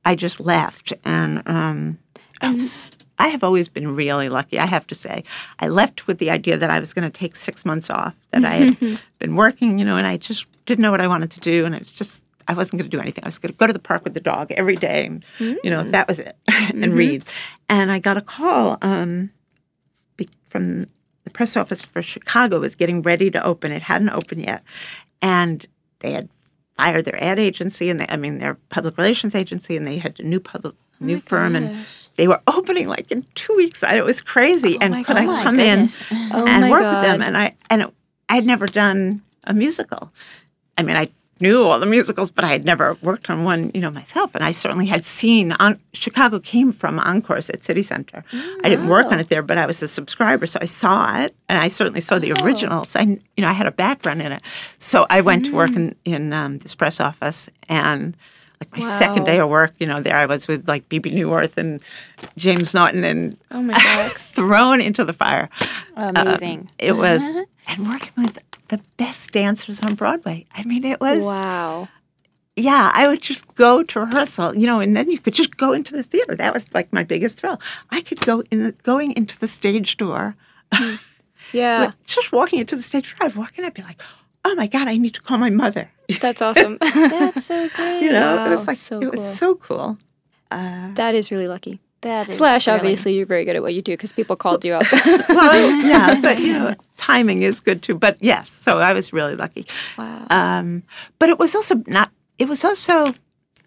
I 0.06 0.16
just 0.16 0.40
left. 0.40 0.94
And 1.06 1.44
um, 1.46 2.00
I, 2.42 2.52
was, 2.52 2.90
I 3.20 3.28
have 3.28 3.44
always 3.44 3.70
been 3.70 3.96
really 3.96 4.30
lucky. 4.30 4.58
I 4.60 4.66
have 4.66 4.88
to 4.88 4.96
say, 4.96 5.24
I 5.60 5.68
left 5.68 6.08
with 6.08 6.18
the 6.18 6.32
idea 6.32 6.58
that 6.58 6.70
I 6.72 6.80
was 6.80 6.94
going 6.94 7.10
to 7.10 7.16
take 7.16 7.36
six 7.36 7.66
months 7.66 7.90
off. 7.92 8.16
That 8.32 8.44
I 8.46 8.56
had 8.56 8.78
been 9.20 9.36
working, 9.36 9.78
you 9.78 9.86
know, 9.86 9.98
and 9.98 10.08
I 10.08 10.18
just 10.18 10.48
didn't 10.66 10.82
know 10.82 10.92
what 10.92 11.02
I 11.02 11.08
wanted 11.08 11.30
to 11.32 11.40
do, 11.40 11.66
and 11.66 11.76
I 11.76 11.80
was 11.80 11.92
just 11.92 12.24
I 12.50 12.54
wasn't 12.54 12.80
going 12.82 12.90
to 12.90 12.98
do 12.98 13.02
anything. 13.02 13.24
I 13.24 13.28
was 13.28 13.38
going 13.38 13.54
to 13.54 13.58
go 13.58 13.68
to 13.68 13.74
the 13.74 13.80
park 13.80 14.04
with 14.04 14.14
the 14.16 14.20
dog 14.20 14.52
every 14.52 14.76
day, 14.76 15.06
and 15.06 15.24
you 15.40 15.70
know 15.70 15.84
that 15.84 16.08
was 16.08 16.20
it, 16.20 16.36
and 16.48 16.94
read. 16.94 17.24
And 17.70 17.92
I 17.92 18.00
got 18.00 18.18
a 18.18 18.22
call 18.22 18.78
um, 18.82 19.30
from 20.50 20.86
the 21.26 21.30
press 21.32 21.56
office 21.56 21.84
for 21.86 22.02
Chicago 22.02 22.60
was 22.60 22.76
getting 22.76 23.02
ready 23.02 23.30
to 23.32 23.44
open. 23.44 23.72
It 23.72 23.84
hadn't 23.84 24.10
opened 24.10 24.42
yet, 24.46 24.64
and 25.22 25.66
they 26.00 26.12
had 26.12 26.30
fired 26.76 27.06
their 27.06 27.22
ad 27.22 27.38
agency 27.38 27.90
and 27.90 28.00
they, 28.00 28.06
I 28.08 28.16
mean 28.16 28.38
their 28.40 28.56
public 28.70 28.98
relations 28.98 29.36
agency, 29.36 29.78
and 29.78 29.86
they 29.86 29.98
had 29.98 30.20
a 30.20 30.24
new 30.24 30.40
public 30.40 30.76
new 31.00 31.20
firm, 31.20 31.56
and 31.56 31.86
they 32.18 32.28
were 32.28 32.42
opening 32.48 32.88
like 32.88 33.12
in 33.12 33.26
two 33.36 33.56
weeks. 33.56 33.84
I, 33.84 33.96
it 33.96 34.04
was 34.06 34.22
crazy. 34.22 34.78
and 34.82 34.96
could 35.06 35.16
God. 35.16 35.18
I 35.18 35.40
Oh 35.40 35.44
come 35.44 35.60
in 35.60 35.88
Oh 36.32 36.46
and 36.48 36.70
work 36.72 36.82
God. 36.82 36.96
with 36.96 37.12
them? 37.12 37.22
And 37.22 37.38
I 37.38 37.56
and 37.70 37.84
it, 37.84 37.94
I'd 38.28 38.46
never 38.46 38.66
done 38.66 39.22
a 39.46 39.54
musical. 39.54 40.12
I 40.78 40.84
mean, 40.84 40.96
I 40.96 41.08
knew 41.42 41.64
all 41.64 41.80
the 41.80 41.86
musicals, 41.86 42.32
but 42.32 42.44
I 42.44 42.50
had 42.50 42.66
never 42.66 42.96
worked 43.02 43.30
on 43.30 43.44
one, 43.44 43.72
you 43.74 43.82
know, 43.82 43.92
myself. 43.92 44.36
And 44.36 44.44
I 44.44 44.52
certainly 44.52 44.88
had 44.88 45.06
seen 45.06 45.54
on 45.54 45.80
Chicago 45.94 46.40
came 46.40 46.72
from 46.72 47.00
Encores 47.00 47.50
at 47.50 47.64
City 47.64 47.84
Center. 47.84 48.24
I 48.64 48.70
didn't 48.70 48.88
work 48.88 49.08
on 49.08 49.20
it 49.20 49.30
there, 49.30 49.42
but 49.42 49.58
I 49.58 49.66
was 49.66 49.82
a 49.82 49.88
subscriber, 49.88 50.46
so 50.46 50.60
I 50.62 50.66
saw 50.66 51.20
it, 51.22 51.36
and 51.48 51.62
I 51.62 51.68
certainly 51.68 52.02
saw 52.02 52.20
the 52.20 52.34
originals. 52.44 52.96
I, 52.96 53.02
you 53.02 53.20
know, 53.40 53.48
I 53.48 53.54
had 53.54 53.68
a 53.68 53.72
background 53.72 54.22
in 54.22 54.32
it, 54.32 54.42
so 54.78 55.06
I 55.10 55.22
went 55.22 55.46
to 55.46 55.56
work 55.56 55.76
in 55.76 55.96
in 56.06 56.34
um, 56.34 56.58
this 56.60 56.76
press 56.76 57.00
office, 57.00 57.50
and 57.68 58.16
like 58.62 58.72
my 58.74 58.80
second 58.80 59.24
day 59.24 59.40
of 59.40 59.50
work, 59.50 59.74
you 59.80 59.88
know, 59.88 60.02
there 60.02 60.16
I 60.18 60.26
was 60.26 60.48
with 60.48 60.68
like 60.68 60.90
Bebe 60.90 61.12
Neuwirth 61.12 61.58
and 61.58 61.82
James 62.36 62.74
Naughton, 62.74 63.04
and 63.04 63.38
Oh 63.52 63.62
my 63.62 63.74
God. 63.74 64.12
thrown 64.16 64.82
into 64.82 65.06
the 65.06 65.14
fire. 65.14 65.50
Um, 65.96 66.16
Amazing. 66.16 66.70
It 66.78 66.94
was, 66.94 67.24
and 67.68 67.88
working 67.88 68.12
with 68.24 68.38
the 68.68 68.82
best 68.98 69.32
dancers 69.32 69.80
on 69.80 69.96
Broadway. 69.96 70.46
I 70.54 70.64
mean, 70.64 70.84
it 70.84 71.00
was, 71.00 71.22
wow. 71.22 71.88
yeah, 72.58 72.92
I 72.94 73.08
would 73.08 73.22
just 73.22 73.56
go 73.56 73.82
to 73.84 74.00
rehearsal, 74.02 74.56
you 74.56 74.68
know, 74.68 74.82
and 74.82 74.96
then 74.96 75.10
you 75.10 75.20
could 75.20 75.34
just 75.34 75.56
go 75.56 75.72
into 75.72 75.94
the 75.94 76.04
theater. 76.04 76.36
That 76.36 76.54
was 76.54 76.72
like 76.74 76.92
my 76.92 77.04
biggest 77.06 77.40
thrill. 77.40 77.62
I 77.92 78.02
could 78.02 78.20
go 78.22 78.44
in 78.52 78.64
the, 78.64 78.72
going 78.84 79.14
into 79.14 79.40
the 79.40 79.48
stage 79.48 79.96
door, 79.98 80.36
Yeah. 81.54 81.92
just 82.06 82.32
walking 82.32 82.60
into 82.60 82.76
the 82.76 82.82
stage 82.82 83.16
door, 83.18 83.28
I'd 83.28 83.36
walk 83.36 83.58
in, 83.58 83.64
I'd 83.66 83.74
be 83.74 83.82
like, 83.84 84.02
oh 84.46 84.56
my 84.56 84.68
God, 84.68 84.88
I 84.88 84.98
need 84.98 85.14
to 85.16 85.22
call 85.22 85.38
my 85.38 85.50
mother. 85.50 85.92
That's 86.22 86.42
awesome. 86.48 86.78
That's 86.82 87.46
so 87.46 87.70
great. 87.76 88.02
You 88.04 88.12
know, 88.12 88.46
it 88.46 88.50
was 88.50 88.68
like, 88.68 88.78
so 88.78 89.00
it 89.02 89.12
was 89.12 89.20
cool. 89.20 89.30
so 89.30 89.56
cool. 89.56 89.98
that 90.50 91.16
is 91.16 91.32
really 91.32 91.48
lucky. 91.48 91.80
That 92.02 92.30
is 92.30 92.38
Slash, 92.38 92.68
really- 92.68 92.80
obviously, 92.80 93.16
you're 93.16 93.26
very 93.26 93.44
good 93.44 93.58
at 93.58 93.62
what 93.62 93.74
you 93.74 93.82
do 93.82 93.92
because 93.94 94.12
people 94.14 94.36
called 94.38 94.64
you 94.64 94.74
up. 94.74 94.86
Well, 95.30 95.86
yeah, 95.86 96.20
but 96.22 96.40
you 96.40 96.54
know, 96.54 96.76
timing 96.98 97.42
is 97.44 97.60
good 97.60 97.82
too. 97.84 97.96
But 97.96 98.18
yes, 98.22 98.50
so 98.50 98.80
I 98.80 98.94
was 98.94 99.12
really 99.14 99.36
lucky. 99.36 99.66
wow. 99.98 100.26
Um, 100.30 100.84
but 101.20 101.30
it 101.30 101.38
was 101.40 101.54
also 101.56 101.76
not. 101.88 102.10
It 102.38 102.48
was 102.48 102.64
also 102.64 103.14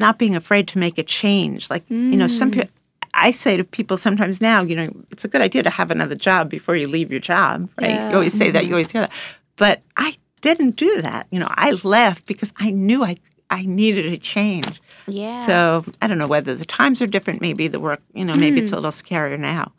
not 0.01 0.19
being 0.19 0.35
afraid 0.35 0.67
to 0.69 0.79
make 0.79 0.97
a 0.99 1.03
change. 1.03 1.69
Like 1.71 1.85
you 1.91 2.17
know, 2.17 2.27
some 2.27 2.51
people. 2.51 2.71
I 3.15 3.31
say 3.33 3.59
to 3.59 3.65
people 3.65 3.99
sometimes 3.99 4.41
now, 4.41 4.63
you 4.63 4.75
know, 4.75 4.89
it's 5.11 5.25
a 5.27 5.29
good 5.29 5.43
idea 5.43 5.63
to 5.65 5.71
have 5.71 5.91
another 5.91 6.15
job 6.15 6.49
before 6.49 6.75
you 6.77 6.89
leave 6.89 7.11
your 7.11 7.21
job, 7.21 7.69
right? 7.79 7.91
Yeah. 7.91 8.09
You 8.09 8.15
always 8.15 8.33
say 8.33 8.51
that. 8.51 8.65
You 8.65 8.73
always 8.73 8.91
hear 8.91 9.03
that. 9.03 9.13
But 9.57 9.83
I 9.99 10.17
didn't 10.43 10.77
do 10.77 11.01
that. 11.03 11.27
You 11.31 11.39
know, 11.41 11.49
I 11.51 11.73
left 11.83 12.27
because 12.27 12.53
I 12.59 12.71
knew 12.71 13.03
I 13.05 13.17
I 13.51 13.63
needed 13.65 14.07
a 14.13 14.17
change. 14.19 14.81
Yeah. 15.07 15.47
So 15.47 15.85
I 16.01 16.07
don't 16.07 16.19
know 16.19 16.27
whether 16.29 16.55
the 16.55 16.65
times 16.65 17.01
are 17.03 17.07
different. 17.07 17.41
Maybe 17.41 17.69
the 17.69 17.81
work, 17.81 18.01
you 18.15 18.25
know, 18.25 18.35
maybe 18.35 18.61
it's 18.61 18.73
a 18.73 18.77
little 18.77 18.91
scarier 18.93 19.39
now. 19.39 19.73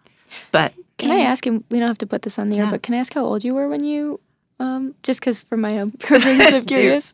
But 0.52 0.74
Can 0.98 1.12
I 1.12 1.20
ask 1.22 1.46
him? 1.46 1.64
We 1.70 1.80
don't 1.80 1.88
have 1.88 1.98
to 2.00 2.08
put 2.08 2.22
this 2.24 2.38
on 2.40 2.50
the 2.50 2.58
air, 2.60 2.68
but 2.70 2.82
can 2.84 2.94
I 2.96 2.98
ask 2.98 3.14
how 3.14 3.24
old 3.26 3.44
you 3.44 3.54
were 3.56 3.68
when 3.70 3.84
you, 3.84 4.20
um, 4.60 4.94
just 5.04 5.20
because 5.20 5.42
for 5.42 5.58
my 5.58 5.80
own 5.80 5.92
purposes, 6.00 6.54
I'm 6.54 6.64
curious, 6.76 7.14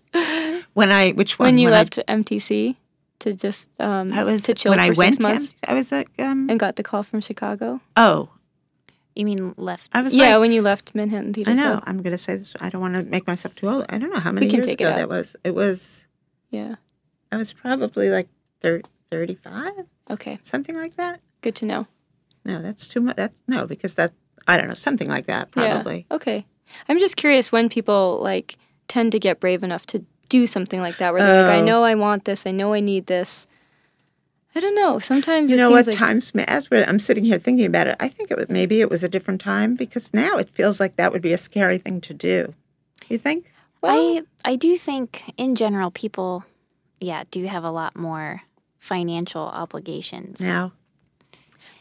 when 0.74 0.90
I, 0.92 1.12
which 1.12 1.38
one? 1.40 1.48
when 1.48 1.58
you 1.58 1.68
I- 1.70 1.72
left 1.72 2.00
MTC 2.08 2.76
to 3.20 3.34
just 3.34 3.70
um, 3.80 4.12
I 4.14 4.24
was 4.24 4.44
to 4.44 4.54
chill 4.54 4.72
when 4.72 4.80
for 4.80 4.84
I 4.84 4.88
six 4.90 4.98
went. 4.98 5.20
months 5.20 5.54
I 5.68 5.74
was 5.74 5.92
like, 5.92 6.10
um, 6.20 6.50
and 6.50 6.60
got 6.60 6.76
the 6.78 6.84
call 6.84 7.04
from 7.04 7.20
Chicago. 7.22 7.80
oh, 7.98 8.30
You 9.20 9.26
mean 9.26 9.54
left? 9.58 9.90
I 9.92 10.02
was 10.02 10.14
Yeah, 10.14 10.32
like, 10.36 10.40
when 10.40 10.52
you 10.54 10.62
left 10.62 10.96
Manhattan 10.96 11.34
Theater 11.34 11.52
I 11.52 11.54
know. 11.54 11.72
Club. 11.72 11.84
I'm 11.88 12.02
going 12.02 12.12
to 12.14 12.18
say 12.18 12.38
this. 12.38 12.56
I 12.62 12.70
don't 12.70 12.80
want 12.80 12.94
to 12.94 13.04
make 13.04 13.28
myself 13.28 13.54
too 13.54 13.68
old. 13.68 13.86
I 13.90 13.98
don't 13.98 14.12
know 14.14 14.20
how 14.20 14.32
many 14.32 14.48
can 14.48 14.58
years 14.60 14.68
take 14.68 14.80
ago 14.80 14.92
out. 14.92 14.96
that 14.96 15.10
was. 15.10 15.36
It 15.44 15.54
was. 15.54 16.08
Yeah. 16.52 16.76
I 17.32 17.36
was 17.36 17.52
probably 17.52 18.10
like 18.10 18.30
thir- 18.62 18.82
35, 19.12 19.72
Okay. 20.10 20.40
something 20.42 20.76
like 20.76 20.96
that. 20.96 21.20
Good 21.42 21.56
to 21.56 21.66
know. 21.66 21.88
No, 22.46 22.62
that's 22.62 22.88
too 22.88 23.02
much. 23.02 23.18
That 23.18 23.34
no, 23.48 23.68
because 23.68 23.96
that 23.96 24.14
I 24.48 24.56
don't 24.58 24.68
know, 24.70 24.74
something 24.74 25.10
like 25.10 25.26
that 25.28 25.52
probably. 25.52 26.06
Yeah. 26.10 26.16
Okay. 26.16 26.46
I'm 26.88 26.98
just 27.00 27.18
curious 27.18 27.52
when 27.52 27.68
people 27.68 28.20
like 28.24 28.58
tend 28.88 29.12
to 29.12 29.20
get 29.20 29.40
brave 29.42 29.64
enough 29.64 29.86
to 29.88 30.06
do 30.30 30.48
something 30.48 30.80
like 30.80 30.98
that, 30.98 31.12
where 31.14 31.22
they're 31.22 31.44
like, 31.44 31.52
I 31.52 31.60
Oh. 31.60 31.66
know 31.66 31.84
I 31.84 31.96
want 31.96 32.24
this, 32.26 32.48
I 32.48 32.52
know 32.52 32.74
I 32.74 32.80
need 32.80 33.08
this. 33.08 33.46
I 34.56 34.60
don't 34.60 34.76
know. 34.76 35.00
Sometimes 35.00 35.52
You 35.52 35.58
it 35.58 35.60
know 35.60 35.70
seems 35.70 35.88
what? 35.88 35.94
like 35.94 35.96
times 35.98 36.32
as 36.48 36.72
we're, 36.72 36.84
I'm 36.86 37.00
sitting 37.00 37.24
here 37.24 37.38
thinking 37.38 37.66
about 37.66 37.88
it, 37.88 37.96
I 38.00 38.08
think 38.10 38.32
it 38.32 38.38
was, 38.38 38.50
maybe 38.50 38.82
it 38.82 38.90
was 38.90 39.04
a 39.04 39.10
different 39.10 39.42
time 39.42 39.76
because 39.76 40.14
now 40.14 40.38
it 40.38 40.50
feels 40.50 40.80
like 40.80 40.96
that 40.96 41.12
would 41.12 41.22
be 41.22 41.34
a 41.34 41.38
scary 41.38 41.78
thing 41.78 42.02
to 42.02 42.14
do. 42.14 42.54
You 43.08 43.18
think? 43.18 43.52
well, 43.82 44.18
I 44.46 44.52
I 44.52 44.56
do 44.56 44.76
think 44.78 45.34
in 45.38 45.56
general 45.56 45.90
people, 45.92 46.44
yeah, 47.00 47.24
do 47.32 47.46
have 47.46 47.64
a 47.64 47.72
lot 47.72 47.96
more 47.96 48.42
financial 48.80 49.44
obligations. 49.44 50.40
Now, 50.42 50.74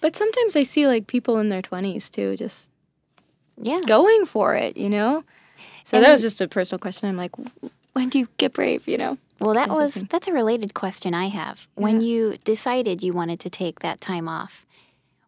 but 0.01 0.15
sometimes 0.15 0.55
I 0.55 0.63
see 0.63 0.87
like 0.87 1.07
people 1.07 1.39
in 1.39 1.49
their 1.49 1.63
20s 1.63 2.11
too, 2.11 2.37
just 2.37 2.69
Yeah. 3.61 3.81
going 3.87 4.27
for 4.27 4.55
it, 4.55 4.77
you 4.77 4.89
know? 4.91 5.25
So 5.85 6.01
that 6.01 6.11
was 6.13 6.21
just 6.23 6.41
a 6.41 6.47
personal 6.49 6.79
question. 6.79 7.09
I'm 7.09 7.17
like, 7.17 7.33
when 7.95 8.09
do 8.11 8.19
you 8.19 8.29
get 8.37 8.53
brave, 8.53 8.87
you 8.87 8.99
know? 8.99 9.19
Well, 9.41 9.55
that 9.55 9.69
was 9.69 9.95
that's 9.95 10.27
a 10.27 10.33
related 10.33 10.75
question 10.75 11.15
I 11.15 11.29
have. 11.29 11.69
When 11.75 12.01
you 12.01 12.39
decided 12.45 13.03
you 13.03 13.13
wanted 13.13 13.41
to 13.41 13.51
take 13.51 13.81
that 13.81 14.01
time 14.01 14.29
off, 14.29 14.67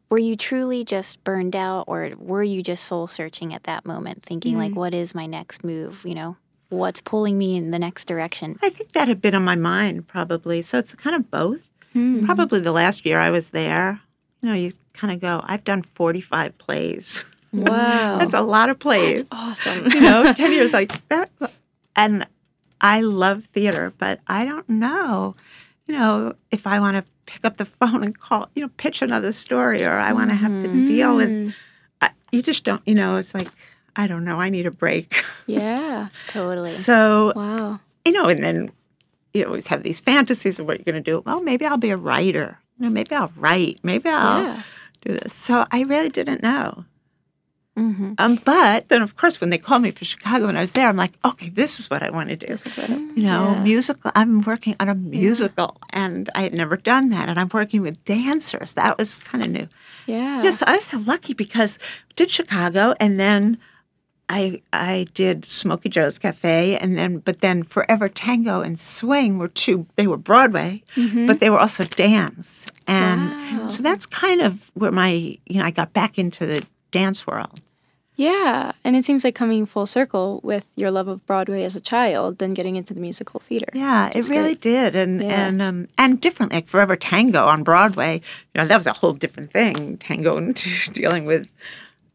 were 0.09 0.19
you 0.19 0.37
truly 0.37 0.85
just 0.85 1.23
burned 1.23 1.55
out 1.55 1.85
or 1.87 2.13
were 2.19 2.43
you 2.43 2.63
just 2.63 2.85
soul 2.85 3.07
searching 3.07 3.55
at 3.55 3.63
that 3.65 3.87
moment 3.87 4.23
thinking 4.23 4.59
like 4.59 4.73
mm. 4.73 4.77
what 4.77 4.93
is 4.93 5.15
my 5.15 5.27
next 5.27 5.63
move, 5.65 6.05
you 6.05 6.15
know? 6.15 6.37
What's 6.69 7.01
pulling 7.01 7.39
me 7.39 7.57
in 7.57 7.71
the 7.71 7.79
next 7.79 8.07
direction? 8.07 8.57
I 8.63 8.71
think 8.71 8.93
that 8.93 9.09
had 9.09 9.21
been 9.21 9.35
on 9.35 9.45
my 9.45 9.57
mind 9.57 10.09
probably. 10.09 10.63
So 10.63 10.79
it's 10.79 10.95
kind 10.95 11.17
of 11.17 11.31
both. 11.31 11.69
Hmm. 11.93 12.25
Probably 12.25 12.61
the 12.61 12.73
last 12.73 13.05
year 13.05 13.19
I 13.19 13.31
was 13.31 13.51
there, 13.51 14.01
you 14.43 14.49
know, 14.49 14.55
you 14.55 14.73
kind 14.93 15.13
of 15.13 15.21
go, 15.21 15.43
I've 15.45 15.65
done 15.65 15.83
45 15.83 16.59
plays. 16.59 17.25
Wow. 17.53 18.19
That's 18.19 18.33
a 18.33 18.43
lot 18.43 18.71
of 18.71 18.79
plays. 18.79 19.25
awesome. 19.33 19.87
you 19.87 20.01
know, 20.01 20.33
10 20.33 20.53
years 20.53 20.73
like 20.73 21.09
that. 21.09 21.29
And 21.97 22.25
I 22.81 23.01
love 23.01 23.45
theater, 23.47 23.93
but 23.99 24.21
I 24.27 24.45
don't 24.45 24.69
know, 24.69 25.35
you 25.87 25.99
know, 25.99 26.35
if 26.51 26.67
I 26.67 26.81
want 26.81 26.97
to 26.97 27.05
pick 27.27 27.45
up 27.45 27.57
the 27.57 27.65
phone 27.65 28.03
and 28.03 28.19
call, 28.19 28.49
you 28.55 28.63
know, 28.63 28.71
pitch 28.77 29.03
another 29.03 29.33
story 29.33 29.85
or 29.85 29.93
I 29.93 30.13
want 30.13 30.31
to 30.31 30.37
have 30.37 30.61
to 30.63 30.69
mm-hmm. 30.69 30.87
deal 30.87 31.17
with, 31.17 31.55
I, 32.01 32.11
you 32.33 32.43
just 32.43 32.65
don't, 32.65 32.83
you 32.87 32.95
know, 32.95 33.17
it's 33.17 33.35
like, 33.35 33.49
I 33.97 34.07
don't 34.07 34.25
know, 34.25 34.41
I 34.41 34.49
need 34.49 34.67
a 34.67 34.71
break. 34.71 35.23
yeah. 35.47 36.09
Totally. 36.29 36.71
so, 36.71 37.33
Wow. 37.37 37.81
you 38.05 38.13
know, 38.13 38.27
and 38.27 38.39
then 38.43 38.73
you 39.35 39.45
always 39.45 39.67
have 39.69 39.83
these 39.83 40.01
fantasies 40.01 40.59
of 40.59 40.67
what 40.67 40.79
you're 40.79 40.85
going 40.93 41.03
to 41.03 41.11
do. 41.11 41.23
Well, 41.25 41.43
maybe 41.43 41.67
I'll 41.67 41.77
be 41.77 41.91
a 41.91 41.97
writer. 41.97 42.59
You 42.79 42.87
know, 42.87 42.91
maybe 42.91 43.15
I'll 43.15 43.33
write. 43.37 43.79
Maybe 43.83 44.09
I'll 44.09 44.43
Yeah. 44.43 44.63
do 45.03 45.13
this. 45.19 45.33
So 45.33 45.67
I 45.71 45.83
really 45.83 46.09
didn't 46.09 46.43
know. 46.43 46.85
Hmm 47.81 48.13
Um, 48.19 48.35
but 48.45 48.89
then, 48.91 49.01
of 49.03 49.13
course, 49.17 49.41
when 49.41 49.51
they 49.51 49.59
called 49.59 49.83
me 49.83 49.91
for 49.91 50.05
Chicago 50.05 50.49
and 50.49 50.59
I 50.59 50.61
was 50.61 50.73
there, 50.73 50.89
I'm 50.89 50.97
like, 51.05 51.15
okay, 51.25 51.49
this 51.49 51.81
is 51.81 51.89
what 51.91 52.03
I 52.03 52.11
want 52.11 52.29
to 52.29 52.37
do. 52.37 52.53
You 53.17 53.23
know, 53.23 53.55
Yeah. 53.55 53.63
musical. 53.63 54.11
I'm 54.15 54.43
working 54.43 54.75
on 54.81 54.89
a 54.89 54.95
musical, 54.95 55.77
and 55.91 56.29
I 56.35 56.43
had 56.43 56.53
never 56.55 56.77
done 56.77 57.09
that, 57.11 57.29
and 57.31 57.39
I'm 57.41 57.49
working 57.61 57.81
with 57.83 57.97
dancers. 58.05 58.73
That 58.73 58.99
was 58.99 59.19
kind 59.31 59.43
of 59.45 59.51
new. 59.51 59.69
Yeah. 60.07 60.43
Yes, 60.43 60.63
I 60.67 60.77
was 60.77 60.85
so 60.85 60.99
lucky 60.99 61.33
because 61.35 61.79
I 62.11 62.13
did 62.17 62.31
Chicago, 62.31 62.95
and 63.01 63.19
then 63.19 63.57
I 64.29 64.61
I 64.73 65.07
did 65.15 65.45
Smokey 65.45 65.89
Joe's 65.89 66.19
Cafe, 66.19 66.77
and 66.77 66.97
then 66.99 67.19
but 67.19 67.41
then 67.41 67.63
Forever 67.65 68.09
Tango 68.09 68.61
and 68.61 68.79
Swing 68.79 69.39
were 69.39 69.49
two. 69.49 69.87
They 69.97 70.07
were 70.07 70.19
Broadway, 70.31 70.83
but 71.27 71.41
they 71.41 71.51
were 71.51 71.59
also 71.59 71.85
dance, 71.85 72.65
and 72.87 73.23
Wow. 73.31 73.67
so 73.67 73.83
that's 73.83 74.07
kind 74.07 74.41
of 74.41 74.71
where 74.75 74.93
my 74.93 75.39
you 75.47 75.59
know 75.59 75.65
I 75.65 75.73
got 75.73 75.93
back 75.93 76.19
into 76.19 76.45
the 76.47 76.63
dance 76.93 77.27
world. 77.27 77.61
Yeah, 78.21 78.73
and 78.85 78.97
it 78.97 79.07
seems 79.07 79.25
like 79.25 79.35
coming 79.35 79.65
full 79.65 79.87
circle 79.87 80.41
with 80.43 80.67
your 80.77 80.91
love 80.91 81.09
of 81.09 81.25
Broadway 81.25 81.63
as 81.63 81.75
a 81.75 81.81
child, 81.81 82.37
then 82.37 82.53
getting 82.53 82.77
into 82.77 82.93
the 82.93 83.01
musical 83.01 83.41
theater. 83.41 83.69
Yeah, 83.73 84.11
it 84.15 84.29
really 84.29 84.55
did, 84.57 84.95
and 84.95 85.23
Yeah. 85.23 85.47
and 85.49 85.63
um, 85.63 85.89
and 85.97 86.21
different. 86.21 86.53
Like 86.53 86.67
Forever 86.69 86.97
Tango 86.97 87.47
on 87.47 87.63
Broadway, 87.63 88.21
you 88.55 88.61
know, 88.61 88.67
that 88.67 88.77
was 88.77 88.87
a 88.87 88.93
whole 88.93 89.15
different 89.15 89.53
thing. 89.53 89.97
Tango 89.97 90.37
and 90.37 90.55
dealing 90.93 91.25
with 91.25 91.51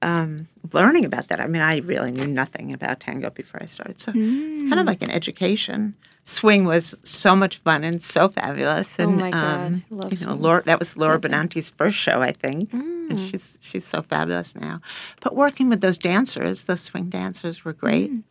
um, 0.03 0.47
learning 0.73 1.05
about 1.05 1.27
that. 1.29 1.39
I 1.41 1.47
mean, 1.47 1.63
I 1.63 1.77
really 1.79 2.11
knew 2.11 2.27
nothing 2.27 2.71
about 2.71 2.99
tango 2.99 3.31
before 3.31 3.63
I 3.63 3.65
started, 3.65 3.99
so 3.99 4.11
it's 4.15 4.61
kind 4.69 4.79
of 4.79 4.85
like 4.85 5.01
an 5.01 5.09
education. 5.09 5.95
Swing 6.27 6.65
was 6.65 6.95
so 7.03 7.35
much 7.35 7.57
fun 7.57 7.83
and 7.83 8.01
so 8.01 8.27
fabulous. 8.29 8.97
And, 8.97 9.21
Oh 9.21 9.23
my 9.25 9.31
God, 9.31 9.67
um, 9.67 9.83
you 10.11 10.25
know. 10.25 10.33
Laura, 10.33 10.63
that 10.65 10.79
was 10.79 10.97
Laura. 10.97 11.19
Benanti's 11.19 11.69
first 11.69 11.95
show, 11.95 12.21
I 12.21 12.31
think, 12.31 12.73
and 12.73 13.11
Mm. 13.19 13.29
she's 13.29 13.59
she's 13.61 13.85
so 13.85 14.01
fabulous 14.01 14.55
now. 14.55 14.81
But 15.21 15.35
working 15.35 15.69
with 15.69 15.81
those 15.81 15.99
dancers, 15.99 16.63
those 16.65 16.81
swing 16.81 17.09
dancers, 17.09 17.63
were 17.63 17.73
great. 17.73 18.11
Mm. 18.11 18.23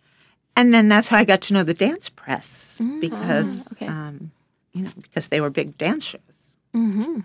And 0.57 0.73
then 0.75 0.89
that's 0.89 1.09
how 1.09 1.19
I 1.19 1.25
got 1.25 1.41
to 1.43 1.53
know 1.55 1.63
the 1.65 1.75
dance 1.75 2.09
press 2.09 2.81
because, 3.01 3.67
Ah, 3.67 3.73
okay. 3.73 3.87
um, 3.87 4.31
you 4.73 4.83
know, 4.83 4.91
because 5.01 5.29
they 5.29 5.41
were 5.41 5.51
big 5.51 5.79
dance 5.79 6.05
shows. 6.05 6.21
Mm-hmm. 6.75 7.21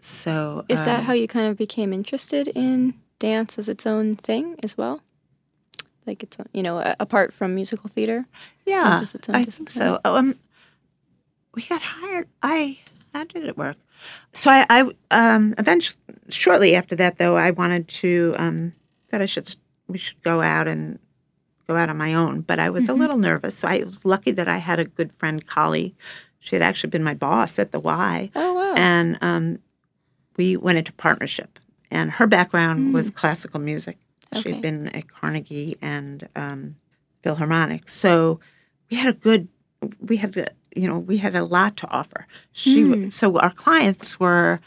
So 0.00 0.64
Is 0.68 0.78
that 0.84 1.00
um, 1.00 1.04
how 1.04 1.12
you 1.12 1.26
kind 1.28 1.46
of 1.46 1.56
became 1.58 1.92
interested 1.92 2.48
in 2.48 2.94
dance 3.18 3.58
as 3.58 3.68
its 3.68 3.86
own 3.86 4.14
thing 4.14 4.56
as 4.62 4.76
well? 4.78 5.00
Like 6.06 6.22
it's 6.22 6.36
you 6.52 6.62
know 6.62 6.94
apart 7.00 7.32
from 7.32 7.54
musical 7.54 7.88
theater. 7.90 8.26
Yeah, 8.64 8.84
Dance 8.84 9.08
is 9.08 9.14
its 9.14 9.28
own 9.28 9.34
I 9.36 9.44
think 9.44 9.70
so. 9.70 9.98
Um, 10.04 10.36
we 11.54 11.62
got 11.62 11.82
hired. 11.82 12.28
I 12.42 12.78
how 13.12 13.24
did 13.24 13.44
it 13.44 13.56
work? 13.56 13.76
So 14.32 14.50
I, 14.50 14.66
I 14.68 14.90
um, 15.10 15.54
eventually, 15.58 15.96
shortly 16.28 16.74
after 16.76 16.94
that, 16.96 17.18
though, 17.18 17.36
I 17.36 17.50
wanted 17.50 17.88
to 17.88 18.34
um, 18.38 18.72
that 19.10 19.20
I 19.22 19.26
should 19.26 19.54
we 19.88 19.98
should 19.98 20.22
go 20.22 20.42
out 20.42 20.68
and 20.68 20.98
go 21.66 21.76
out 21.76 21.88
on 21.88 21.96
my 21.96 22.14
own. 22.14 22.42
But 22.42 22.58
I 22.58 22.70
was 22.70 22.88
a 22.88 22.94
little 22.94 23.16
nervous, 23.16 23.56
so 23.56 23.68
I 23.68 23.82
was 23.82 24.04
lucky 24.04 24.30
that 24.32 24.48
I 24.48 24.58
had 24.58 24.78
a 24.78 24.84
good 24.84 25.12
friend, 25.12 25.44
colleague. 25.46 25.94
She 26.40 26.54
had 26.54 26.62
actually 26.62 26.90
been 26.90 27.02
my 27.02 27.14
boss 27.14 27.58
at 27.58 27.72
the 27.72 27.80
Y, 27.80 28.30
Oh 28.36 28.54
wow. 28.54 28.74
and 28.76 29.18
um, 29.20 29.58
we 30.36 30.56
went 30.56 30.78
into 30.78 30.92
partnership. 30.92 31.58
And 31.90 32.10
her 32.12 32.26
background 32.26 32.92
was 32.94 33.10
classical 33.10 33.58
music. 33.60 33.96
Okay. 34.34 34.52
She'd 34.52 34.62
been 34.62 34.88
at 34.88 35.08
Carnegie 35.08 35.76
and 35.80 36.28
um, 36.34 36.76
Philharmonic, 37.22 37.88
so 37.88 38.40
we 38.90 38.96
had 38.96 39.14
a 39.14 39.18
good. 39.18 39.48
We 40.00 40.16
had 40.16 40.36
a, 40.36 40.48
you 40.74 40.88
know 40.88 40.98
we 40.98 41.18
had 41.18 41.34
a 41.34 41.44
lot 41.44 41.76
to 41.78 41.88
offer. 41.90 42.26
She 42.52 42.82
w 42.82 43.10
so 43.10 43.38
our 43.38 43.50
clients 43.50 44.18
were, 44.18 44.60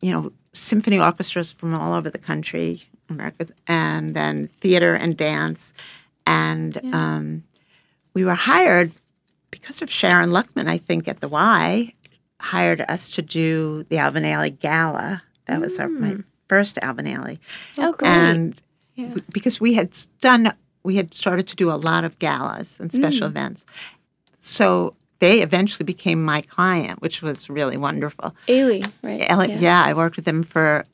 you 0.00 0.12
know, 0.12 0.32
symphony 0.52 0.98
orchestras 0.98 1.52
from 1.52 1.74
all 1.74 1.94
over 1.94 2.10
the 2.10 2.18
country, 2.18 2.84
America, 3.08 3.46
and 3.66 4.14
then 4.14 4.48
theater 4.60 4.94
and 4.94 5.16
dance, 5.16 5.72
and 6.26 6.78
um, 6.92 7.44
we 8.14 8.24
were 8.24 8.34
hired 8.34 8.92
because 9.50 9.80
of 9.82 9.90
Sharon 9.90 10.30
Luckman, 10.30 10.68
I 10.68 10.76
think, 10.76 11.08
at 11.08 11.20
the 11.20 11.28
Y, 11.28 11.94
hired 12.40 12.82
us 12.82 13.10
to 13.12 13.22
do 13.22 13.84
the 13.84 13.98
Alvin 13.98 14.24
Ailey 14.24 14.58
Gala. 14.58 15.22
That 15.46 15.60
was 15.60 15.78
our, 15.78 15.88
my 15.88 16.18
first 16.48 16.78
Alvin 16.82 17.06
Ailey. 17.06 17.38
Oh, 17.78 17.92
great. 17.92 18.08
And 18.08 18.60
Yeah. 18.98 19.14
because 19.32 19.60
we 19.60 19.74
had 19.74 19.96
done, 20.20 20.52
we 20.82 20.96
had 20.96 21.14
started 21.14 21.46
to 21.48 21.56
do 21.56 21.70
a 21.70 21.78
lot 21.78 22.02
of 22.04 22.18
galas 22.18 22.80
and 22.80 22.90
special 22.92 23.26
events. 23.28 23.64
So 24.40 24.92
they 25.20 25.40
eventually 25.42 25.84
became 25.84 26.24
my 26.24 26.40
client, 26.42 27.00
which 27.00 27.22
was 27.22 27.48
really 27.48 27.76
wonderful. 27.76 28.34
Ailey, 28.48 28.82
right? 29.02 29.24
Ele- 29.28 29.50
yeah. 29.60 29.82
I 29.84 29.94
worked 29.94 30.16
with 30.16 30.24
them 30.24 30.42
for 30.42 30.84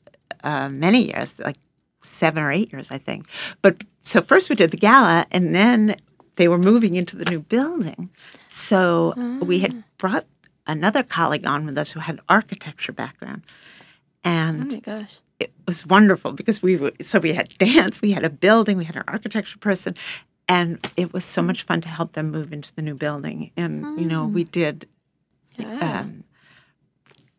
uh, 0.43 0.69
many 0.69 1.07
years, 1.11 1.39
like 1.39 1.57
seven 2.03 2.43
or 2.43 2.51
eight 2.51 2.71
years, 2.71 2.91
I 2.91 2.99
think. 2.99 3.27
But 3.61 3.83
so 4.03 4.21
first 4.21 4.49
we 4.49 4.55
did 4.55 4.69
the 4.71 4.77
gala, 4.77 5.25
and 5.31 5.55
then 5.55 5.95
they 6.35 6.47
were 6.47 6.59
moving 6.59 6.93
into 6.93 7.15
the 7.15 7.25
new 7.25 7.39
building. 7.39 8.09
So 8.49 9.13
we 9.41 9.59
had 9.59 9.83
brought 9.97 10.25
another 10.67 11.01
colleague 11.03 11.45
on 11.47 11.65
with 11.65 11.77
us 11.77 11.91
who 11.93 11.99
had 12.01 12.19
architecture 12.29 12.91
background, 12.93 13.41
And 14.23 14.61
Oh 14.63 14.75
my 14.75 14.79
gosh. 14.79 15.19
It 15.39 15.51
was 15.67 15.85
wonderful 15.85 16.31
because 16.31 16.63
we 16.63 16.77
were, 16.77 16.91
so 17.01 17.19
we 17.19 17.33
had 17.33 17.49
dance, 17.57 18.01
we 18.01 18.11
had 18.11 18.23
a 18.23 18.29
building, 18.29 18.77
we 18.77 18.85
had 18.85 18.95
an 18.95 19.03
architecture 19.07 19.57
person, 19.59 19.93
and 20.47 20.79
it 20.95 21.11
was 21.13 21.25
so 21.25 21.41
much 21.41 21.63
fun 21.63 21.81
to 21.81 21.89
help 21.89 22.13
them 22.13 22.31
move 22.31 22.53
into 22.53 22.73
the 22.75 22.81
new 22.81 22.95
building. 22.95 23.51
And 23.57 23.99
you 23.99 24.05
know, 24.05 24.25
we 24.25 24.43
did 24.45 24.87
Yeah. 25.57 26.01
um, 26.01 26.23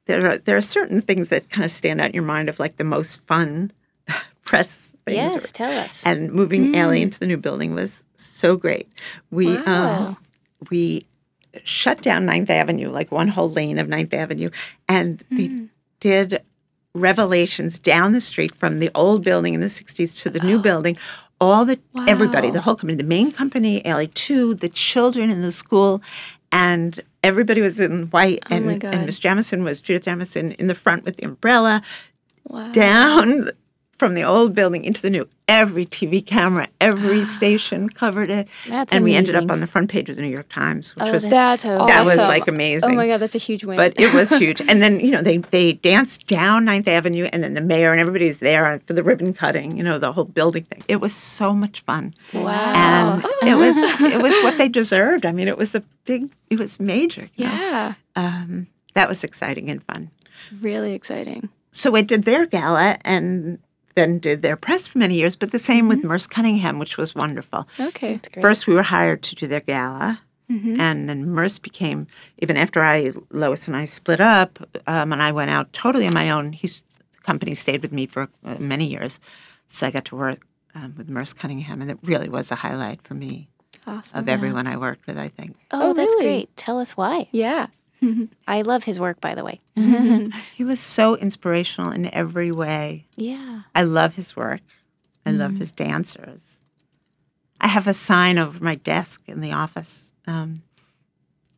there 0.07 0.31
are 0.31 0.39
there 0.39 0.57
are 0.57 0.63
certain 0.63 1.01
things 1.01 1.29
that 1.31 1.49
kind 1.51 1.65
of 1.65 1.71
stand 1.73 2.01
out 2.01 2.09
in 2.09 2.15
your 2.15 2.23
mind 2.23 2.49
of 2.49 2.59
like 2.61 2.77
the 2.77 2.85
most 2.85 3.21
fun 3.27 3.73
press 4.45 4.95
things. 5.05 5.17
yes, 5.17 5.51
or- 5.51 5.53
tell 5.53 5.73
us. 5.79 6.05
and 6.05 6.31
moving 6.33 6.73
Ailey 6.75 7.01
into 7.01 7.19
the 7.19 7.27
new 7.27 7.37
building 7.39 7.75
was 7.75 8.05
so 8.17 8.57
great. 8.57 8.89
We 9.31 9.57
Wow. 9.57 10.07
um, 10.09 10.17
we 10.71 11.07
shut 11.65 12.03
down 12.03 12.27
Ninth 12.27 12.51
Avenue, 12.51 12.91
like 12.91 13.11
one 13.11 13.29
whole 13.29 13.49
lane 13.51 13.79
of 13.79 13.89
Ninth 13.89 14.13
Avenue, 14.13 14.51
and 14.89 15.25
they 15.31 15.69
did 16.01 16.43
revelations 16.97 17.79
down 17.79 18.13
the 18.13 18.21
street 18.21 18.55
from 18.55 18.79
the 18.79 18.91
old 18.95 19.25
building 19.25 19.55
in 19.55 19.61
the 19.61 19.67
'60s 19.67 20.23
to 20.23 20.31
the 20.31 20.41
new 20.41 20.59
building. 20.69 20.97
All 21.39 21.67
the 21.67 21.79
everybody, 22.09 22.51
the 22.51 22.63
whole 22.63 22.77
company, 22.77 22.97
the 22.97 23.05
main 23.05 23.31
company, 23.31 23.83
Ailey 23.83 24.13
two, 24.15 24.55
the 24.55 24.71
children 24.71 25.29
in 25.29 25.43
the 25.43 25.53
school, 25.53 26.03
and 26.51 27.01
everybody 27.23 27.61
was 27.61 27.79
in 27.79 28.07
white. 28.07 28.43
Oh 28.51 28.57
and 28.57 29.07
Miss 29.07 29.19
Jamison 29.19 29.63
was 29.63 29.81
Judith 29.81 30.05
Jamison 30.05 30.53
in 30.53 30.67
the 30.67 30.75
front 30.75 31.05
with 31.05 31.17
the 31.17 31.27
umbrella 31.27 31.83
wow. 32.49 32.73
down 32.73 33.51
from 33.99 34.15
the 34.15 34.23
old 34.23 34.55
building 34.55 34.85
into 34.85 35.01
the 35.03 35.11
new. 35.11 35.29
Every 35.49 35.87
TV 35.87 36.27
camera, 36.27 36.67
every 36.81 37.25
station 37.39 37.89
covered 37.89 38.31
it, 38.31 38.49
That's 38.69 38.93
and 38.93 39.05
we 39.05 39.15
ended 39.15 39.37
up 39.37 39.49
on 39.51 39.61
the 39.61 39.67
front 39.69 39.89
page 39.91 40.11
of 40.11 40.17
the 40.17 40.23
New 40.23 40.29
York 40.31 40.49
Times, 40.49 40.97
which 40.97 41.07
Oh, 41.07 41.13
was 41.13 41.31
That's 41.31 41.63
that 41.63 42.05
was 42.05 42.17
like 42.17 42.49
amazing. 42.49 42.91
Oh 42.91 42.95
my 42.97 43.07
god, 43.07 43.19
that's 43.19 43.37
a 43.37 43.39
huge 43.39 43.63
win. 43.65 43.77
But 43.77 43.95
it 43.97 44.13
was 44.13 44.31
huge. 44.39 44.61
And 44.61 44.83
then 44.83 44.99
you 44.99 45.13
know 45.13 45.23
they 45.23 45.39
they 45.39 45.75
danced 45.75 46.27
down 46.27 46.65
Ninth 46.65 46.89
Avenue, 46.89 47.29
and 47.33 47.45
then 47.45 47.55
the 47.55 47.61
mayor 47.61 47.93
and 47.93 48.01
everybody's 48.01 48.41
there 48.41 48.81
for 48.87 48.93
the 48.93 49.05
ribbon 49.05 49.33
cutting. 49.35 49.77
You 49.77 49.85
know 49.85 49.99
the 50.01 50.13
whole 50.13 50.25
building 50.25 50.65
thing. 50.65 50.83
It 50.89 51.01
was 51.01 51.15
so 51.15 51.55
much 51.55 51.81
fun, 51.83 52.13
wow. 52.35 53.21
and 53.23 53.25
it 53.49 53.55
was 53.55 53.77
it 54.01 54.21
was 54.21 54.37
what 54.43 54.59
they 54.59 54.69
deserved. 54.69 55.25
I 55.25 55.31
mean, 55.33 55.47
it 55.47 55.57
was 55.57 55.75
a 55.77 55.83
big, 56.07 56.29
it 56.51 56.59
was 56.59 56.81
major. 56.81 57.29
you 57.37 57.45
know. 57.47 57.53
yeah. 57.53 57.95
Um, 58.17 58.67
that 58.95 59.09
was 59.09 59.23
exciting 59.23 59.71
and 59.71 59.83
fun. 59.85 60.11
Really 60.61 60.93
exciting. 60.93 61.51
so 61.71 61.95
I 61.95 62.01
did 62.03 62.25
their 62.25 62.47
gala 62.47 62.97
and 63.05 63.59
then 63.97 64.19
did 64.21 64.43
their 64.43 64.57
press 64.57 64.87
for 64.87 64.99
many 64.99 65.15
years, 65.17 65.35
but 65.35 65.51
the 65.51 65.59
same 65.59 65.89
with 65.89 66.05
Merce 66.05 66.27
Cunningham, 66.29 66.79
which 66.79 66.97
was 66.97 67.15
wonderful. 67.15 67.67
Okay. 67.81 68.21
First, 68.41 68.67
we 68.69 68.75
were 68.75 68.83
hired 68.85 69.23
to 69.25 69.35
do 69.35 69.47
their 69.49 69.61
gala, 69.61 70.21
and 70.49 71.09
then 71.09 71.27
Merce 71.31 71.59
became, 71.59 72.07
even 72.39 72.57
after 72.57 72.81
I, 72.81 73.11
Lois 73.33 73.67
and 73.67 73.77
I 73.77 73.85
split 73.87 74.21
up, 74.21 74.61
um, 74.87 75.13
and 75.13 75.21
I 75.21 75.33
went 75.33 75.51
out 75.51 75.73
totally 75.73 76.07
on 76.07 76.15
my 76.15 76.31
own, 76.31 76.53
he's, 76.53 76.85
the 77.15 77.21
company 77.23 77.55
stayed 77.57 77.83
with 77.83 77.91
me 77.91 78.07
for 78.07 78.29
uh, 78.45 78.57
many 78.61 78.87
years. 78.87 79.19
So 79.67 79.89
I 79.89 79.91
got 79.91 80.05
to 80.07 80.17
work 80.17 80.47
um, 80.77 80.95
with 80.97 81.09
Merce 81.09 81.33
Cunningham, 81.33 81.81
and 81.83 81.91
it 81.91 81.99
really 82.03 82.29
was 82.29 82.53
a 82.53 82.57
highlight 82.57 83.03
for 83.03 83.15
me 83.15 83.49
Awesome. 83.89 84.21
of 84.21 84.29
everyone 84.29 84.67
I 84.69 84.77
worked 84.77 85.07
with, 85.09 85.19
I 85.19 85.29
think. 85.29 85.57
oh, 85.73 85.91
Oh, 85.91 85.95
that's 85.95 86.15
really? 86.15 86.25
great. 86.27 86.57
Tell 86.57 86.79
us 86.79 86.97
why. 86.97 87.29
Yeah. 87.33 87.67
I 88.49 88.63
love 88.63 88.85
his 88.85 89.01
work, 89.01 89.21
by 89.21 89.35
the 89.35 89.45
way. 89.45 89.61
He 90.55 90.65
was 90.65 90.81
so 90.81 91.17
inspirational 91.17 91.91
in 91.93 92.13
every 92.15 92.51
way. 92.51 93.07
Yeah. 93.17 93.63
I 93.75 93.83
love 93.83 94.15
his 94.15 94.35
work. 94.37 94.61
I 95.27 95.31
love 95.33 95.57
his 95.59 95.73
dancers. 95.73 96.61
I 97.61 97.67
have 97.69 97.87
a 97.87 97.95
sign 97.95 98.39
over 98.39 98.63
my 98.63 98.77
desk 98.77 99.23
in 99.27 99.41
the 99.41 99.53
office. 99.53 100.13
Um, 100.27 100.63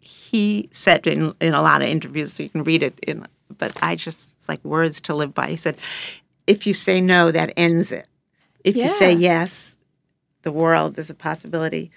he 0.00 0.68
said 0.72 1.06
in, 1.06 1.34
in 1.40 1.54
a 1.54 1.62
lot 1.62 1.82
of 1.82 1.88
interviews, 1.88 2.32
so 2.32 2.42
you 2.42 2.48
can 2.48 2.64
read 2.64 2.82
it, 2.82 2.98
in, 3.00 3.26
but 3.56 3.76
I 3.82 3.94
just, 3.94 4.32
it's 4.36 4.48
like 4.48 4.64
words 4.64 5.00
to 5.02 5.14
live 5.14 5.34
by. 5.34 5.48
He 5.48 5.56
said, 5.56 5.76
if 6.46 6.66
you 6.66 6.74
say 6.74 7.00
no, 7.00 7.30
that 7.30 7.52
ends 7.56 7.92
it. 7.92 8.08
If 8.64 8.74
you 8.76 8.88
say 8.88 9.12
yes, 9.12 9.76
the 10.42 10.52
world 10.52 10.98
is 10.98 11.10
a 11.10 11.14
possibility. 11.14 11.90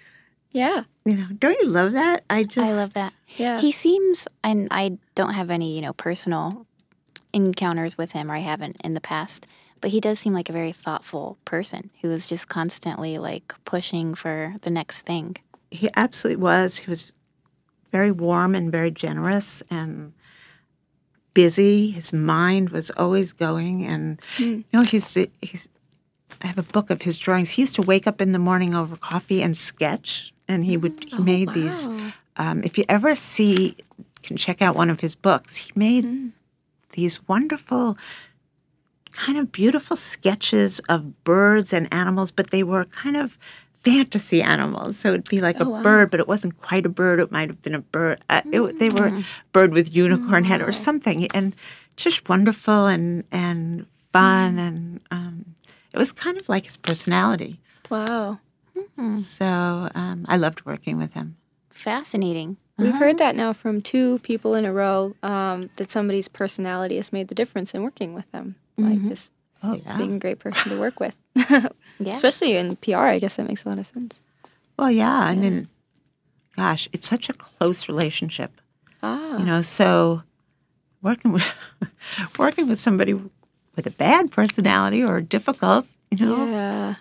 Yeah. 0.52 0.84
You 1.06 1.18
know, 1.18 1.28
don't 1.40 1.60
you 1.62 1.68
love 1.68 1.94
that? 1.94 2.24
I 2.30 2.44
just, 2.44 2.68
I 2.68 2.74
love 2.74 2.94
that. 2.94 3.14
Yeah. 3.38 3.60
He 3.60 3.72
seems, 3.72 4.28
and 4.44 4.68
I 4.72 4.98
don't 5.16 5.34
have 5.34 5.50
any, 5.50 5.76
you 5.76 5.82
know, 5.82 5.94
personal 5.94 6.66
encounters 7.34 7.98
with 7.98 8.12
him, 8.12 8.30
or 8.30 8.36
I 8.36 8.40
haven't 8.40 8.78
in 8.84 8.94
the 8.94 9.02
past, 9.02 9.48
but 9.80 9.92
he 9.92 10.00
does 10.00 10.20
seem 10.20 10.34
like 10.34 10.50
a 10.50 10.54
very 10.54 10.72
thoughtful 10.72 11.38
person 11.46 11.90
who 12.02 12.12
is 12.12 12.28
just 12.28 12.48
constantly 12.48 13.18
like 13.18 13.56
pushing 13.66 14.14
for 14.14 14.56
the 14.62 14.70
next 14.70 15.02
thing. 15.02 15.38
he 15.72 15.90
absolutely 15.96 16.42
was. 16.42 16.80
He 16.80 16.90
was 16.90 17.14
very 17.92 18.12
warm 18.12 18.54
and 18.54 18.72
very 18.72 18.92
generous 18.92 19.64
and 19.70 20.14
busy. 21.34 21.92
His 21.92 22.14
mind 22.14 22.70
was 22.70 22.92
always 22.92 23.34
going, 23.34 23.86
and 23.86 24.20
hmm. 24.38 24.44
you 24.44 24.66
know, 24.74 24.82
he's 24.82 25.14
he's. 25.42 25.70
I 26.42 26.48
have 26.48 26.58
a 26.58 26.64
book 26.64 26.90
of 26.90 27.04
his 27.04 27.18
drawings. 27.18 27.52
He 27.52 27.62
used 27.62 27.76
to 27.76 27.82
wake 27.82 28.08
up 28.08 28.20
in 28.20 28.32
the 28.32 28.40
morning 28.40 28.74
over 28.74 28.96
coffee 28.96 29.44
and 29.44 29.56
sketch, 29.56 30.31
and 30.48 30.66
he 30.66 30.78
would 30.78 31.04
he 31.08 31.18
made 31.18 31.54
these. 31.54 31.90
Um, 32.38 32.64
if 32.64 32.78
you 32.78 32.86
ever 32.90 33.16
see, 33.16 33.76
can 34.24 34.38
check 34.38 34.62
out 34.62 34.76
one 34.76 34.90
of 34.90 35.00
his 35.02 35.16
books. 35.16 35.56
He 35.58 35.72
made 35.76 36.32
these 36.92 37.28
wonderful 37.28 37.98
kind 39.12 39.38
of 39.38 39.52
beautiful 39.52 39.98
sketches 39.98 40.80
of 40.88 41.24
birds 41.24 41.74
and 41.74 41.88
animals, 41.94 42.32
but 42.32 42.52
they 42.52 42.64
were 42.64 42.86
kind 42.86 43.18
of 43.18 43.38
fantasy 43.84 44.42
animals. 44.42 44.98
So 44.98 45.10
it'd 45.10 45.28
be 45.30 45.42
like 45.42 45.60
a 45.60 45.66
bird, 45.84 46.12
but 46.12 46.20
it 46.20 46.28
wasn't 46.28 46.58
quite 46.62 46.86
a 46.86 46.90
bird. 46.90 47.20
It 47.20 47.32
might 47.32 47.50
have 47.50 47.62
been 47.62 47.76
a 47.76 47.82
bird. 47.82 48.24
Uh, 48.30 48.42
it, 48.46 48.80
they 48.80 48.90
were 48.90 49.24
bird 49.52 49.74
with 49.74 49.94
unicorn 49.94 50.44
head 50.46 50.62
or 50.62 50.72
something, 50.72 51.28
and 51.34 51.56
just 51.98 52.30
wonderful 52.30 52.88
and 52.88 53.24
and 53.32 53.86
fun, 54.14 54.60
and 54.60 55.02
um, 55.12 55.56
it 55.94 55.98
was 55.98 56.12
kind 56.12 56.38
of 56.38 56.48
like 56.48 56.66
his 56.66 56.78
personality. 56.78 57.60
Wow. 57.90 58.40
So 59.22 59.90
um, 59.96 60.26
I 60.28 60.38
loved 60.38 60.66
working 60.66 60.98
with 60.98 61.14
him. 61.14 61.38
Fascinating. 61.70 62.58
We've 62.78 62.96
heard 62.96 63.18
that 63.20 63.36
now 63.36 63.54
from 63.54 63.82
two 63.82 64.20
people 64.20 64.56
in 64.56 64.66
a 64.66 64.74
row 64.74 65.16
um, 65.22 65.70
that 65.78 65.92
somebody's 65.92 66.28
personality 66.28 66.96
has 66.98 67.14
made 67.14 67.28
the 67.28 67.36
difference 67.36 67.74
in 67.74 67.84
working 67.84 68.14
with 68.14 68.32
them. 68.32 68.56
Like 68.78 69.04
just 69.04 69.32
Oh 69.64 69.74
yeah. 69.86 69.98
being 69.98 70.16
a 70.16 70.20
great 70.20 70.40
person 70.40 70.72
to 70.72 70.80
work 70.80 71.00
with. 71.00 71.18
Yeah. 72.00 72.14
Especially 72.16 72.58
in 72.58 72.78
PR, 72.78 72.98
I 73.14 73.20
guess 73.20 73.36
that 73.36 73.48
makes 73.48 73.64
a 73.64 73.70
lot 73.70 73.78
of 73.78 73.86
sense. 73.86 74.22
Well, 74.76 74.90
yeah. 74.90 75.20
I 75.20 75.36
mean, 75.36 75.68
gosh, 76.58 76.90
it's 76.92 77.08
such 77.08 77.30
a 77.30 77.34
close 77.34 77.88
relationship. 77.88 78.60
Ah. 79.04 79.38
You 79.38 79.46
know, 79.46 79.62
so 79.62 80.24
working 81.04 81.32
with 81.32 81.46
working 82.40 82.68
with 82.68 82.80
somebody 82.80 83.14
with 83.14 83.86
a 83.86 83.92
bad 83.92 84.32
personality 84.32 85.04
or 85.04 85.22
difficult, 85.22 85.86
you 86.10 86.26
know, 86.26 86.46
Yeah. 86.48 86.96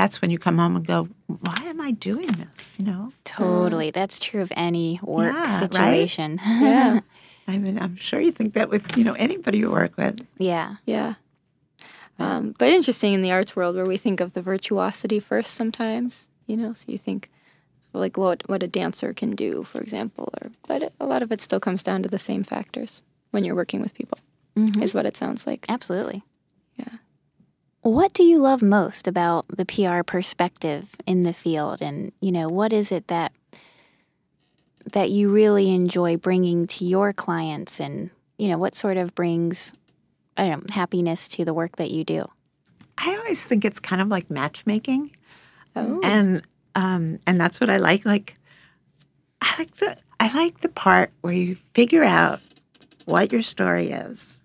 That's 0.00 0.20
when 0.22 0.30
you 0.30 0.38
come 0.38 0.56
home 0.62 0.74
and 0.76 0.86
go, 0.86 1.08
"Why 1.26 1.58
am 1.72 1.80
I 1.80 1.90
doing 1.92 2.30
this?" 2.42 2.76
You 2.78 2.86
know. 2.90 3.12
Totally. 3.24 3.90
That's 3.90 4.18
true 4.18 4.42
of 4.42 4.52
any 4.56 4.98
work 5.02 5.32
Yeah, 5.34 5.42
right? 5.50 5.60
situation. 5.64 6.40
Yeah. 6.44 7.00
I 7.52 7.58
mean, 7.58 7.76
I'm 7.84 7.96
sure 7.96 8.20
you 8.20 8.32
think 8.32 8.54
that 8.54 8.68
with 8.70 8.84
you 8.96 9.04
know 9.04 9.14
anybody 9.26 9.58
you 9.58 9.70
work 9.70 9.94
with. 9.96 10.16
yeah. 10.38 10.76
Yeah. 10.86 11.14
Um, 12.18 12.54
but 12.58 12.68
interesting 12.68 13.12
in 13.14 13.22
the 13.22 13.32
arts 13.32 13.56
world 13.56 13.76
where 13.76 13.86
we 13.86 13.96
think 13.96 14.20
of 14.20 14.32
the 14.34 14.42
virtuosity 14.42 15.18
first 15.20 15.54
sometimes, 15.54 16.28
you 16.46 16.56
know, 16.56 16.74
so 16.74 16.84
you 16.92 16.98
think 16.98 17.30
like 17.94 18.16
what 18.18 18.38
what 18.48 18.62
a 18.62 18.68
dancer 18.68 19.12
can 19.14 19.30
do, 19.34 19.62
for 19.64 19.80
example, 19.80 20.28
or 20.40 20.50
but 20.68 20.92
a 21.00 21.06
lot 21.06 21.22
of 21.22 21.32
it 21.32 21.40
still 21.40 21.60
comes 21.60 21.82
down 21.82 22.02
to 22.02 22.08
the 22.10 22.18
same 22.18 22.42
factors 22.44 23.02
when 23.32 23.42
you're 23.44 23.56
working 23.62 23.80
with 23.82 23.94
people. 23.94 24.18
Is 24.82 24.92
what 24.92 25.06
it 25.06 25.16
sounds 25.16 25.46
like. 25.46 25.64
Absolutely. 25.70 26.22
What 27.82 28.12
do 28.12 28.22
you 28.22 28.38
love 28.38 28.60
most 28.62 29.08
about 29.08 29.46
the 29.48 29.64
PR 29.64 30.02
perspective 30.02 30.94
in 31.06 31.22
the 31.22 31.32
field 31.32 31.80
and, 31.80 32.12
you 32.20 32.30
know, 32.30 32.48
what 32.48 32.72
is 32.72 32.92
it 32.92 33.06
that 33.08 33.32
that 34.92 35.10
you 35.10 35.30
really 35.30 35.70
enjoy 35.74 36.16
bringing 36.16 36.66
to 36.66 36.84
your 36.84 37.12
clients 37.12 37.78
and, 37.80 38.10
you 38.38 38.48
know, 38.48 38.58
what 38.58 38.74
sort 38.74 38.96
of 38.96 39.14
brings 39.14 39.72
I 40.36 40.46
don't 40.46 40.68
know, 40.68 40.74
happiness 40.74 41.26
to 41.28 41.44
the 41.44 41.54
work 41.54 41.76
that 41.76 41.90
you 41.90 42.04
do? 42.04 42.28
I 42.98 43.16
always 43.16 43.46
think 43.46 43.64
it's 43.64 43.80
kind 43.80 44.02
of 44.02 44.08
like 44.08 44.30
matchmaking, 44.30 45.16
Oh. 45.76 46.00
and 46.02 46.42
um, 46.74 47.18
and 47.26 47.40
that's 47.40 47.60
what 47.60 47.70
I 47.70 47.76
like. 47.78 48.04
Like, 48.04 48.36
I 49.40 49.54
like 49.58 49.76
the 49.76 49.96
I 50.18 50.34
like 50.36 50.60
the 50.60 50.68
part 50.68 51.10
where 51.22 51.32
you 51.32 51.54
figure 51.74 52.04
out 52.04 52.40
what 53.06 53.32
your 53.32 53.42
story 53.42 53.90
is, 53.90 54.40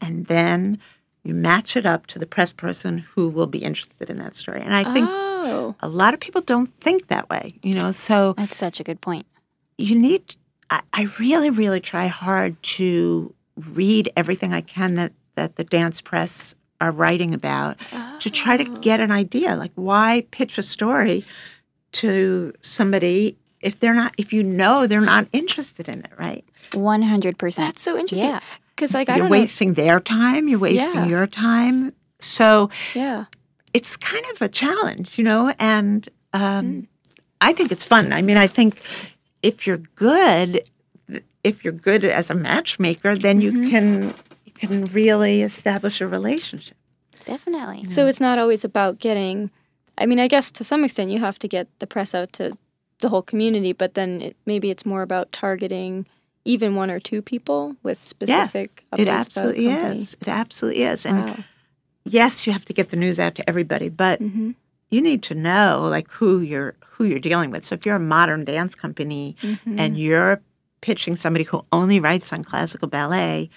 and 0.00 0.26
then 0.26 0.78
you 1.26 1.34
match 1.34 1.76
it 1.76 1.84
up 1.84 2.06
to 2.06 2.18
the 2.18 2.26
press 2.26 2.52
person 2.52 2.98
who 3.14 3.28
will 3.28 3.48
be 3.48 3.58
interested 3.58 4.08
in 4.08 4.16
that 4.18 4.36
story. 4.36 4.60
And 4.60 4.74
I 4.74 4.84
think 4.92 5.08
Oh. 5.10 5.74
a 5.80 5.88
lot 5.88 6.14
of 6.14 6.20
people 6.20 6.40
don't 6.40 6.72
think 6.80 7.08
that 7.08 7.28
way, 7.28 7.54
you 7.62 7.74
know. 7.74 7.90
So 7.92 8.34
That's 8.36 8.56
such 8.56 8.80
a 8.80 8.84
good 8.84 9.00
point. 9.00 9.26
you 9.78 9.94
need. 9.98 10.36
I, 10.70 10.82
I 10.92 11.08
really, 11.20 11.50
really 11.50 11.80
try 11.80 12.06
hard 12.08 12.60
to 12.78 13.32
read 13.56 14.10
everything 14.16 14.52
I 14.52 14.60
can 14.60 14.94
that 14.94 15.12
that 15.36 15.56
the 15.56 15.64
dance 15.64 16.00
press 16.00 16.54
are 16.80 16.90
writing 16.90 17.32
about 17.34 17.76
to 18.20 18.30
try 18.30 18.56
to 18.56 18.68
oh. 18.70 18.76
get 18.76 19.00
an 19.00 19.10
idea. 19.10 19.56
Like, 19.56 19.72
why 19.74 20.26
pitch 20.30 20.58
a 20.58 20.62
story 20.62 21.24
to 21.92 22.52
somebody 22.60 23.36
if 23.60 23.80
they're 23.80 23.94
not 23.94 24.14
if 24.18 24.32
you 24.32 24.42
know 24.42 24.86
they're 24.86 25.00
not 25.00 25.26
interested 25.32 25.88
in 25.88 26.00
it, 26.00 26.10
right? 26.18 26.44
100%. 26.72 27.56
That's 27.56 27.82
so 27.82 27.96
interesting. 27.96 28.28
Yeah. 28.30 28.40
Because 28.76 28.92
like 28.94 29.08
I 29.08 29.14
you're 29.16 29.24
don't 29.24 29.30
know. 29.32 29.40
wasting 29.40 29.74
their 29.74 29.98
time. 30.00 30.48
You're 30.48 30.58
wasting 30.58 30.94
Yeah. 30.94 31.06
your 31.06 31.26
time. 31.26 31.92
So 32.20 32.70
Yeah. 32.94 33.24
it's 33.72 33.96
kind 33.96 34.24
of 34.34 34.42
a 34.42 34.48
challenge, 34.48 35.16
you 35.18 35.24
know, 35.24 35.52
and 35.58 36.08
um, 36.32 36.42
Mm. 36.66 36.86
I 37.40 37.52
think 37.52 37.72
it's 37.72 37.84
fun. 37.84 38.12
I 38.12 38.22
mean, 38.22 38.36
I 38.36 38.46
think 38.46 38.80
if 39.42 39.66
you're 39.66 39.82
good, 39.94 40.62
if 41.44 41.64
you're 41.64 41.72
good 41.72 42.04
as 42.04 42.30
a 42.30 42.34
matchmaker, 42.34 43.16
then 43.16 43.40
Mm-hmm. 43.40 43.62
you 43.64 43.70
can 43.70 44.14
you 44.44 44.52
can 44.52 44.84
really 44.86 45.42
establish 45.42 46.00
a 46.00 46.06
relationship. 46.06 46.76
Definitely. 47.24 47.90
So 47.90 48.06
it's 48.06 48.20
not 48.20 48.38
always 48.38 48.64
about 48.64 48.98
getting. 48.98 49.50
I 49.98 50.06
mean, 50.06 50.20
I 50.20 50.28
guess 50.28 50.50
to 50.52 50.64
some 50.64 50.84
extent 50.84 51.10
you 51.10 51.18
have 51.20 51.38
to 51.38 51.48
get 51.48 51.66
the 51.78 51.86
press 51.86 52.14
out 52.14 52.32
to 52.34 52.56
the 53.00 53.08
whole 53.08 53.22
community, 53.22 53.72
but 53.72 53.94
then 53.94 54.20
it, 54.22 54.36
maybe 54.46 54.70
it's 54.70 54.84
more 54.86 55.02
about 55.02 55.32
targeting 55.32 56.06
even 56.46 56.74
one 56.76 56.90
or 56.90 57.00
two 57.00 57.20
people 57.22 57.76
with 57.82 58.02
specific 58.02 58.84
yes, 58.96 59.00
it 59.00 59.08
absolutely 59.08 59.66
about 59.66 59.74
the 59.76 59.80
company. 59.82 60.00
is. 60.02 60.16
It 60.20 60.28
absolutely 60.28 60.82
is. 60.82 61.06
And 61.06 61.16
Wow. 61.18 61.44
yes, 62.04 62.46
you 62.46 62.52
have 62.52 62.64
to 62.66 62.72
get 62.72 62.90
the 62.90 62.96
news 62.96 63.18
out 63.18 63.34
to 63.36 63.48
everybody, 63.48 63.88
but 63.88 64.20
Mm-hmm. 64.20 64.52
you 64.90 65.00
need 65.02 65.22
to 65.24 65.34
know 65.34 65.86
like 65.90 66.10
who 66.10 66.40
you're 66.40 66.74
who 66.96 67.04
you're 67.04 67.18
dealing 67.18 67.50
with. 67.50 67.62
So 67.64 67.74
if 67.74 67.84
you're 67.84 67.96
a 67.96 68.00
modern 68.00 68.44
dance 68.44 68.74
company 68.74 69.36
Mm-hmm. 69.42 69.78
and 69.78 69.98
you're 69.98 70.40
pitching 70.80 71.16
somebody 71.16 71.44
who 71.44 71.64
only 71.72 71.98
writes 72.00 72.32
on 72.32 72.44
classical 72.44 72.88
ballet, 72.88 73.50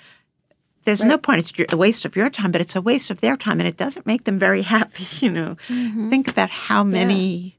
there's 0.86 1.06
no 1.06 1.18
point. 1.18 1.40
It's 1.60 1.72
a 1.74 1.78
waste 1.78 2.06
of 2.06 2.16
your 2.16 2.30
time, 2.30 2.52
but 2.52 2.62
it's 2.62 2.76
a 2.76 2.82
waste 2.82 3.12
of 3.12 3.22
their 3.22 3.38
time, 3.38 3.60
and 3.60 3.68
it 3.68 3.78
doesn't 3.78 4.06
make 4.08 4.24
them 4.24 4.40
very 4.40 4.62
happy. 4.76 5.06
You 5.26 5.32
know, 5.32 5.58
Mm-hmm. 5.70 6.10
think 6.10 6.28
about 6.28 6.50
how 6.50 6.84
many 6.84 7.58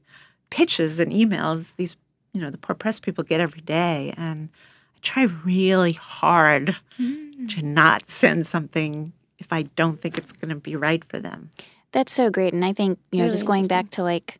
pitches 0.49 0.99
and 0.99 1.13
emails 1.13 1.73
these 1.77 1.95
you 2.33 2.41
know 2.41 2.49
the 2.49 2.57
poor 2.57 2.75
press 2.75 2.99
people 2.99 3.23
get 3.23 3.39
every 3.39 3.61
day, 3.61 4.13
and 4.17 4.49
try 5.01 5.23
really 5.43 5.93
hard 5.93 6.75
Mm. 6.99 7.49
to 7.49 7.61
not 7.63 8.09
send 8.09 8.45
something 8.45 9.13
if 9.39 9.51
I 9.51 9.63
don't 9.75 9.99
think 10.01 10.17
it's 10.17 10.31
going 10.31 10.49
to 10.49 10.55
be 10.55 10.75
right 10.75 11.03
for 11.05 11.19
them. 11.19 11.49
That's 11.91 12.11
so 12.13 12.29
great. 12.29 12.53
And 12.53 12.63
I 12.63 12.73
think, 12.73 12.99
you 13.11 13.17
know, 13.19 13.23
Really 13.25 13.33
just 13.33 13.45
going 13.45 13.67
back 13.67 13.89
to 13.91 14.03
like 14.03 14.39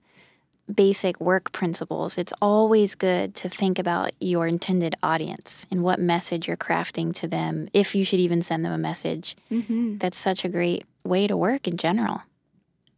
basic 0.73 1.19
work 1.19 1.51
principles, 1.51 2.17
it's 2.17 2.31
always 2.41 2.95
good 2.95 3.33
to 3.35 3.49
think 3.49 3.79
about 3.79 4.11
your 4.19 4.45
intended 4.47 4.95
audience 5.01 5.65
and 5.71 5.83
what 5.83 5.99
message 5.99 6.47
you're 6.47 6.55
crafting 6.55 7.13
to 7.15 7.27
them, 7.27 7.67
if 7.73 7.95
you 7.95 8.05
should 8.05 8.19
even 8.19 8.41
send 8.41 8.63
them 8.63 8.71
a 8.71 8.77
message. 8.77 9.35
Mm-hmm. 9.51 9.97
That's 9.97 10.17
such 10.17 10.45
a 10.45 10.49
great 10.49 10.85
way 11.03 11.27
to 11.27 11.35
work 11.35 11.67
in 11.67 11.75
general. 11.77 12.21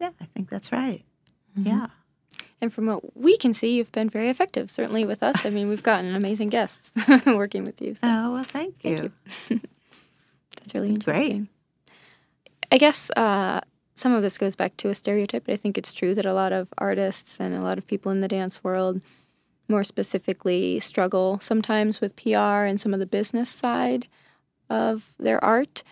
Yeah, 0.01 0.11
I 0.19 0.25
think 0.25 0.49
that's 0.49 0.71
right. 0.71 1.03
Mm-hmm. 1.57 1.69
Yeah. 1.69 1.87
And 2.63 2.71
from 2.71 2.85
what 2.85 3.17
we 3.17 3.35
can 3.35 3.53
see, 3.53 3.75
you've 3.75 3.91
been 3.91 4.09
very 4.09 4.29
effective. 4.29 4.71
Certainly 4.71 5.03
with 5.03 5.21
us. 5.21 5.45
I 5.45 5.49
mean, 5.49 5.67
we've 5.67 5.83
gotten 5.83 6.15
amazing 6.15 6.47
guests 6.47 6.93
working 7.25 7.65
with 7.65 7.81
you. 7.81 7.95
So 7.95 7.99
Oh 8.03 8.31
well, 8.31 8.43
thank 8.43 8.85
you. 8.85 9.11
that's 9.49 10.73
really 10.73 10.95
Great. 10.95 11.31
interesting. 11.31 11.49
I 12.71 12.77
guess 12.77 13.11
uh, 13.17 13.59
some 13.95 14.13
of 14.13 14.21
this 14.21 14.37
goes 14.37 14.55
back 14.55 14.77
to 14.77 14.87
a 14.87 14.95
stereotype, 14.95 15.43
but 15.45 15.51
I 15.51 15.57
think 15.57 15.77
it's 15.77 15.91
true 15.91 16.15
that 16.15 16.25
a 16.25 16.33
lot 16.33 16.53
of 16.53 16.69
artists 16.77 17.37
and 17.37 17.53
a 17.53 17.59
lot 17.59 17.77
of 17.77 17.85
people 17.85 18.13
in 18.13 18.21
the 18.21 18.29
dance 18.29 18.63
world, 18.63 19.01
more 19.67 19.83
specifically, 19.83 20.79
struggle 20.79 21.41
sometimes 21.41 21.99
with 21.99 22.15
PR 22.15 22.63
and 22.63 22.79
some 22.79 22.93
of 22.93 23.01
the 23.01 23.05
business 23.05 23.49
side 23.49 24.07
of 24.69 25.13
their 25.19 25.43
art. 25.43 25.83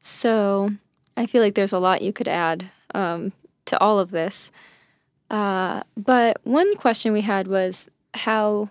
So 0.00 0.70
I 1.16 1.26
feel 1.26 1.42
like 1.42 1.56
there's 1.56 1.72
a 1.72 1.80
lot 1.80 2.00
you 2.00 2.12
could 2.12 2.28
add 2.28 2.70
um, 2.94 3.32
to 3.64 3.76
all 3.80 3.98
of 3.98 4.12
this. 4.12 4.52
Uh, 5.32 5.82
but 5.96 6.38
one 6.44 6.76
question 6.76 7.12
we 7.12 7.22
had 7.22 7.48
was 7.48 7.88
how 8.14 8.68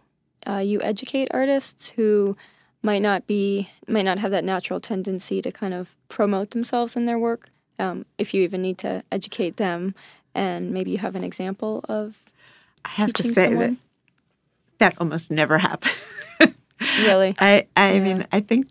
uh, 0.48 0.58
you 0.58 0.80
educate 0.84 1.28
artists 1.32 1.90
who 1.96 2.38
might 2.84 3.02
not 3.02 3.26
be 3.28 3.70
might 3.88 4.06
not 4.06 4.20
have 4.20 4.32
that 4.32 4.46
natural 4.46 4.80
tendency 4.80 5.42
to 5.42 5.52
kind 5.52 5.74
of 5.74 5.96
promote 6.08 6.52
themselves 6.52 6.96
in 6.96 7.06
their 7.06 7.18
work. 7.18 7.50
Um, 7.80 8.06
if 8.20 8.34
you 8.34 8.44
even 8.44 8.62
need 8.62 8.78
to 8.80 9.04
educate 9.12 9.56
them, 9.58 9.96
and 10.36 10.72
maybe 10.72 10.92
you 10.92 11.00
have 11.00 11.16
an 11.16 11.24
example 11.24 11.84
of 11.90 12.20
I 12.86 12.90
have 12.90 13.14
to 13.14 13.24
say 13.24 13.46
someone. 13.46 13.80
that 14.78 14.94
that 14.94 15.02
almost 15.02 15.32
never 15.32 15.58
happens. 15.58 15.96
really. 17.00 17.36
I 17.40 17.68
I 17.76 18.00
mean, 18.00 18.28
I 18.32 18.40
think 18.40 18.68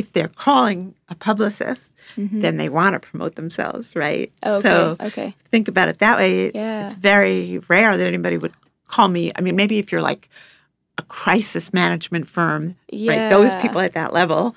if 0.00 0.12
they're 0.12 0.28
calling 0.46 0.94
a 1.08 1.14
publicist, 1.14 1.92
then 2.16 2.56
they 2.56 2.68
want 2.68 2.92
to 2.94 3.00
promote 3.00 3.34
themselves, 3.36 3.94
right? 3.94 4.32
Mm-hmm. 4.42 4.56
Okay. 4.56 4.60
So 4.68 4.96
okay. 5.08 5.34
think 5.48 5.68
about 5.68 5.88
it 5.88 5.98
that 6.00 6.16
way. 6.18 6.50
Yeah. 6.52 6.84
It's 6.84 6.94
very 6.94 7.58
rare 7.68 7.96
that 7.96 8.06
anybody 8.06 8.36
would 8.36 8.52
call 8.88 9.08
me. 9.08 9.30
I 9.36 9.40
mean, 9.40 9.56
maybe 9.56 9.78
if 9.78 9.92
you're 9.92 10.02
like 10.02 10.28
a 10.98 11.02
crisis 11.02 11.72
management 11.72 12.26
firm, 12.28 12.76
right? 12.92 13.30
Those 13.30 13.54
people 13.56 13.80
at 13.80 13.94
that 13.94 14.12
level 14.12 14.54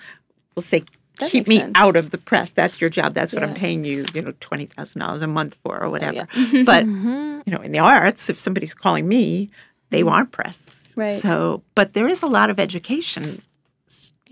will 0.55 0.63
say, 0.63 0.81
That 1.19 1.29
keep 1.31 1.47
me 1.47 1.57
sense. 1.59 1.71
out 1.75 1.95
of 1.95 2.09
the 2.11 2.17
press. 2.17 2.49
That's 2.51 2.81
your 2.81 2.89
job. 2.89 3.13
That's 3.13 3.31
what 3.33 3.43
I'm 3.43 3.51
Oh, 3.51 3.63
paying 3.65 3.85
you, 3.85 4.05
you 4.15 4.21
know, 4.23 4.33
twenty 4.39 4.65
thousand 4.65 4.99
dollars 5.01 5.21
a 5.21 5.27
month 5.27 5.57
for 5.63 5.79
or 5.81 5.89
whatever. 5.89 6.13
yeah. 6.15 6.25
but 6.65 6.83
Mm-hmm. 6.85 7.41
you 7.45 7.51
know, 7.53 7.61
in 7.61 7.71
the 7.71 7.79
arts, 7.79 8.29
if 8.29 8.37
somebody's 8.39 8.73
calling 8.73 9.07
me, 9.07 9.49
they 9.91 10.03
want 10.03 10.31
press. 10.31 10.57
Mm-hmm. 10.65 11.01
Right. 11.01 11.11
So, 11.25 11.61
but 11.75 11.93
there 11.93 12.07
is 12.07 12.23
a 12.23 12.27
lot 12.27 12.49
of 12.49 12.59
education 12.59 13.41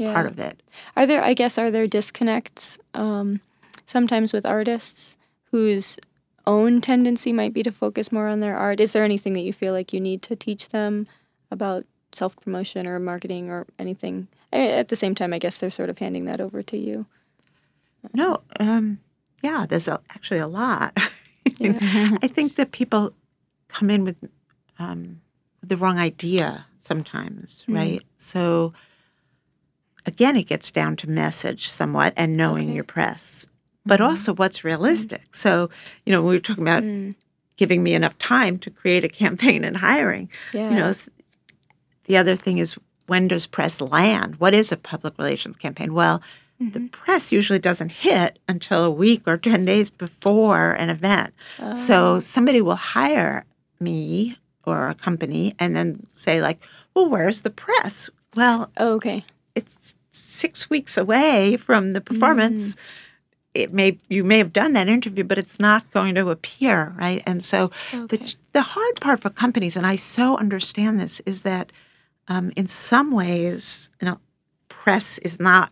Yeah. 0.01 0.13
part 0.13 0.25
of 0.25 0.39
it. 0.39 0.61
Are 0.95 1.05
there, 1.05 1.23
I 1.23 1.33
guess, 1.33 1.57
are 1.57 1.69
there 1.69 1.87
disconnects 1.87 2.79
um, 2.93 3.39
sometimes 3.85 4.33
with 4.33 4.45
artists 4.45 5.17
whose 5.51 5.97
own 6.47 6.81
tendency 6.81 7.31
might 7.31 7.53
be 7.53 7.61
to 7.63 7.71
focus 7.71 8.11
more 8.11 8.27
on 8.27 8.39
their 8.39 8.57
art? 8.57 8.79
Is 8.79 8.93
there 8.93 9.03
anything 9.03 9.33
that 9.33 9.41
you 9.41 9.53
feel 9.53 9.73
like 9.73 9.93
you 9.93 9.99
need 9.99 10.21
to 10.23 10.35
teach 10.35 10.69
them 10.69 11.07
about 11.51 11.85
self 12.11 12.35
promotion 12.37 12.87
or 12.87 12.99
marketing 12.99 13.49
or 13.49 13.67
anything? 13.77 14.27
I 14.51 14.67
at 14.67 14.87
the 14.87 14.95
same 14.95 15.13
time, 15.15 15.33
I 15.33 15.39
guess 15.39 15.57
they're 15.57 15.69
sort 15.69 15.89
of 15.89 15.99
handing 15.99 16.25
that 16.25 16.41
over 16.41 16.63
to 16.63 16.77
you. 16.77 17.05
No, 18.13 18.41
um, 18.59 18.99
yeah, 19.43 19.65
there's 19.69 19.87
a, 19.87 19.99
actually 20.09 20.39
a 20.39 20.47
lot. 20.47 20.97
Yeah. 21.57 21.77
I 22.21 22.27
think 22.27 22.55
that 22.55 22.71
people 22.71 23.13
come 23.67 23.89
in 23.89 24.03
with 24.03 24.15
um, 24.77 25.21
the 25.63 25.75
wrong 25.75 25.97
idea 25.97 26.65
sometimes, 26.77 27.65
right? 27.67 28.01
So 28.17 28.73
again, 30.05 30.35
it 30.35 30.47
gets 30.47 30.71
down 30.71 30.95
to 30.97 31.09
message 31.09 31.69
somewhat 31.69 32.13
and 32.17 32.37
knowing 32.37 32.71
your 32.73 32.83
press, 32.83 33.47
but 33.85 33.99
mm-hmm. 33.99 34.09
also 34.09 34.33
what's 34.33 34.63
realistic. 34.63 35.21
Mm-hmm. 35.21 35.33
So, 35.33 35.69
you 36.05 36.11
know, 36.11 36.21
we 36.21 36.33
were 36.33 36.39
talking 36.39 36.63
about 36.63 36.83
mm. 36.83 37.15
giving 37.57 37.83
me 37.83 37.93
enough 37.93 38.17
time 38.17 38.57
to 38.59 38.69
create 38.69 39.03
a 39.03 39.09
campaign 39.23 39.63
and 39.63 39.77
hiring. 39.77 40.29
Yeah. 40.53 40.69
You 40.69 40.75
know, 40.75 40.93
the 42.05 42.17
other 42.17 42.35
thing 42.35 42.57
is 42.57 42.77
when 43.07 43.27
does 43.27 43.45
press 43.45 43.81
land? 43.81 44.35
What 44.37 44.53
is 44.53 44.71
a 44.71 44.77
public 44.77 45.17
relations 45.17 45.57
campaign? 45.57 45.93
Well, 45.93 46.21
the 46.59 46.65
mm-hmm. 46.65 46.87
press 46.87 47.31
usually 47.31 47.57
doesn't 47.57 47.91
hit 47.91 48.37
until 48.47 48.83
a 48.85 48.91
week 48.91 49.23
or 49.25 49.35
10 49.35 49.65
days 49.65 49.89
before 49.89 50.73
an 50.73 50.91
event. 50.91 51.33
Oh. 51.59 51.73
So 51.73 52.19
somebody 52.19 52.61
will 52.61 52.75
hire 52.75 53.45
me 53.79 54.37
or 54.63 54.89
a 54.89 54.95
company 54.95 55.55
and 55.57 55.75
then 55.75 56.05
say, 56.11 56.39
like, 56.39 56.63
well, 56.93 57.09
where's 57.09 57.41
the 57.41 57.49
press? 57.49 58.11
Well, 58.35 58.71
Oh, 58.77 58.93
okay. 58.93 59.25
It's 59.55 59.95
six 60.09 60.69
weeks 60.69 60.97
away 60.97 61.57
from 61.57 61.93
the 61.93 62.01
performance. 62.01 62.75
It 63.53 63.73
may 63.73 63.97
you 64.07 64.23
may 64.23 64.37
have 64.37 64.53
done 64.53 64.73
that 64.73 64.87
interview, 64.87 65.23
but 65.25 65.37
it's 65.37 65.59
not 65.59 65.89
going 65.91 66.15
to 66.15 66.29
appear, 66.29 66.93
right? 66.97 67.21
And 67.25 67.43
so 67.43 67.71
Okay. 67.93 68.17
the 68.17 68.35
the 68.53 68.61
hard 68.61 69.01
part 69.01 69.19
for 69.21 69.29
companies, 69.29 69.75
and 69.75 69.85
I 69.85 69.97
so 69.97 70.37
understand 70.37 70.99
this, 70.99 71.19
is 71.25 71.41
that 71.43 71.71
um, 72.27 72.51
in 72.55 72.67
some 72.67 73.11
ways, 73.11 73.89
you 73.99 74.07
know, 74.07 74.19
press 74.69 75.17
is 75.19 75.39
not, 75.39 75.71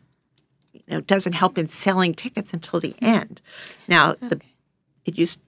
you 0.74 0.82
know, 0.90 1.02
doesn't 1.02 1.34
help 1.34 1.58
in 1.58 1.68
selling 1.68 2.14
tickets 2.14 2.52
until 2.54 2.80
the 2.82 2.96
end. 3.02 3.40
Now, 3.88 4.14
the 4.16 4.42
it 5.06 5.18
used 5.18 5.40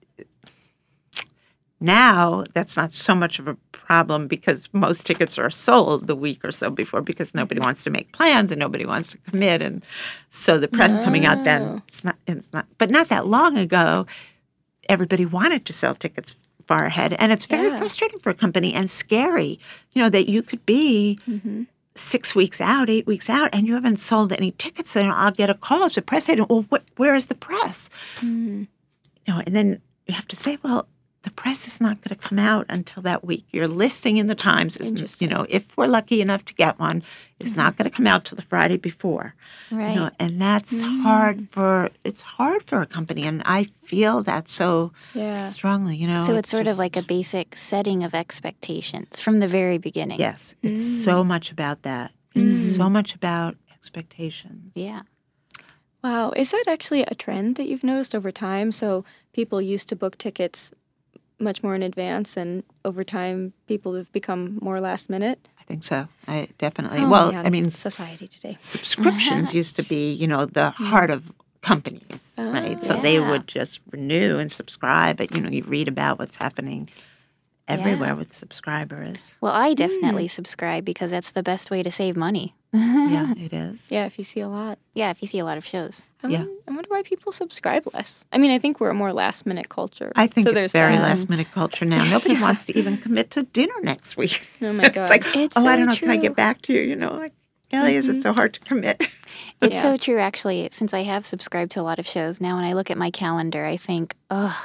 now 1.81 2.43
that's 2.53 2.77
not 2.77 2.93
so 2.93 3.15
much 3.15 3.39
of 3.39 3.47
a 3.47 3.55
problem 3.71 4.27
because 4.27 4.69
most 4.71 5.05
tickets 5.05 5.37
are 5.37 5.49
sold 5.49 6.07
the 6.07 6.15
week 6.15 6.45
or 6.45 6.51
so 6.51 6.69
before 6.69 7.01
because 7.01 7.33
nobody 7.33 7.59
mm-hmm. 7.59 7.65
wants 7.65 7.83
to 7.83 7.89
make 7.89 8.13
plans 8.13 8.51
and 8.51 8.59
nobody 8.59 8.85
wants 8.85 9.11
to 9.11 9.17
commit. 9.17 9.61
And 9.61 9.83
so 10.29 10.59
the 10.59 10.67
press 10.67 10.95
coming 10.97 11.25
out 11.25 11.43
then 11.43 11.63
oh. 11.63 11.81
it's 11.87 12.03
not 12.03 12.15
it's 12.27 12.53
not 12.53 12.67
but 12.77 12.91
not 12.91 13.09
that 13.09 13.25
long 13.25 13.57
ago 13.57 14.05
everybody 14.87 15.25
wanted 15.25 15.65
to 15.65 15.73
sell 15.73 15.95
tickets 15.95 16.35
far 16.67 16.85
ahead. 16.85 17.15
And 17.17 17.31
it's 17.31 17.47
very 17.47 17.69
Yeah. 17.69 17.79
frustrating 17.79 18.19
for 18.19 18.29
a 18.29 18.35
company 18.35 18.73
and 18.73 18.89
scary 18.89 19.59
you 19.93 20.01
know 20.01 20.09
that 20.09 20.29
you 20.29 20.43
could 20.43 20.65
be 20.65 21.17
mm-hmm. 21.27 21.63
six 21.95 22.35
weeks 22.35 22.61
out 22.61 22.89
eight 22.89 23.07
weeks 23.07 23.29
out 23.29 23.49
and 23.51 23.65
you 23.65 23.73
haven't 23.73 23.97
sold 23.97 24.31
any 24.31 24.51
tickets. 24.51 24.95
And 24.95 25.11
i'll 25.11 25.31
get 25.31 25.49
a 25.49 25.55
call 25.55 25.83
as 25.85 25.97
a 25.97 26.01
press 26.03 26.29
agent 26.29 26.49
well 26.49 26.65
what, 26.69 26.83
where 26.97 27.15
is 27.15 27.25
the 27.25 27.35
press? 27.35 27.89
Mm. 28.19 28.67
You 29.25 29.33
know, 29.33 29.41
and 29.45 29.55
then 29.55 29.81
you 30.07 30.13
have 30.15 30.27
to 30.29 30.35
say, 30.35 30.57
well, 30.63 30.87
the 31.23 31.31
press 31.31 31.67
is 31.67 31.79
not 31.79 32.01
going 32.01 32.17
to 32.17 32.27
come 32.27 32.39
out 32.39 32.65
until 32.67 33.03
that 33.03 33.23
week. 33.23 33.45
Your 33.51 33.67
listing 33.67 34.17
in 34.17 34.25
the 34.25 34.35
Times 34.35 34.77
is, 34.77 34.91
just 34.91 35.21
you 35.21 35.27
know, 35.27 35.45
if 35.49 35.77
we're 35.77 35.85
lucky 35.85 36.19
enough 36.19 36.43
to 36.45 36.53
get 36.55 36.79
one, 36.79 37.03
is 37.39 37.55
not 37.55 37.73
mm-hmm. 37.73 37.83
going 37.83 37.91
to 37.91 37.95
come 37.95 38.07
out 38.07 38.25
till 38.25 38.35
the 38.35 38.41
Friday 38.41 38.77
before. 38.77 39.35
Right. 39.69 39.89
You 39.89 39.95
know, 39.95 40.09
and 40.19 40.41
that's 40.41 40.81
hard 40.81 41.37
mm. 41.37 41.49
for 41.49 41.89
it's 42.03 42.21
hard 42.21 42.63
for 42.63 42.81
a 42.81 42.87
company, 42.87 43.23
and 43.27 43.43
I 43.45 43.67
feel 43.83 44.23
that 44.23 44.47
so 44.47 44.93
Yeah. 45.13 45.49
strongly. 45.49 45.95
You 45.95 46.07
know, 46.07 46.25
so 46.25 46.35
it's 46.35 46.49
sort 46.49 46.67
of 46.67 46.79
like 46.79 46.97
a 46.97 47.03
basic 47.03 47.55
setting 47.55 48.03
of 48.03 48.15
expectations 48.15 49.19
from 49.19 49.39
the 49.39 49.47
very 49.47 49.77
beginning. 49.77 50.19
yes, 50.19 50.55
it's 50.63 50.85
so 50.85 51.23
mm. 51.23 51.27
much 51.27 51.51
about 51.51 51.83
that. 51.83 52.13
It's 52.33 52.51
mm. 52.51 52.77
so 52.77 52.89
much 52.89 53.13
about 53.13 53.57
expectations. 53.71 54.71
Yeah. 54.73 55.01
Wow. 56.03 56.31
Is 56.31 56.49
that 56.49 56.63
actually 56.67 57.03
a 57.03 57.13
trend 57.13 57.57
that 57.57 57.67
you've 57.67 57.83
noticed 57.83 58.15
over 58.15 58.31
time? 58.31 58.71
So 58.71 59.05
people 59.33 59.61
used 59.61 59.87
to 59.89 59.95
book 59.95 60.17
tickets 60.17 60.71
much 61.41 61.63
more 61.63 61.75
in 61.75 61.83
advance, 61.83 62.37
and 62.37 62.63
over 62.85 63.03
time, 63.03 63.53
people 63.67 63.95
have 63.95 64.11
become 64.11 64.59
more 64.61 64.79
last 64.79 65.09
minute. 65.09 65.47
I 65.59 65.63
think 65.63 65.83
so. 65.83 66.07
I 66.27 66.49
definitely. 66.57 66.99
Oh, 66.99 67.09
well, 67.09 67.31
man, 67.31 67.45
I 67.45 67.49
mean, 67.49 67.69
society 67.71 68.27
today. 68.27 68.57
subscriptions 68.59 69.53
used 69.61 69.75
to 69.77 69.83
be, 69.83 70.13
you 70.13 70.27
know, 70.27 70.45
the 70.45 70.71
heart 70.71 71.09
of 71.09 71.31
companies, 71.61 72.33
oh, 72.37 72.51
right? 72.51 72.83
So 72.83 72.95
they 72.95 73.19
would 73.19 73.47
just 73.47 73.79
renew 73.91 74.39
and 74.39 74.51
subscribe, 74.51 75.17
but 75.17 75.33
you 75.35 75.41
know, 75.41 75.49
you 75.49 75.63
read 75.63 75.87
about 75.87 76.19
what's 76.19 76.37
happening 76.37 76.89
everywhere 77.67 78.15
with 78.15 78.33
subscribers. 78.33 79.35
Well, 79.39 79.53
I 79.53 79.73
definitely 79.73 80.25
mm. 80.25 80.31
subscribe 80.31 80.83
because 80.83 81.11
that's 81.11 81.31
the 81.31 81.43
best 81.43 81.71
way 81.71 81.83
to 81.83 81.91
save 81.91 82.17
money. 82.17 82.55
yeah, 82.73 83.33
it 83.37 83.53
is. 83.53 83.91
Yeah, 83.91 84.05
if 84.05 84.17
you 84.17 84.23
see 84.23 84.39
a 84.41 84.49
lot. 84.49 84.79
Yeah, 84.93 85.11
if 85.11 85.21
you 85.21 85.27
see 85.27 85.39
a 85.39 85.45
lot 85.45 85.57
of 85.57 85.65
shows. 85.65 86.03
I 86.23 86.27
Yeah. 86.27 86.37
won- 86.39 86.57
I 86.67 86.71
wonder 86.71 86.89
why 86.89 87.03
people 87.03 87.31
subscribe 87.31 87.87
less. 87.93 88.23
I 88.31 88.37
mean, 88.37 88.51
I 88.51 88.59
think 88.59 88.79
we're 88.79 88.89
a 88.89 88.93
more 88.93 89.11
last 89.13 89.45
minute 89.45 89.69
culture. 89.69 90.11
I 90.15 90.27
think 90.27 90.45
so 90.45 90.49
it's 90.51 90.55
there's 90.55 90.71
very 90.71 90.93
that. 90.95 91.01
last 91.01 91.29
minute 91.29 91.51
culture 91.51 91.85
now. 91.85 92.03
Nobody 92.09 92.39
wants 92.39 92.65
to 92.65 92.77
even 92.77 92.97
commit 92.97 93.31
to 93.31 93.43
dinner 93.43 93.73
next 93.83 94.17
week. 94.17 94.47
Oh 94.61 94.71
my 94.73 94.83
god. 94.89 94.97
it's 94.97 95.09
like, 95.09 95.35
It's 95.35 95.57
oh, 95.57 95.65
I 95.65 95.75
don't 95.77 95.87
know, 95.87 95.95
can 95.95 96.09
I 96.09 96.17
get 96.17 96.35
back 96.35 96.61
to 96.63 96.73
you? 96.73 96.81
You 96.81 96.95
know, 96.95 97.13
like, 97.13 97.33
Ellie, 97.71 97.95
is 97.95 98.07
it 98.09 98.13
mm-hmm. 98.13 98.21
so 98.21 98.33
hard 98.33 98.53
to 98.55 98.59
commit? 98.61 99.01
It's 99.61 99.75
Yeah. 99.75 99.81
so 99.81 99.97
true, 99.97 100.17
actually. 100.19 100.67
Since 100.71 100.93
I 100.93 101.03
have 101.03 101.25
subscribed 101.25 101.71
to 101.73 101.81
a 101.81 101.83
lot 101.83 101.99
of 101.99 102.07
shows 102.07 102.41
now, 102.41 102.55
when 102.55 102.65
I 102.65 102.73
look 102.73 102.89
at 102.91 102.97
my 102.97 103.11
calendar, 103.11 103.63
I 103.65 103.77
think, 103.77 104.15
ugh, 104.29 104.55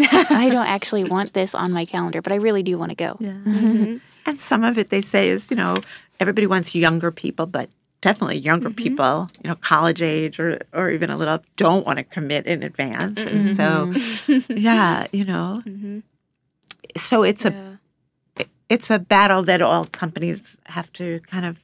I 0.00 0.48
don't 0.50 0.66
actually 0.66 1.04
want 1.04 1.32
this 1.32 1.54
on 1.54 1.72
my 1.72 1.84
calendar, 1.84 2.22
but 2.22 2.32
I 2.32 2.36
really 2.36 2.62
do 2.62 2.78
want 2.78 2.90
to 2.90 2.96
go. 2.96 3.16
Yeah, 3.20 3.30
mm-hmm. 3.32 3.96
And 4.24 4.38
some 4.38 4.62
of 4.64 4.78
it 4.78 4.88
they 4.90 5.00
say 5.02 5.28
is, 5.30 5.50
you 5.50 5.56
know, 5.56 5.82
everybody 6.20 6.46
wants 6.46 6.74
younger 6.74 7.10
people, 7.10 7.46
but 7.46 7.68
definitely 8.06 8.38
younger 8.38 8.68
mm-hmm. 8.68 8.76
people, 8.76 9.28
you 9.42 9.50
know, 9.50 9.56
college 9.56 10.00
age 10.00 10.38
or 10.38 10.60
or 10.72 10.90
even 10.90 11.10
a 11.10 11.16
little 11.16 11.40
don't 11.56 11.84
want 11.84 11.96
to 11.98 12.04
commit 12.04 12.46
in 12.46 12.62
advance. 12.62 13.18
And 13.18 13.56
so 13.56 13.86
mm-hmm. 13.86 14.56
yeah, 14.56 15.06
you 15.12 15.24
know. 15.24 15.62
Mm-hmm. 15.66 16.00
So 16.96 17.24
it's 17.24 17.44
a 17.44 17.50
Yeah. 17.50 18.44
it's 18.68 18.90
a 18.90 18.98
battle 18.98 19.42
that 19.42 19.60
all 19.60 19.86
companies 19.86 20.56
have 20.66 20.92
to 20.94 21.20
kind 21.26 21.44
of, 21.44 21.60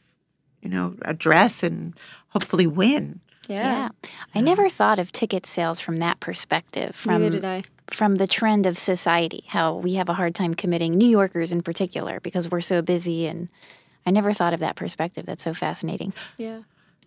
you 0.62 0.68
know, 0.68 0.94
address 1.02 1.62
and 1.62 1.94
hopefully 2.30 2.66
win. 2.66 3.20
Yeah. 3.48 3.62
Yeah. 3.64 3.88
I 4.34 4.40
never 4.40 4.68
thought 4.68 4.98
of 4.98 5.12
ticket 5.12 5.46
sales 5.46 5.80
from 5.80 5.98
that 5.98 6.18
perspective, 6.20 6.94
from 6.96 7.22
Neither 7.22 7.36
did 7.36 7.44
I. 7.44 7.62
from 7.88 8.16
the 8.16 8.26
trend 8.26 8.66
of 8.66 8.76
society, 8.78 9.44
how 9.48 9.74
we 9.74 9.94
have 9.94 10.08
a 10.08 10.14
hard 10.14 10.34
time 10.34 10.54
committing, 10.54 10.94
New 10.94 11.08
Yorkers 11.08 11.52
in 11.52 11.62
particular, 11.62 12.18
because 12.20 12.50
we're 12.50 12.60
so 12.60 12.82
busy. 12.82 13.26
And 13.26 13.48
I 14.06 14.10
never 14.10 14.32
thought 14.32 14.54
of 14.54 14.60
that 14.60 14.76
perspective. 14.76 15.26
That's 15.26 15.44
so 15.44 15.54
fascinating. 15.54 16.12
Yeah. 16.36 16.62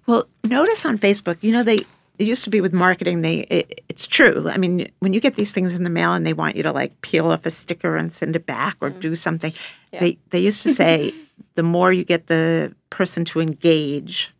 Well, 0.08 0.28
notice 0.44 0.86
on 0.86 0.98
Facebook, 0.98 1.38
you 1.42 1.52
know, 1.52 1.64
they 1.64 1.80
it 2.18 2.28
used 2.28 2.44
to 2.46 2.50
be 2.50 2.62
with 2.62 2.74
marketing. 2.74 3.22
They 3.22 3.40
it, 3.42 3.84
it's 3.90 4.08
true. 4.08 4.50
I 4.50 4.58
mean, 4.58 4.88
when 5.00 5.14
you 5.14 5.20
get 5.20 5.36
these 5.36 5.52
things 5.52 5.74
in 5.74 5.84
the 5.84 5.90
mail 5.90 6.14
and 6.14 6.26
they 6.26 6.34
want 6.34 6.56
you 6.56 6.64
to 6.64 6.72
like 6.72 7.02
peel 7.02 7.32
off 7.32 7.46
a 7.46 7.52
sticker 7.52 7.98
and 7.98 8.14
send 8.14 8.36
it 8.36 8.46
back 8.46 8.78
or 8.82 8.92
mm. 8.92 9.00
do 9.00 9.16
something, 9.16 9.54
they 9.92 10.18
they 10.30 10.40
used 10.40 10.64
to 10.64 10.70
say 10.70 11.14
the 11.56 11.64
more 11.64 11.92
you 11.92 12.04
get 12.04 12.28
the 12.28 12.74
person 12.90 13.26
to 13.26 13.42
engage, 13.42 14.34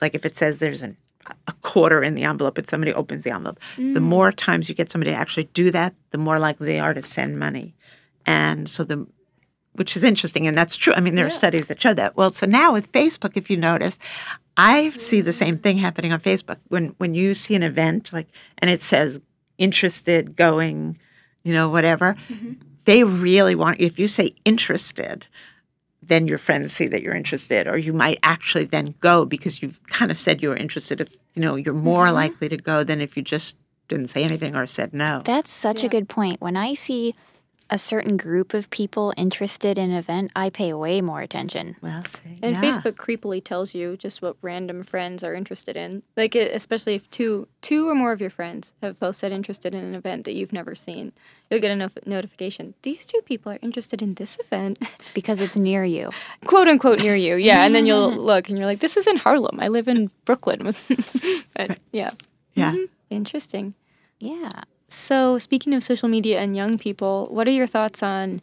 like 0.00 0.14
if 0.14 0.24
it 0.24 0.36
says 0.36 0.58
there's 0.58 0.82
an 0.82 0.96
a 1.46 1.52
quarter 1.62 2.02
in 2.02 2.16
the 2.16 2.24
envelope 2.24 2.58
and 2.58 2.68
somebody 2.68 2.92
opens 2.92 3.22
the 3.22 3.30
envelope, 3.30 3.60
the 3.76 3.82
mm. 3.82 4.02
more 4.02 4.32
times 4.32 4.68
you 4.68 4.74
get 4.74 4.90
somebody 4.90 5.12
to 5.12 5.16
actually 5.16 5.44
do 5.54 5.70
that, 5.70 5.94
the 6.10 6.18
more 6.18 6.40
likely 6.40 6.66
they 6.66 6.80
are 6.80 6.92
to 6.92 7.02
send 7.02 7.38
money. 7.38 7.76
And 8.26 8.68
so 8.68 8.82
the 8.82 9.06
which 9.74 9.96
is 9.96 10.04
interesting, 10.04 10.46
and 10.46 10.56
that's 10.56 10.76
true. 10.76 10.92
I 10.94 11.00
mean, 11.00 11.14
there 11.14 11.26
are 11.26 11.30
studies 11.30 11.66
that 11.66 11.80
show 11.80 11.94
that. 11.94 12.16
Well, 12.16 12.32
so 12.32 12.46
now 12.46 12.72
with 12.72 12.92
Facebook, 12.92 13.36
if 13.36 13.48
you 13.48 13.56
notice, 13.56 13.98
I 14.56 14.90
see 14.90 15.20
the 15.20 15.32
same 15.32 15.58
thing 15.58 15.78
happening 15.78 16.12
on 16.12 16.20
Facebook. 16.20 16.58
When 16.68 16.94
when 16.98 17.14
you 17.14 17.34
see 17.34 17.54
an 17.54 17.62
event 17.62 18.12
like, 18.12 18.28
and 18.58 18.70
it 18.70 18.82
says 18.82 19.20
interested, 19.58 20.36
going, 20.36 20.98
you 21.42 21.52
know, 21.52 21.70
whatever, 21.70 22.16
mm-hmm. 22.28 22.52
they 22.84 23.04
really 23.04 23.54
want. 23.54 23.80
If 23.80 23.98
you 23.98 24.08
say 24.08 24.34
interested, 24.44 25.26
then 26.02 26.28
your 26.28 26.38
friends 26.38 26.72
see 26.72 26.88
that 26.88 27.02
you're 27.02 27.14
interested, 27.14 27.66
or 27.66 27.78
you 27.78 27.92
might 27.92 28.18
actually 28.22 28.64
then 28.64 28.94
go 29.00 29.24
because 29.24 29.62
you've 29.62 29.82
kind 29.86 30.10
of 30.10 30.18
said 30.18 30.42
you 30.42 30.50
were 30.50 30.56
interested. 30.56 31.00
It's 31.00 31.16
you 31.34 31.40
know, 31.40 31.56
you're 31.56 31.74
more 31.74 32.06
mm-hmm. 32.06 32.16
likely 32.16 32.48
to 32.50 32.58
go 32.58 32.84
than 32.84 33.00
if 33.00 33.16
you 33.16 33.22
just 33.22 33.56
didn't 33.88 34.08
say 34.08 34.22
anything 34.24 34.54
or 34.54 34.66
said 34.66 34.92
no. 34.92 35.22
That's 35.24 35.50
such 35.50 35.82
a 35.82 35.88
good 35.88 36.08
point. 36.08 36.40
When 36.40 36.56
I 36.56 36.74
see 36.74 37.14
a 37.70 37.78
certain 37.78 38.16
group 38.16 38.54
of 38.54 38.68
people 38.70 39.12
interested 39.16 39.78
in 39.78 39.90
an 39.90 39.96
event, 39.96 40.30
I 40.36 40.50
pay 40.50 40.72
way 40.74 41.00
more 41.00 41.20
attention. 41.20 41.76
well, 41.80 42.04
see, 42.04 42.38
And 42.42 42.52
yeah. 42.52 42.60
Facebook 42.62 42.92
creepily 42.96 43.42
tells 43.42 43.74
you 43.74 43.96
just 43.96 44.20
what 44.22 44.36
random 44.42 44.82
friends 44.82 45.24
are 45.24 45.34
interested 45.34 45.76
in. 45.76 46.02
Like, 46.16 46.34
it, 46.36 46.54
especially 46.54 46.94
if 46.94 47.10
two 47.10 47.48
two 47.60 47.88
or 47.88 47.94
more 47.94 48.12
of 48.12 48.20
your 48.20 48.30
friends 48.30 48.72
have 48.82 48.98
posted 49.00 49.32
interested 49.32 49.72
in 49.74 49.84
an 49.84 49.94
event 49.94 50.24
that 50.24 50.34
you've 50.34 50.52
never 50.52 50.74
seen, 50.74 51.12
you'll 51.50 51.60
get 51.60 51.70
a 51.70 51.76
no- 51.76 51.88
notification. 52.06 52.74
These 52.82 53.04
two 53.04 53.20
people 53.24 53.52
are 53.52 53.58
interested 53.62 54.02
in 54.02 54.14
this 54.14 54.38
event, 54.38 54.78
because 55.14 55.40
it's 55.40 55.56
near 55.56 55.84
you. 55.84 56.10
quote 56.44 56.68
unquote, 56.68 56.98
near 57.00 57.16
you. 57.16 57.36
Yeah, 57.36 57.64
and 57.64 57.74
then 57.74 57.86
you'll 57.86 58.10
look 58.32 58.48
and 58.48 58.58
you're 58.58 58.66
like, 58.66 58.80
this 58.80 58.96
is 58.96 59.06
in 59.06 59.16
Harlem. 59.16 59.58
I 59.60 59.68
live 59.68 59.88
in 59.88 60.10
Brooklyn. 60.24 60.74
but, 61.56 61.78
yeah, 61.92 62.10
yeah. 62.54 62.72
Mm-hmm. 62.72 62.84
interesting. 63.10 63.74
Yeah. 64.18 64.62
So, 64.96 65.38
speaking 65.38 65.72
of 65.72 65.82
social 65.82 66.06
media 66.08 66.38
and 66.38 66.54
young 66.54 66.76
people, 66.76 67.26
what 67.30 67.48
are 67.48 67.50
your 67.50 67.66
thoughts 67.66 68.02
on 68.02 68.42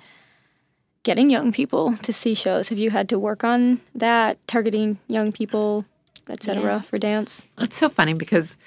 getting 1.04 1.30
young 1.30 1.52
people 1.52 1.96
to 2.02 2.12
see 2.12 2.34
shows? 2.34 2.70
Have 2.70 2.80
you 2.80 2.90
had 2.90 3.08
to 3.10 3.20
work 3.20 3.44
on 3.44 3.82
that, 3.94 4.40
targeting 4.48 4.98
young 5.08 5.32
people, 5.32 5.86
etc., 6.28 6.64
Yeah. 6.64 6.82
for 6.82 6.98
dance? 6.98 7.46
It's 7.60 7.78
so 7.78 7.88
funny 7.88 8.16
because 8.16 8.58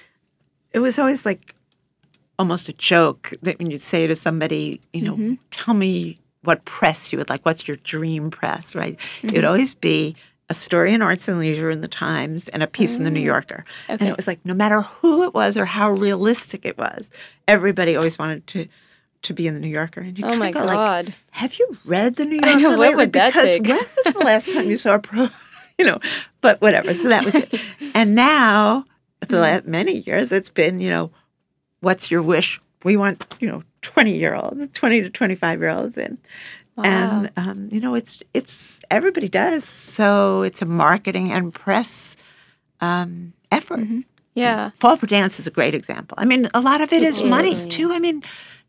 it 0.71 0.79
was 0.79 0.97
always 0.97 1.25
like 1.25 1.55
almost 2.39 2.69
a 2.69 2.73
joke 2.73 3.33
that 3.41 3.59
when 3.59 3.69
you'd 3.69 3.81
say 3.81 4.07
to 4.07 4.15
somebody, 4.15 4.79
you 4.93 5.01
know, 5.03 5.37
tell 5.51 5.73
me 5.73 6.15
what 6.41 6.63
press 6.63 7.11
you 7.11 7.17
would 7.17 7.29
like. 7.29 7.45
What's 7.45 7.67
your 7.67 7.77
dream 7.83 8.31
press, 8.31 8.75
right? 8.75 8.97
Mm-hmm. 8.97 9.27
It 9.29 9.35
would 9.35 9.45
always 9.45 9.73
be 9.75 10.15
a 10.53 10.59
story 10.59 10.93
in 10.93 11.01
Arts 11.01 11.27
and 11.27 11.39
Leisure 11.39 11.69
in 11.69 11.81
the 11.81 11.87
Times 11.87 12.47
and 12.49 12.61
a 12.63 12.67
piece 12.67 12.97
in 12.97 13.03
the 13.03 13.11
New 13.11 13.21
Mm. 13.21 13.25
Yorker. 13.33 13.65
And 13.89 14.01
it 14.01 14.15
was 14.15 14.27
like 14.27 14.39
no 14.45 14.53
matter 14.53 14.81
who 14.81 15.23
it 15.23 15.33
was 15.33 15.57
or 15.57 15.65
how 15.65 15.89
realistic 15.91 16.65
it 16.65 16.77
was, 16.77 17.09
everybody 17.47 17.95
always 17.95 18.17
wanted 18.19 18.45
to 18.47 18.67
to 19.23 19.33
be 19.33 19.47
in 19.47 19.53
the 19.53 19.59
New 19.61 19.69
Yorker. 19.69 20.01
And 20.01 20.19
you 20.19 20.25
Oh 20.25 20.35
my 20.35 20.51
go 20.51 20.65
like, 20.65 20.75
God. 20.75 21.13
have 21.31 21.53
you 21.57 21.77
read 21.85 22.15
the 22.17 22.25
New 22.25 22.39
Yorker 22.43 22.59
know, 22.59 22.77
what 22.77 22.95
would 22.97 23.13
that 23.13 23.27
because 23.33 23.49
take? 23.51 23.63
when 23.63 23.77
was 24.05 24.13
the 24.13 24.19
last 24.19 24.51
time 24.53 24.69
you 24.69 24.77
saw 24.77 24.95
a 24.95 24.99
pro? 24.99 25.29
You 25.79 25.85
know, 25.85 25.99
but 26.41 26.61
whatever. 26.61 26.93
So 26.93 27.09
that 27.09 27.25
was 27.25 27.33
it. 27.33 27.49
And 27.95 28.13
now, 28.13 28.85
the 29.27 29.39
last 29.39 29.65
many 29.65 30.03
years, 30.05 30.31
it's 30.31 30.51
been 30.51 30.77
you 30.79 30.89
know, 30.91 31.09
what's 31.79 32.11
your 32.11 32.21
wish? 32.21 32.61
We 32.83 32.95
want 32.95 33.25
you 33.39 33.47
know, 33.49 33.63
twenty 33.81 34.15
year 34.15 34.35
olds, 34.35 34.69
twenty 34.73 35.01
to 35.01 35.09
twenty 35.09 35.33
five 35.35 35.59
year 35.61 35.71
olds 35.71 35.97
in. 36.77 36.85
And 36.85 37.31
um, 37.37 37.69
you 37.71 37.79
know, 37.79 37.95
it's 37.95 38.21
it's 38.33 38.81
everybody 38.89 39.29
does. 39.29 39.65
So 39.65 40.41
it's 40.43 40.61
a 40.61 40.65
marketing 40.65 41.31
and 41.31 41.53
press 41.53 42.15
um, 42.81 43.33
effort. 43.51 43.79
Mm-hmm. 43.79 44.01
Yeah. 44.35 44.71
Fall 44.79 44.97
for 44.97 45.05
Dance 45.07 45.39
is 45.39 45.45
a 45.47 45.51
great 45.51 45.75
example. 45.75 46.15
I 46.17 46.25
mean, 46.25 46.49
a 46.53 46.61
lot 46.61 46.81
of 46.81 46.91
it 46.91 47.03
is 47.03 47.21
money 47.21 47.53
too. 47.67 47.91
I 47.91 47.99
mean, 47.99 48.23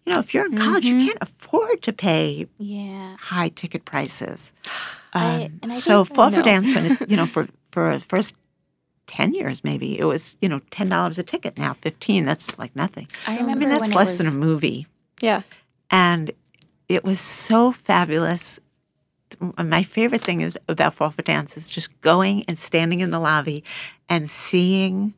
you 0.04 0.12
know, 0.12 0.18
if 0.20 0.34
you're 0.34 0.44
in 0.46 0.58
college, 0.58 0.84
Mm-hmm. 0.84 0.98
you 1.00 1.06
can't 1.06 1.18
afford 1.22 1.82
to 1.82 1.92
pay 1.92 2.46
Yeah. 2.58 3.16
high 3.18 3.48
ticket 3.48 3.84
prices. 3.86 4.52
I- 5.14 5.44
Um, 5.44 5.60
and 5.62 5.72
I 5.72 5.76
so 5.76 6.04
Fall 6.04 6.30
for 6.30 6.36
No. 6.38 6.42
Dance, 6.42 6.74
when 6.74 6.84
it, 6.92 7.08
you 7.10 7.16
know, 7.16 7.26
for 7.26 7.48
for 7.72 7.94
the 7.98 8.04
first 8.04 8.34
ten 9.06 9.32
years 9.34 9.62
maybe 9.64 9.98
it 9.98 10.04
was 10.04 10.36
you 10.42 10.48
know 10.48 10.60
ten 10.70 10.88
dollars 10.88 11.18
a 11.18 11.22
ticket. 11.22 11.56
Now 11.56 11.74
fifteen, 11.80 12.24
that's 12.26 12.58
like 12.58 12.74
nothing. 12.76 13.08
I 13.26 13.36
I 13.36 13.40
remember 13.40 13.60
mean, 13.60 13.68
that's 13.70 13.88
when 13.88 13.96
less 13.96 14.14
it 14.14 14.18
than 14.18 14.26
was, 14.26 14.34
a 14.34 14.38
movie, 14.38 14.86
Yeah. 15.22 15.40
and 15.90 16.30
it 16.88 17.04
was 17.04 17.20
so 17.20 17.72
fabulous. 17.72 18.60
My 19.58 19.82
favorite 19.82 20.22
thing 20.22 20.40
is 20.42 20.56
about 20.68 20.94
Fall 20.94 21.10
for 21.10 21.22
Dance 21.22 21.56
is 21.56 21.70
just 21.70 21.88
going 22.00 22.44
and 22.46 22.58
standing 22.58 23.00
in 23.00 23.10
the 23.10 23.18
lobby 23.18 23.64
and 24.08 24.30
seeing 24.30 25.14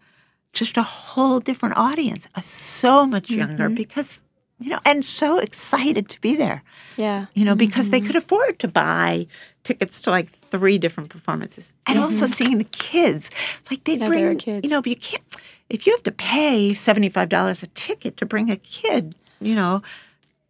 just 0.52 0.76
a 0.78 0.82
whole 0.82 1.38
different 1.40 1.76
audience, 1.76 2.28
a 2.34 2.42
so 2.42 3.06
much 3.06 3.30
younger 3.30 3.68
because 3.68 4.22
you 4.58 4.70
know, 4.70 4.80
and 4.86 5.04
so 5.04 5.38
excited 5.38 6.08
to 6.08 6.18
be 6.22 6.34
there 6.34 6.62
Yeah. 6.96 7.26
you 7.34 7.44
know, 7.44 7.54
because 7.54 7.86
Mm-hmm. 7.90 7.92
they 7.92 8.00
could 8.00 8.16
afford 8.16 8.58
to 8.60 8.68
buy 8.68 9.26
tickets 9.64 10.00
to 10.02 10.10
like 10.10 10.30
three 10.30 10.78
different 10.78 11.10
performances, 11.10 11.74
and 11.86 11.98
also 11.98 12.24
seeing 12.24 12.56
the 12.56 12.64
kids, 12.64 13.30
like 13.70 13.84
they 13.84 13.96
Mm-hmm. 13.96 14.02
Yeah, 14.02 14.08
bring, 14.08 14.38
kids. 14.38 14.64
you 14.64 14.70
know, 14.70 14.80
but 14.80 14.88
you 14.88 14.96
can't 14.96 15.22
if 15.68 15.84
you 15.86 15.92
have 15.92 16.04
to 16.04 16.12
pay 16.12 16.72
seventy 16.72 17.10
five 17.10 17.28
dollars 17.28 17.62
a 17.62 17.66
ticket 17.66 18.16
to 18.16 18.24
bring 18.24 18.50
a 18.50 18.56
kid, 18.56 19.14
you 19.40 19.54
know, 19.54 19.82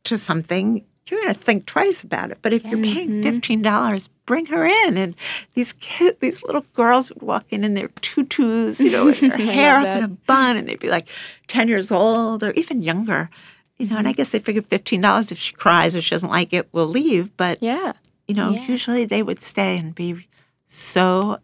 to 0.04 0.16
something. 0.16 0.84
You're 1.08 1.20
going 1.20 1.34
to 1.34 1.38
think 1.40 1.66
twice 1.66 2.02
about 2.02 2.30
it. 2.30 2.38
But 2.42 2.52
if 2.52 2.64
you're 2.64 2.78
Mm-hmm. 2.78 2.94
paying 2.94 3.22
fifteen 3.22 3.62
dollars, 3.62 4.08
bring 4.26 4.46
her 4.46 4.64
in. 4.64 4.96
And 4.96 5.14
these 5.54 5.72
kids, 5.74 6.18
these 6.20 6.42
little 6.42 6.66
girls 6.72 7.10
would 7.10 7.22
walk 7.22 7.44
in 7.50 7.62
in 7.64 7.74
their 7.74 7.88
tutus, 8.00 8.80
you 8.80 8.90
know, 8.90 9.04
with 9.06 9.20
their 9.20 9.30
hair 9.36 9.76
up 9.78 9.84
love 9.84 9.96
in 9.98 10.04
a 10.04 10.08
bun, 10.08 10.56
and 10.56 10.68
they'd 10.68 10.80
be 10.80 10.90
like 10.90 11.08
ten 11.46 11.68
years 11.68 11.92
old 11.92 12.42
or 12.42 12.50
even 12.52 12.82
younger. 12.82 13.30
You 13.78 13.86
know, 13.86 13.98
and 13.98 14.08
I 14.08 14.10
Mm-hmm. 14.12 14.16
guess 14.16 14.30
they 14.30 14.38
figured 14.40 14.66
fifteen 14.66 15.00
dollars 15.02 15.30
if 15.30 15.38
she 15.38 15.52
cries 15.54 15.94
or 15.94 16.00
she 16.02 16.10
doesn't 16.10 16.30
like 16.30 16.52
it, 16.52 16.68
we'll 16.72 16.86
leave. 16.88 17.36
But 17.36 17.62
Yeah. 17.62 17.92
you 18.26 18.34
know, 18.34 18.50
Yeah. 18.50 18.66
usually 18.66 19.04
they 19.04 19.22
would 19.22 19.40
stay 19.42 19.78
and 19.78 19.94
be 19.94 20.26
so 20.66 21.38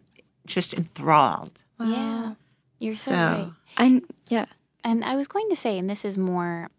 just 0.45 0.73
enthralled. 0.73 1.51
Yeah. 1.79 2.33
You're 2.79 2.95
so, 2.95 3.11
So- 3.11 3.17
right. 3.17 3.51
And 3.77 4.03
yeah. 4.27 4.45
And 4.83 5.05
I 5.05 5.15
was 5.15 5.27
going 5.29 5.47
to 5.49 5.55
say, 5.55 5.77
and 5.77 5.89
this 5.89 6.03
is 6.03 6.17
more 6.17 6.69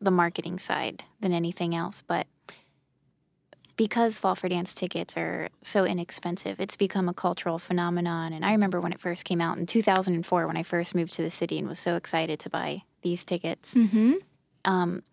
the 0.00 0.10
marketing 0.10 0.58
side 0.58 1.04
than 1.20 1.32
anything 1.32 1.74
else, 1.74 2.02
but 2.02 2.26
because 3.76 4.18
Fall 4.18 4.34
for 4.34 4.48
Dance 4.48 4.74
tickets 4.74 5.16
are 5.16 5.48
so 5.62 5.84
inexpensive, 5.84 6.60
it's 6.60 6.76
become 6.76 7.08
a 7.08 7.14
cultural 7.14 7.58
phenomenon. 7.58 8.32
And 8.32 8.44
I 8.44 8.50
remember 8.50 8.80
when 8.80 8.92
it 8.92 9.00
first 9.00 9.24
came 9.24 9.40
out 9.40 9.56
in 9.56 9.66
2004, 9.66 10.46
when 10.46 10.56
I 10.56 10.64
first 10.64 10.94
moved 10.94 11.14
to 11.14 11.22
the 11.22 11.30
city 11.30 11.58
and 11.58 11.68
was 11.68 11.78
so 11.78 11.94
excited 11.94 12.40
to 12.40 12.50
buy 12.50 12.82
these 13.02 13.24
tickets. 13.24 13.74
Mm-hmm. 13.74 14.14
Um, 14.64 15.04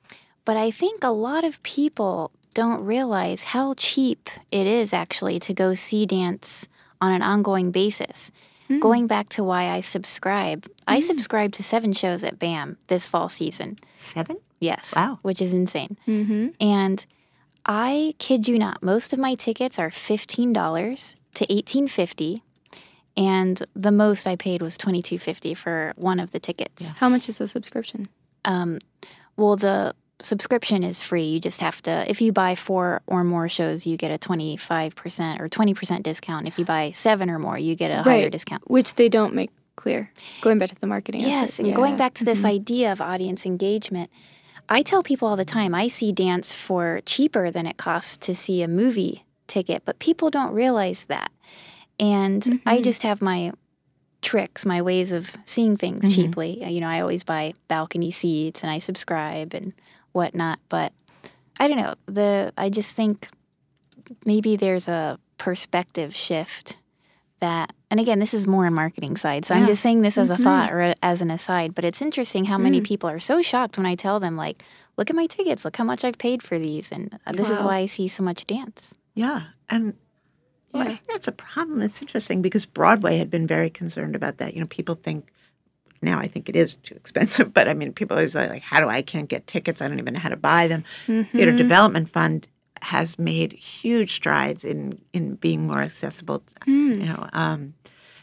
but 0.45 0.57
I 0.57 0.71
think 0.71 1.03
a 1.03 1.11
lot 1.11 1.43
of 1.43 1.61
people 1.61 2.31
don't 2.55 2.83
realize 2.83 3.43
how 3.43 3.75
cheap 3.75 4.29
it 4.51 4.65
is 4.65 4.93
actually 4.93 5.39
to 5.39 5.53
go 5.53 5.75
see 5.75 6.07
dance 6.07 6.67
on 6.99 7.11
an 7.11 7.21
ongoing 7.21 7.71
basis. 7.71 8.31
Going 8.79 9.05
back 9.05 9.29
to 9.29 9.43
why 9.43 9.69
I 9.69 9.81
subscribe, 9.81 10.67
I 10.87 10.99
subscribe 10.99 11.51
to 11.51 11.61
seven 11.61 11.93
shows 11.93 12.23
at 12.23 12.39
BAM 12.39 12.77
this 12.87 13.05
fall 13.05 13.29
season. 13.29 13.77
Seven? 13.99 14.37
Yes. 14.59 14.93
Wow. 14.95 15.19
Which 15.21 15.41
is 15.41 15.53
insane. 15.53 15.97
Mm-hmm. 16.07 16.47
And 16.59 17.05
I 17.65 18.13
kid 18.19 18.47
you 18.47 18.57
not, 18.59 18.81
most 18.83 19.13
of 19.13 19.19
my 19.19 19.35
tickets 19.35 19.77
are 19.79 19.91
fifteen 19.91 20.53
dollars 20.53 21.15
to 21.35 21.51
eighteen 21.51 21.87
fifty, 21.87 22.43
and 23.17 23.65
the 23.75 23.91
most 23.91 24.27
I 24.27 24.35
paid 24.35 24.61
was 24.61 24.77
twenty 24.77 25.01
two 25.01 25.17
fifty 25.19 25.53
for 25.53 25.93
one 25.95 26.19
of 26.19 26.31
the 26.31 26.39
tickets. 26.39 26.93
How 26.97 27.09
much 27.09 27.27
is 27.29 27.37
the 27.39 27.47
subscription? 27.47 28.05
Um, 28.45 28.79
well, 29.35 29.55
the 29.55 29.95
subscription 30.21 30.83
is 30.83 31.01
free. 31.01 31.23
You 31.23 31.39
just 31.39 31.59
have 31.61 31.81
to, 31.83 32.09
if 32.09 32.21
you 32.21 32.31
buy 32.31 32.55
four 32.55 33.01
or 33.07 33.23
more 33.23 33.49
shows, 33.49 33.85
you 33.85 33.97
get 33.97 34.11
a 34.11 34.17
25% 34.17 35.39
or 35.41 35.49
20% 35.49 36.03
discount. 36.03 36.47
If 36.47 36.57
you 36.57 36.63
buy 36.63 36.91
seven 36.91 37.29
or 37.29 37.37
more, 37.37 37.57
you 37.57 37.75
get 37.75 37.91
a 37.91 38.01
higher 38.03 38.29
discount. 38.29 38.69
Which 38.69 38.95
they 38.95 39.09
don't 39.09 39.33
make 39.35 39.49
clear. 39.75 40.11
Going 40.41 40.57
back 40.57 40.69
to 40.69 40.75
the 40.75 40.87
marketing. 40.87 41.21
effort. 41.21 41.29
Yes, 41.29 41.59
and 41.59 41.67
Yeah. 41.67 41.73
going 41.75 41.97
back 41.97 42.13
to 42.15 42.23
this 42.23 42.45
idea 42.45 42.91
of 42.93 43.01
audience 43.01 43.45
engagement, 43.45 44.09
I 44.67 44.81
tell 44.81 45.03
people 45.03 45.27
all 45.27 45.35
the 45.35 45.45
time 45.45 45.75
I 45.75 45.87
see 45.87 46.11
dance 46.11 46.55
for 46.55 47.01
cheaper 47.05 47.51
than 47.51 47.67
it 47.67 47.77
costs 47.77 48.17
to 48.17 48.33
see 48.33 48.61
a 48.61 48.67
movie 48.67 49.25
ticket, 49.47 49.83
but 49.85 49.99
people 49.99 50.29
don't 50.29 50.53
realize 50.53 51.05
that. 51.05 51.31
And 51.99 52.61
I 52.65 52.75
mm-hmm. 52.75 52.83
just 52.83 53.03
have 53.03 53.21
my 53.21 53.51
tricks, 54.21 54.65
my 54.65 54.81
ways 54.81 55.11
of 55.11 55.37
seeing 55.45 55.77
things 55.77 56.01
mm-hmm. 56.01 56.11
cheaply. 56.11 56.63
Uh, 56.63 56.69
you 56.69 56.81
know, 56.81 56.87
I 56.87 56.99
always 56.99 57.23
buy 57.23 57.53
balcony 57.67 58.11
seats 58.11 58.61
and 58.63 58.71
I 58.71 58.79
subscribe 58.79 59.53
and 59.53 59.73
whatnot, 60.11 60.59
but 60.67 60.91
I 61.59 61.67
don't 61.67 61.77
know. 61.77 61.95
The 62.07 62.51
I 62.57 62.69
just 62.69 62.95
think 62.95 63.29
maybe 64.25 64.55
there's 64.55 64.87
a 64.87 65.19
perspective 65.37 66.15
shift 66.15 66.77
that 67.39 67.73
and 67.89 67.99
again 67.99 68.19
this 68.19 68.33
is 68.33 68.47
more 68.47 68.65
on 68.65 68.73
marketing 68.73 69.15
side 69.15 69.45
so 69.45 69.53
i'm 69.53 69.65
just 69.65 69.81
saying 69.81 70.01
this 70.01 70.17
as 70.17 70.29
a 70.29 70.33
mm-hmm. 70.33 70.43
thought 70.43 70.71
or 70.71 70.93
as 71.01 71.21
an 71.21 71.31
aside 71.31 71.73
but 71.75 71.85
it's 71.85 72.01
interesting 72.01 72.45
how 72.45 72.57
many 72.57 72.81
mm. 72.81 72.85
people 72.85 73.09
are 73.09 73.19
so 73.19 73.41
shocked 73.41 73.77
when 73.77 73.85
i 73.85 73.95
tell 73.95 74.19
them 74.19 74.35
like 74.35 74.63
look 74.97 75.09
at 75.09 75.15
my 75.15 75.27
tickets 75.27 75.63
look 75.65 75.77
how 75.77 75.83
much 75.83 76.03
i've 76.03 76.17
paid 76.17 76.41
for 76.41 76.57
these 76.59 76.91
and 76.91 77.19
uh, 77.25 77.31
this 77.31 77.49
is 77.49 77.61
why 77.61 77.77
i 77.77 77.85
see 77.85 78.07
so 78.07 78.23
much 78.23 78.45
dance 78.47 78.93
Yeah. 79.15 79.41
And 79.69 79.95
well, 80.71 80.83
I 80.83 80.87
think 80.87 81.07
that's 81.07 81.27
a 81.27 81.31
problem. 81.31 81.81
It's 81.81 82.01
interesting 82.01 82.41
because 82.41 82.65
Broadway 82.65 83.17
had 83.17 83.31
been 83.31 83.47
very 83.47 83.69
concerned 83.69 84.15
about 84.15 84.37
that. 84.37 84.53
You 84.53 84.59
know, 84.59 84.67
people 84.67 84.95
think 84.95 85.31
now 86.01 86.19
I 86.19 86.27
think 86.27 86.49
it 86.49 86.55
is 86.55 86.75
too 86.75 86.95
expensive, 86.95 87.53
but 87.57 87.67
I 87.67 87.73
mean, 87.73 87.93
people 87.93 88.17
always 88.17 88.35
like, 88.35 88.61
how 88.61 88.81
do 88.81 88.89
I 88.89 89.01
can't 89.01 89.29
get 89.29 89.47
tickets? 89.47 89.81
I 89.81 89.87
don't 89.87 89.99
even 89.99 90.13
know 90.13 90.19
how 90.19 90.29
to 90.29 90.35
buy 90.35 90.67
them. 90.67 90.83
Theater 91.05 91.23
mm-hmm. 91.23 91.57
Development 91.57 92.09
Fund 92.09 92.47
has 92.81 93.17
made 93.17 93.53
huge 93.53 94.13
strides 94.13 94.63
in 94.63 95.01
in 95.13 95.35
being 95.35 95.67
more 95.67 95.81
accessible. 95.81 96.43
You 96.99 97.05
know, 97.05 97.29
um, 97.33 97.73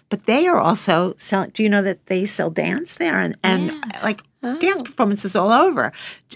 but 0.09 0.27
they 0.27 0.47
are 0.47 0.59
also 0.59 1.15
selling. 1.17 1.51
Do 1.51 1.63
you 1.63 1.69
know 1.69 1.83
that 1.83 2.07
they 2.07 2.27
sell 2.27 2.51
dance 2.51 2.97
there 2.97 3.17
and 3.17 3.37
and 3.43 3.73
like 4.03 4.23
dance 4.43 4.83
performances 4.83 5.37
all 5.37 5.51
over 5.51 5.93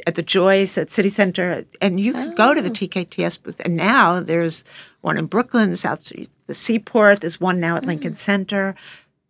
at 0.06 0.14
the 0.14 0.22
Joyce 0.22 0.78
at 0.78 0.90
City 0.90 1.08
Center, 1.08 1.64
and 1.80 1.98
you 2.00 2.12
could 2.12 2.36
go 2.36 2.54
to 2.54 2.62
the 2.62 2.70
TKTS 2.70 3.42
booth. 3.42 3.60
And 3.64 3.76
now 3.76 4.20
there's 4.20 4.64
one 5.00 5.18
in 5.18 5.26
Brooklyn, 5.26 5.74
South 5.76 6.10
the 6.46 6.54
Seaport. 6.54 7.20
There's 7.20 7.40
one 7.40 7.60
now 7.60 7.76
at 7.76 7.84
Lincoln 7.84 8.14
Center, 8.14 8.76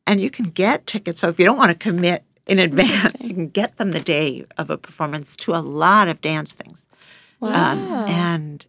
and 0.06 0.20
you 0.20 0.30
can 0.30 0.46
get 0.46 0.86
tickets. 0.86 1.20
So 1.20 1.28
if 1.28 1.38
you 1.38 1.44
don't 1.44 1.58
want 1.58 1.70
to 1.70 1.78
commit 1.78 2.22
in 2.46 2.58
advance, 2.58 3.26
you 3.26 3.34
can 3.34 3.48
get 3.48 3.78
them 3.78 3.90
the 3.92 4.00
day 4.00 4.44
of 4.58 4.70
a 4.70 4.76
performance 4.76 5.36
to 5.36 5.54
a 5.54 5.58
lot 5.58 6.08
of 6.08 6.20
dance 6.20 6.54
things. 6.54 6.86
Um, 7.42 7.78
and 8.08 8.66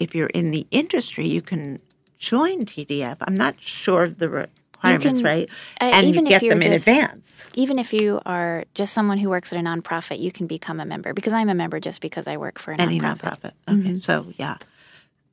if 0.00 0.14
you're 0.14 0.28
in 0.34 0.50
the 0.50 0.66
industry, 0.72 1.26
you 1.28 1.42
can 1.42 1.78
join 2.18 2.64
TDF. 2.66 3.18
I'm 3.20 3.36
not 3.36 3.54
sure 3.60 4.04
of 4.04 4.18
the 4.18 4.28
requirements, 4.28 5.20
can- 5.20 5.24
right? 5.24 5.48
uh, 5.80 5.84
and 5.84 6.06
even 6.06 6.26
you 6.26 6.34
if 6.34 6.40
get 6.40 6.48
them 6.50 6.60
you're 6.62 6.72
in 6.72 6.78
just- 6.78 6.88
advance. 6.88 7.46
even 7.54 7.78
if 7.78 7.92
you 7.92 8.20
are 8.26 8.64
just 8.74 8.92
someone 8.92 9.18
who 9.18 9.28
works 9.30 9.52
at 9.52 9.58
a 9.58 9.62
nonprofit 9.62 10.18
you 10.18 10.32
can 10.32 10.46
become 10.46 10.80
a 10.80 10.84
member 10.86 11.12
because 11.12 11.32
i'm 11.34 11.48
a 11.50 11.54
member 11.54 11.78
just 11.78 12.00
because 12.00 12.26
i 12.26 12.36
work 12.36 12.58
for 12.58 12.72
a 12.72 12.80
Any 12.80 12.98
nonprofit, 12.98 13.52
nonprofit. 13.68 13.80
Okay, 13.92 14.00
so 14.00 14.14
yeah. 14.38 14.56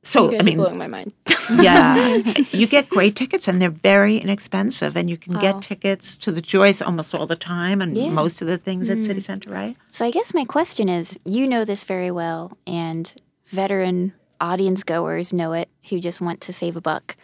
So 0.02 0.26
You 0.26 0.30
guys 0.32 0.40
I 0.40 0.44
mean, 0.44 0.54
are 0.60 0.62
blowing 0.64 0.78
my 0.78 0.86
mind. 0.86 1.12
yeah, 1.60 2.14
you 2.60 2.66
get 2.66 2.88
great 2.88 3.16
tickets, 3.16 3.48
and 3.48 3.60
they're 3.60 3.68
very 3.92 4.16
inexpensive, 4.16 4.96
and 4.96 5.10
you 5.10 5.16
can 5.16 5.34
Wow. 5.34 5.40
get 5.40 5.62
tickets 5.62 6.16
to 6.18 6.30
the 6.32 6.40
Joyce 6.40 6.80
almost 6.80 7.14
all 7.14 7.26
the 7.26 7.36
time, 7.36 7.82
and 7.82 7.96
Yeah. 7.96 8.08
most 8.10 8.40
of 8.40 8.46
the 8.48 8.58
things 8.58 8.88
at 8.88 9.04
City 9.04 9.20
Center, 9.20 9.50
right? 9.50 9.76
So 9.90 10.06
I 10.06 10.10
guess 10.10 10.32
my 10.32 10.44
question 10.44 10.88
is 10.88 11.18
you 11.24 11.46
know 11.48 11.64
this 11.64 11.84
very 11.84 12.10
well, 12.12 12.56
and 12.66 13.12
veteran 13.46 14.12
audience 14.40 14.84
goers 14.84 15.32
know 15.32 15.52
it 15.52 15.68
who 15.88 16.00
just 16.00 16.20
want 16.20 16.40
to 16.42 16.52
save 16.52 16.76
a 16.76 16.80
buck. 16.80 17.16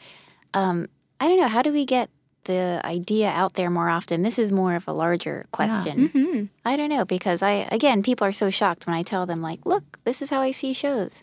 Um, 0.53 0.89
I 1.21 1.29
don't 1.29 1.39
know. 1.39 1.49
How 1.49 1.63
do 1.63 1.73
we 1.73 1.85
get 1.85 2.11
the 2.45 2.81
idea 2.85 3.29
out 3.31 3.55
there 3.55 3.71
more 3.71 3.89
often? 3.89 4.23
This 4.23 4.39
is 4.39 4.53
more 4.53 4.75
of 4.77 4.87
a 4.87 4.93
larger 4.93 5.47
question. 5.53 6.09
Mhm. 6.11 6.49
I 6.65 6.77
don't 6.77 6.91
know 6.91 7.05
because 7.05 7.43
I, 7.43 7.67
again, 7.73 8.03
people 8.03 8.27
are 8.27 8.33
so 8.33 8.51
shocked 8.51 8.87
when 8.87 8.95
I 8.95 9.03
tell 9.03 9.25
them, 9.27 9.41
like, 9.41 9.65
look, 9.65 9.99
this 10.05 10.21
is 10.21 10.31
how 10.31 10.41
I 10.43 10.51
see 10.51 10.73
shows. 10.73 11.23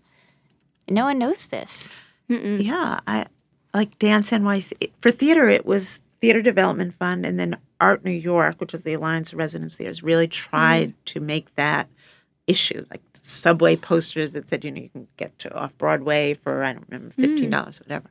No 0.89 1.05
one 1.05 1.19
knows 1.19 1.47
this. 1.47 1.89
Yeah, 2.27 2.99
I 3.05 3.27
like 3.73 3.99
Dance 3.99 4.31
NYC. 4.31 4.91
For 5.01 5.11
theater, 5.11 5.47
it 5.49 5.65
was 5.65 6.01
Theater 6.21 6.41
Development 6.41 6.93
Fund, 6.97 7.25
and 7.25 7.39
then 7.39 7.57
Art 7.79 8.03
New 8.05 8.11
York, 8.11 8.59
which 8.61 8.73
is 8.73 8.83
the 8.83 8.93
Alliance 8.93 9.31
of 9.33 9.39
Resident 9.39 9.73
Theaters, 9.73 10.01
really 10.03 10.27
tried 10.27 10.93
to 11.07 11.19
make 11.19 11.53
that 11.55 11.87
issue, 12.47 12.85
like 12.89 13.01
subway 13.21 13.75
posters 13.75 14.33
that 14.33 14.49
said, 14.49 14.65
you 14.65 14.71
know, 14.71 14.81
you 14.81 14.89
can 14.89 15.07
get 15.17 15.37
to 15.39 15.53
off 15.53 15.77
Broadway 15.77 16.33
for 16.33 16.63
I 16.63 16.73
don't 16.73 16.85
remember 16.89 17.13
hmm. 17.15 17.21
fifteen 17.21 17.49
dollars, 17.49 17.79
or 17.79 17.83
whatever. 17.85 18.09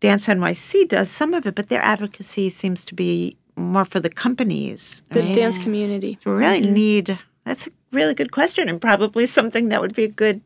Dance 0.00 0.26
NYC 0.26 0.88
does 0.88 1.10
some 1.10 1.32
of 1.32 1.46
it, 1.46 1.54
but 1.54 1.68
their 1.68 1.82
advocacy 1.82 2.48
seems 2.48 2.84
to 2.86 2.94
be 2.94 3.36
more 3.54 3.84
for 3.84 4.00
the 4.00 4.10
companies. 4.10 5.04
The 5.10 5.22
right? 5.22 5.34
dance 5.34 5.58
community. 5.58 6.18
So 6.20 6.32
we 6.32 6.38
really 6.38 6.62
mm-hmm. 6.62 6.72
need. 6.72 7.18
That's 7.44 7.68
a 7.68 7.70
really 7.92 8.14
good 8.14 8.32
question, 8.32 8.68
and 8.68 8.80
probably 8.80 9.26
something 9.26 9.68
that 9.68 9.80
would 9.80 9.94
be 9.94 10.04
a 10.04 10.08
good 10.08 10.40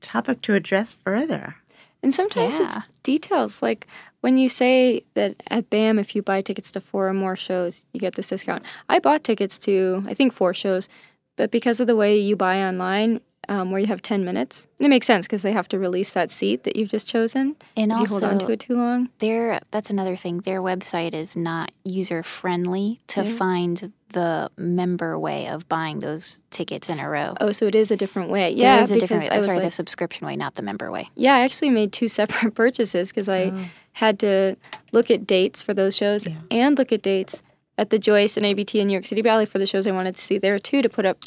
topic 0.00 0.42
to 0.42 0.54
address 0.54 0.92
further. 0.92 1.56
And 2.02 2.12
sometimes 2.12 2.60
it's 2.60 2.76
details 3.02 3.62
like 3.62 3.86
when 4.20 4.36
you 4.36 4.48
say 4.48 5.04
that 5.14 5.42
at 5.48 5.70
BAM, 5.70 5.98
if 5.98 6.14
you 6.14 6.22
buy 6.22 6.42
tickets 6.42 6.70
to 6.72 6.80
four 6.80 7.08
or 7.08 7.14
more 7.14 7.34
shows, 7.34 7.86
you 7.92 8.00
get 8.00 8.14
this 8.14 8.28
discount. 8.28 8.62
I 8.88 8.98
bought 8.98 9.24
tickets 9.24 9.58
to, 9.60 10.04
I 10.06 10.14
think, 10.14 10.32
four 10.32 10.52
shows, 10.52 10.88
but 11.36 11.50
because 11.50 11.80
of 11.80 11.86
the 11.86 11.96
way 11.96 12.16
you 12.18 12.36
buy 12.36 12.62
online, 12.62 13.20
um, 13.46 13.70
where 13.70 13.78
you 13.80 13.86
have 13.88 14.00
10 14.00 14.24
minutes, 14.24 14.66
and 14.78 14.86
it 14.86 14.88
makes 14.88 15.06
sense 15.06 15.26
because 15.26 15.42
they 15.42 15.52
have 15.52 15.68
to 15.68 15.78
release 15.78 16.08
that 16.10 16.30
seat 16.30 16.64
that 16.64 16.76
you've 16.76 16.88
just 16.88 17.06
chosen. 17.06 17.56
And 17.76 17.92
if 17.92 17.98
you 18.00 18.06
hold 18.06 18.24
on 18.24 18.38
to 18.38 18.44
also- 18.44 18.52
it 18.54 18.60
too 18.60 18.74
long. 18.76 19.10
Their 19.18 19.60
that's 19.70 19.90
another 19.90 20.16
thing. 20.16 20.38
Their 20.40 20.62
website 20.62 21.12
is 21.12 21.36
not 21.36 21.70
user 21.84 22.22
friendly 22.22 23.00
to 23.08 23.22
find 23.24 23.92
the 24.10 24.50
member 24.56 25.18
way 25.18 25.46
of 25.48 25.68
buying 25.68 25.98
those 25.98 26.40
tickets 26.50 26.88
in 26.88 26.98
a 26.98 27.06
row. 27.08 27.34
Oh, 27.38 27.52
so 27.52 27.66
it 27.66 27.74
is 27.74 27.90
a 27.90 27.96
different 27.96 28.30
way. 28.30 28.50
Yeah, 28.52 28.80
is 28.80 28.92
a 28.92 28.98
different 29.00 29.28
way. 29.28 29.42
Sorry, 29.42 29.56
like, 29.56 29.64
the 29.64 29.70
subscription 29.72 30.26
way, 30.26 30.36
not 30.36 30.54
the 30.54 30.62
member 30.62 30.90
way. 30.90 31.10
Yeah, 31.14 31.34
I 31.34 31.40
actually 31.40 31.70
made 31.70 31.92
two 31.92 32.08
separate 32.20 32.54
purchases 32.54 33.08
because 33.08 33.28
I 33.28 33.50
Oh. 33.50 33.64
had 33.94 34.18
to 34.20 34.56
look 34.92 35.10
at 35.10 35.26
dates 35.26 35.60
for 35.62 35.74
those 35.74 35.94
shows 35.94 36.26
and 36.50 36.78
look 36.78 36.92
at 36.92 37.02
dates 37.02 37.42
at 37.76 37.90
the 37.90 37.98
Joyce 37.98 38.36
and 38.36 38.46
ABT 38.46 38.78
in 38.80 38.86
New 38.88 38.92
York 38.92 39.06
City 39.06 39.22
Ballet 39.22 39.46
for 39.46 39.58
the 39.58 39.66
shows 39.66 39.86
I 39.86 39.90
wanted 39.92 40.14
to 40.16 40.22
see 40.22 40.38
there 40.38 40.58
too 40.58 40.82
to 40.82 40.88
put 40.88 41.04
up 41.06 41.18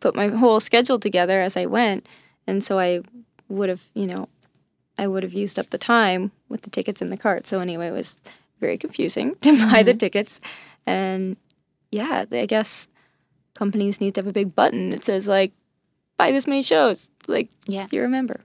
put 0.00 0.14
my 0.14 0.28
whole 0.28 0.60
schedule 0.60 0.98
together 1.00 1.40
as 1.40 1.56
I 1.56 1.66
went. 1.66 2.06
And 2.46 2.62
so 2.62 2.78
I 2.78 3.00
would 3.48 3.68
have, 3.68 3.82
you 3.94 4.06
know, 4.06 4.28
I 4.96 5.06
would 5.08 5.22
have 5.24 5.32
used 5.32 5.58
up 5.58 5.70
the 5.70 5.78
time 5.78 6.30
with 6.48 6.62
the 6.62 6.70
tickets 6.70 7.02
in 7.02 7.10
the 7.10 7.16
cart. 7.16 7.46
So 7.46 7.58
anyway, 7.60 7.88
it 7.88 7.92
was 7.92 8.14
very 8.60 8.78
confusing 8.78 9.34
to 9.42 9.50
buy 9.52 9.58
Mm-hmm. 9.80 9.86
the 9.86 9.94
tickets. 9.94 10.40
And 10.86 11.36
yeah, 11.90 12.24
I 12.30 12.46
guess 12.46 12.86
companies 13.56 14.00
need 14.00 14.14
to 14.14 14.20
have 14.20 14.28
a 14.28 14.32
big 14.32 14.54
button 14.54 14.90
that 14.90 15.04
says 15.04 15.26
like 15.26 15.52
buy 16.16 16.30
this 16.30 16.46
many 16.46 16.62
shows. 16.62 17.10
Like 17.26 17.48
Yeah. 17.66 17.88
you 17.90 18.00
remember. 18.00 18.40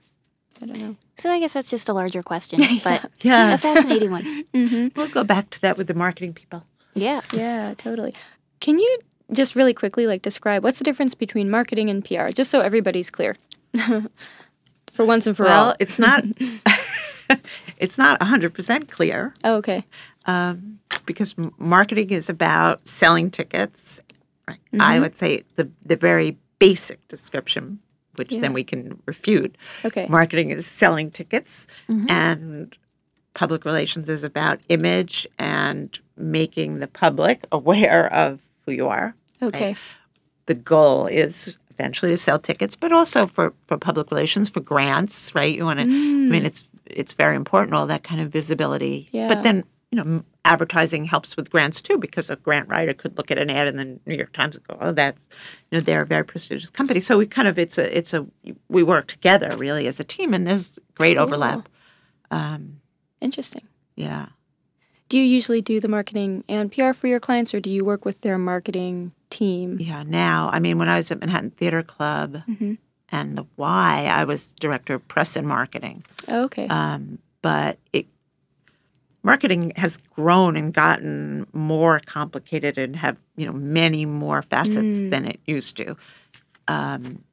I 0.62 0.66
don't 0.66 0.78
know. 0.80 0.96
So 1.18 1.30
I 1.30 1.38
guess 1.40 1.52
that's 1.52 1.70
just 1.70 1.88
a 1.88 1.92
larger 1.94 2.22
question, 2.22 2.60
but 2.84 3.10
Yeah. 3.20 3.54
a 3.54 3.58
fascinating 3.58 4.10
one. 4.10 4.44
We'll 4.96 5.08
go 5.08 5.22
back 5.24 5.50
to 5.50 5.60
that 5.62 5.76
with 5.78 5.86
the 5.86 5.94
marketing 5.94 6.32
people. 6.34 6.64
Yeah. 6.94 7.20
Yeah, 7.32 7.74
totally. 7.76 8.14
Can 8.60 8.78
you 8.78 8.98
just 9.32 9.54
really 9.56 9.74
quickly 9.74 10.06
like 10.06 10.22
describe 10.22 10.62
what's 10.64 10.78
the 10.78 10.84
difference 10.84 11.14
between 11.14 11.50
marketing 11.50 11.90
and 11.90 12.04
PR, 12.04 12.28
just 12.28 12.50
so 12.50 12.60
everybody's 12.60 13.10
clear, 13.10 13.36
for 14.92 15.04
once 15.04 15.26
and 15.26 15.36
for 15.36 15.44
well, 15.44 15.68
all? 15.70 15.74
it's 15.80 15.98
not. 15.98 16.24
it's 17.78 17.96
not 17.96 18.22
hundred 18.22 18.52
percent 18.52 18.90
clear 18.90 19.32
Oh, 19.44 19.56
okay. 19.56 19.84
Um, 20.26 20.78
because 21.06 21.34
marketing 21.58 22.10
is 22.10 22.28
about 22.28 22.86
selling 22.86 23.30
tickets. 23.30 24.00
Right? 24.46 24.58
I 24.74 24.94
mm-hmm. 24.94 25.02
would 25.02 25.16
say 25.16 25.42
the 25.56 25.70
the 25.84 25.96
very 25.96 26.36
basic 26.58 27.06
description, 27.08 27.80
which 28.16 28.32
Yeah. 28.32 28.40
then 28.42 28.52
we 28.52 28.64
can 28.64 29.02
refute. 29.06 29.56
Okay. 29.84 30.06
Marketing 30.08 30.50
is 30.50 30.66
selling 30.66 31.10
tickets, 31.10 31.66
mm-hmm. 31.88 32.10
and 32.10 32.76
public 33.34 33.64
relations 33.64 34.08
is 34.08 34.24
about 34.24 34.60
image 34.68 35.26
and 35.38 35.98
making 36.16 36.78
the 36.78 36.86
public 36.86 37.46
aware 37.52 38.12
of 38.12 38.40
who 38.64 38.72
you 38.72 38.88
are. 38.88 39.14
Okay. 39.42 39.76
the 40.46 40.54
goal 40.54 41.06
is 41.06 41.58
eventually 41.70 42.12
to 42.12 42.16
sell 42.16 42.38
tickets, 42.38 42.76
but 42.76 42.92
also 42.92 43.26
for, 43.26 43.52
for 43.66 43.76
public 43.76 44.10
relations, 44.10 44.48
for 44.48 44.60
grants, 44.60 45.34
right? 45.34 45.54
You 45.54 45.64
want 45.64 45.80
to, 45.80 45.84
I 45.84 45.88
mm. 45.88 46.28
mean, 46.28 46.46
it's 46.46 46.66
it's 46.86 47.14
very 47.14 47.36
important, 47.36 47.74
all 47.74 47.86
that 47.86 48.04
kind 48.04 48.20
of 48.20 48.30
visibility. 48.30 49.08
Yeah. 49.10 49.28
But 49.28 49.42
then, 49.42 49.64
you 49.90 50.02
know, 50.02 50.24
advertising 50.44 51.06
helps 51.06 51.36
with 51.36 51.50
grants 51.50 51.80
too, 51.80 51.98
because 51.98 52.30
a 52.30 52.36
grant 52.36 52.68
writer 52.68 52.92
could 52.92 53.16
look 53.16 53.30
at 53.30 53.38
an 53.38 53.50
ad 53.50 53.66
in 53.66 53.76
the 53.76 53.98
New 54.06 54.14
York 54.14 54.32
Times 54.32 54.56
and 54.56 54.66
go, 54.68 54.76
oh, 54.80 54.92
that's, 54.92 55.28
you 55.70 55.78
know, 55.78 55.80
they're 55.80 56.02
a 56.02 56.06
very 56.06 56.24
prestigious 56.24 56.70
company. 56.70 57.00
So 57.00 57.18
we 57.18 57.26
kind 57.26 57.48
of, 57.48 57.58
it's 57.58 57.78
a, 57.78 57.96
it's 57.96 58.12
a, 58.12 58.26
we 58.68 58.82
work 58.82 59.06
together 59.06 59.56
really 59.56 59.86
as 59.86 59.98
a 59.98 60.04
team, 60.04 60.34
and 60.34 60.46
there's 60.46 60.78
great 60.94 61.16
overlap. 61.16 61.68
Um, 62.30 62.80
Interesting. 63.24 63.62
Yeah. 63.96 64.26
Do 65.08 65.18
you 65.18 65.24
usually 65.24 65.62
do 65.62 65.80
the 65.80 65.88
marketing 65.88 66.44
and 66.46 66.70
PR 66.70 66.92
for 66.92 67.06
your 67.06 67.20
clients, 67.20 67.54
or 67.54 67.60
do 67.60 67.70
you 67.70 67.84
work 67.84 68.04
with 68.04 68.20
their 68.20 68.36
marketing 68.36 69.12
team? 69.30 69.78
Yeah, 69.80 70.02
now, 70.02 70.50
I 70.52 70.58
mean, 70.58 70.78
when 70.78 70.88
I 70.90 70.96
was 70.96 71.10
at 71.10 71.20
Manhattan 71.20 71.50
Theater 71.50 71.82
Club 71.82 72.42
and 73.10 73.38
the 73.38 73.46
Y, 73.56 74.08
I 74.10 74.24
was 74.24 74.52
director 74.52 74.94
of 74.94 75.08
press 75.08 75.36
and 75.36 75.48
marketing. 75.48 76.04
Oh, 76.28 76.44
okay. 76.44 76.68
um, 76.68 77.18
but 77.40 77.78
it 77.92 78.06
marketing 79.22 79.72
has 79.76 79.96
grown 79.96 80.54
and 80.56 80.72
gotten 80.72 81.46
more 81.54 82.00
complicated 82.04 82.76
and 82.76 82.96
have 82.96 83.16
you 83.36 83.46
know 83.46 83.52
many 83.52 84.04
more 84.04 84.42
facets 84.42 85.00
than 85.10 85.24
it 85.24 85.40
used 85.46 85.76
to. 85.78 85.96
Um, 86.68 87.24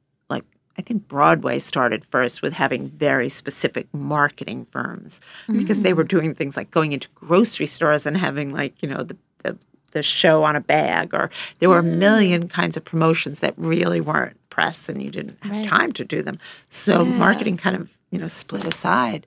I 0.78 0.82
think 0.82 1.06
Broadway 1.06 1.58
started 1.58 2.04
first 2.06 2.40
with 2.42 2.54
having 2.54 2.88
very 2.88 3.28
specific 3.28 3.86
marketing 3.92 4.66
firms 4.70 5.20
because 5.46 5.82
they 5.82 5.92
were 5.92 6.04
doing 6.04 6.34
things 6.34 6.56
like 6.56 6.70
going 6.70 6.92
into 6.92 7.08
grocery 7.14 7.66
stores 7.66 8.06
and 8.06 8.16
having 8.16 8.52
like 8.52 8.74
you 8.82 8.88
know 8.88 9.02
the, 9.02 9.16
the 9.42 9.58
the 9.90 10.02
show 10.02 10.44
on 10.44 10.56
a 10.56 10.60
bag 10.60 11.12
or 11.12 11.30
there 11.58 11.68
were 11.68 11.78
a 11.80 11.82
million 11.82 12.48
kinds 12.48 12.76
of 12.78 12.84
promotions 12.84 13.40
that 13.40 13.52
really 13.58 14.00
weren't 14.00 14.36
press 14.48 14.88
and 14.88 15.02
you 15.02 15.10
didn't 15.10 15.36
have 15.42 15.52
Right. 15.52 15.66
time 15.68 15.92
to 15.92 16.04
do 16.04 16.22
them. 16.22 16.36
So 16.70 17.04
marketing 17.04 17.58
kind 17.58 17.76
of 17.76 17.96
you 18.10 18.18
know 18.18 18.28
split 18.28 18.64
aside. 18.64 19.26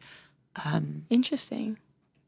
Um, 0.65 1.05
Interesting. 1.11 1.77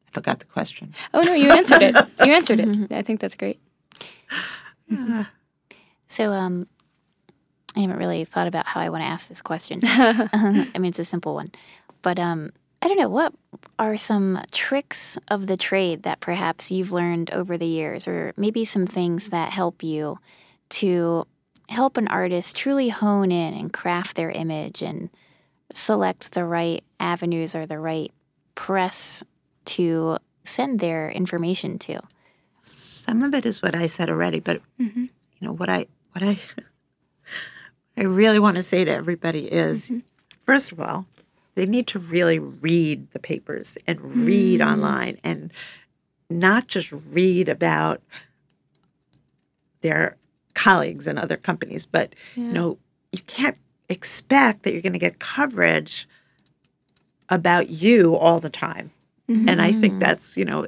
I 0.07 0.11
forgot 0.11 0.39
the 0.39 0.45
question. 0.45 0.93
Oh 1.13 1.22
no, 1.22 1.34
you 1.34 1.49
answered 1.51 1.82
it. 1.82 1.95
You 2.24 2.34
answered 2.34 2.59
it. 2.59 2.91
I 2.99 3.01
think 3.01 3.20
that's 3.20 3.36
great. 3.36 3.59
So 6.07 6.32
um, 6.32 6.68
I 7.78 7.82
haven't 7.82 7.98
really 7.98 8.26
thought 8.26 8.48
about 8.48 8.66
how 8.66 8.82
I 8.82 8.90
want 8.90 9.04
to 9.04 9.08
ask 9.08 9.30
this 9.30 9.42
question. 9.42 9.82
I 9.84 10.70
mean, 10.74 10.90
it's 10.90 10.98
a 10.98 11.06
simple 11.06 11.36
one, 11.36 11.52
but 12.02 12.18
um, 12.18 12.52
I 12.82 12.88
don't 12.88 12.98
know 12.98 13.08
what 13.08 13.34
are 13.78 13.96
some 13.96 14.42
tricks 14.52 15.18
of 15.28 15.46
the 15.46 15.58
trade 15.58 16.02
that 16.02 16.20
perhaps 16.20 16.72
you've 16.72 16.92
learned 16.92 17.30
over 17.32 17.56
the 17.56 17.68
years, 17.68 18.08
or 18.08 18.34
maybe 18.36 18.66
some 18.66 18.88
things 18.88 19.30
that 19.30 19.52
help 19.52 19.84
you 19.84 20.18
to 20.70 21.28
help 21.70 21.98
an 21.98 22.08
artist 22.08 22.56
truly 22.56 22.90
hone 22.90 23.32
in 23.32 23.54
and 23.54 23.72
craft 23.72 24.16
their 24.16 24.32
image 24.32 24.82
and 24.82 25.12
select 25.72 26.32
the 26.32 26.46
right 26.46 26.84
avenues 27.00 27.56
or 27.56 27.68
the 27.68 27.78
right 27.78 28.12
press 28.56 29.24
to 29.66 30.18
send 30.44 30.80
their 30.80 31.12
information 31.12 31.78
to. 31.78 32.00
Some 32.64 33.22
of 33.22 33.36
it 33.36 33.46
is 33.46 33.62
what 33.62 33.76
I 33.76 33.86
said 33.86 34.10
already, 34.10 34.40
but 34.40 34.62
you 34.78 35.10
know 35.42 35.54
what 35.54 35.70
I 35.70 35.86
what 36.14 36.24
I 36.24 36.40
I 37.98 38.04
really 38.04 38.39
want 38.39 38.58
to 38.58 38.64
say 38.64 38.86
to 38.86 38.91
everybody 38.91 39.45
is, 39.45 39.86
mm-hmm. 39.86 40.00
first 40.43 40.72
of 40.72 40.80
all, 40.80 41.08
they 41.56 41.66
need 41.66 41.88
to 41.88 42.00
really 42.00 42.38
read 42.38 43.12
the 43.12 43.20
papers 43.20 43.78
and 43.88 44.00
read 44.00 44.60
mm. 44.60 44.72
online 44.72 45.18
and 45.24 45.52
not 46.30 46.68
just 46.68 46.91
read 46.91 47.50
about 47.50 48.02
their 49.82 50.18
colleagues 50.54 51.08
and 51.08 51.18
other 51.18 51.36
companies, 51.36 51.86
but 51.86 52.14
you 52.36 52.43
know, 52.43 52.78
you 53.12 53.20
can't 53.26 53.58
expect 53.89 54.64
that 54.64 54.74
you're 54.74 54.84
going 54.84 54.93
to 54.93 55.00
get 55.00 55.18
coverage 55.18 56.08
about 57.30 57.70
you 57.70 58.16
all 58.16 58.39
the 58.39 58.50
time. 58.50 58.91
And 59.30 59.62
I 59.62 59.74
think 59.74 59.95
mm-hmm. 59.95 60.00
that's, 60.00 60.38
you 60.38 60.45
know, 60.45 60.66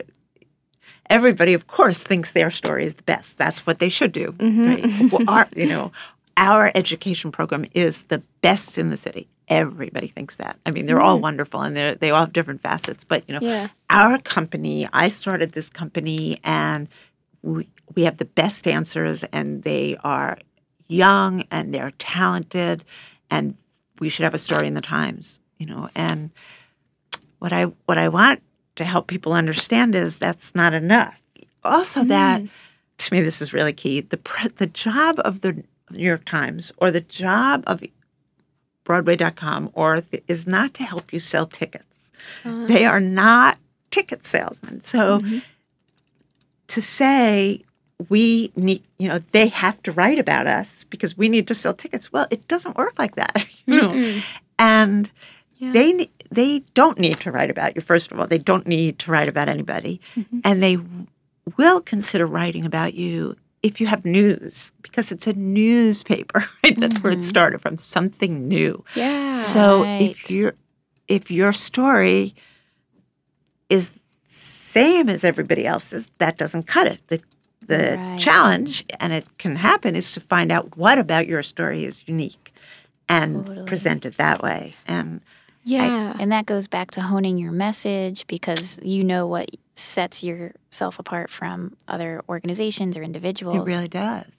everybody 1.09 1.53
of 1.53 1.67
course 1.67 1.99
thinks 2.03 2.31
their 2.31 2.51
story 2.51 2.83
is 2.83 2.95
the 2.95 3.03
best. 3.03 3.37
That's 3.37 3.65
what 3.65 3.79
they 3.79 3.87
should 3.87 4.11
do. 4.11 4.33
Mm-hmm. 4.33 4.67
Right? 4.67 5.11
Well, 5.13 5.29
our, 5.29 5.47
you 5.55 5.65
know, 5.65 5.91
our 6.39 6.71
education 6.73 7.31
program 7.31 7.65
is 7.75 8.03
the 8.03 8.23
best 8.41 8.77
in 8.77 8.89
the 8.89 8.97
city. 8.97 9.27
Everybody 9.49 10.07
thinks 10.07 10.37
that. 10.37 10.57
I 10.65 10.71
mean, 10.71 10.85
they're 10.85 11.01
all 11.01 11.17
mm. 11.19 11.21
wonderful 11.21 11.61
and 11.61 11.75
they 11.75 11.95
they 11.95 12.11
all 12.11 12.21
have 12.21 12.33
different 12.33 12.61
facets. 12.61 13.03
But 13.03 13.23
you 13.27 13.33
know, 13.33 13.41
Yeah. 13.41 13.67
our 13.89 14.17
company, 14.19 14.87
I 14.93 15.09
started 15.09 15.51
this 15.51 15.69
company, 15.69 16.37
and 16.43 16.87
we 17.43 17.67
we 17.93 18.03
have 18.03 18.17
the 18.17 18.25
best 18.25 18.63
dancers, 18.63 19.23
and 19.25 19.63
they 19.63 19.97
are 20.03 20.37
young 20.87 21.43
and 21.51 21.73
they're 21.73 21.91
talented, 21.97 22.85
and 23.29 23.55
we 23.99 24.09
should 24.09 24.23
have 24.23 24.33
a 24.33 24.39
story 24.39 24.65
in 24.65 24.75
the 24.75 24.81
Times. 24.81 25.41
You 25.57 25.65
know, 25.65 25.89
and 25.93 26.31
what 27.39 27.51
I 27.51 27.65
what 27.85 27.97
I 27.97 28.07
want 28.07 28.41
to 28.75 28.85
help 28.85 29.07
people 29.07 29.33
understand 29.33 29.93
is 29.93 30.17
that's 30.17 30.55
not 30.55 30.73
enough. 30.73 31.19
Also, 31.65 32.05
that 32.05 32.43
mm. 32.43 32.49
to 32.97 33.13
me 33.13 33.21
this 33.21 33.41
is 33.41 33.51
really 33.51 33.73
key. 33.73 33.99
The 33.99 34.19
the 34.55 34.67
job 34.67 35.19
of 35.25 35.41
the 35.41 35.63
New 35.91 36.05
York 36.05 36.25
Times 36.25 36.71
or 36.77 36.91
the 36.91 37.01
job 37.01 37.63
of 37.67 37.83
Broadway.com 38.83 39.69
or 39.73 40.01
th- 40.01 40.23
is 40.27 40.47
not 40.47 40.73
to 40.75 40.83
help 40.83 41.13
you 41.13 41.19
sell 41.19 41.45
tickets. 41.45 42.11
Uh. 42.43 42.65
They 42.65 42.85
are 42.85 42.99
not 42.99 43.59
ticket 43.91 44.25
salesmen. 44.25 44.81
So 44.81 45.19
mm-hmm. 45.19 45.39
to 46.67 46.81
say 46.81 47.63
we 48.07 48.51
need, 48.55 48.83
you 48.97 49.09
know, 49.09 49.19
they 49.31 49.47
have 49.47 49.81
to 49.83 49.91
write 49.91 50.19
about 50.19 50.47
us 50.47 50.85
because 50.85 51.17
we 51.17 51.27
need 51.27 51.47
to 51.47 51.55
sell 51.55 51.73
tickets. 51.73 52.13
Well, 52.13 52.27
it 52.31 52.47
doesn't 52.47 52.77
work 52.77 52.97
like 52.97 53.15
that, 53.15 53.45
you 53.65 53.81
know. 53.81 54.21
And 54.57 55.11
they 55.59 56.09
they 56.31 56.59
don't 56.73 56.99
need 56.99 57.19
to 57.21 57.31
write 57.31 57.49
about 57.49 57.75
you. 57.75 57.81
First 57.81 58.11
of 58.11 58.19
all, 58.19 58.27
they 58.27 58.37
don't 58.37 58.67
need 58.67 58.99
to 58.99 59.11
write 59.11 59.27
about 59.27 59.49
anybody, 59.49 59.99
mm-hmm. 60.15 60.39
and 60.43 60.63
they 60.63 60.77
will 61.57 61.81
consider 61.81 62.25
writing 62.25 62.65
about 62.65 62.93
you 62.93 63.35
if 63.63 63.81
you 63.81 63.87
have 63.87 64.05
news 64.05 64.71
because 64.81 65.11
it's 65.11 65.27
a 65.27 65.33
newspaper. 65.33 66.45
Right? 66.63 66.77
That's 66.79 67.01
where 67.01 67.13
it 67.13 67.19
mm-hmm. 67.19 67.23
started 67.23 67.61
from. 67.61 67.77
Something 67.77 68.47
new. 68.47 68.83
Yeah. 68.95 69.33
So 69.33 69.83
Right. 69.83 70.01
if 70.11 70.29
your 70.31 70.53
if 71.07 71.31
your 71.31 71.53
story 71.53 72.35
is 73.69 73.89
same 74.29 75.09
as 75.09 75.23
everybody 75.23 75.65
else's, 75.65 76.09
that 76.19 76.37
doesn't 76.37 76.63
cut 76.67 76.87
it. 76.87 76.99
The 77.07 77.21
the 77.65 77.95
Right. 77.97 78.19
challenge, 78.19 78.83
and 78.99 79.13
it 79.13 79.25
can 79.37 79.55
happen, 79.55 79.95
is 79.95 80.11
to 80.13 80.19
find 80.19 80.51
out 80.51 80.77
what 80.77 80.97
about 80.97 81.27
your 81.27 81.43
story 81.43 81.85
is 81.85 82.03
unique 82.07 82.51
and 83.07 83.45
Totally. 83.45 83.65
present 83.67 84.05
it 84.05 84.17
that 84.17 84.41
way. 84.41 84.75
And 84.87 85.21
yeah. 85.69 86.15
And 86.19 86.31
that 86.31 86.45
goes 86.45 86.67
back 86.67 86.91
to 86.91 87.01
honing 87.01 87.37
your 87.37 87.51
message 87.51 88.27
because 88.27 88.79
you 88.83 89.03
know 89.03 89.27
what 89.27 89.49
sets 89.73 90.23
yourself 90.23 90.99
apart 90.99 91.29
from 91.29 91.75
other 91.87 92.21
organizations 92.27 92.97
or 92.97 93.03
individuals. 93.03 93.57
it 93.57 93.61
really 93.61 93.87
does. 93.87 94.29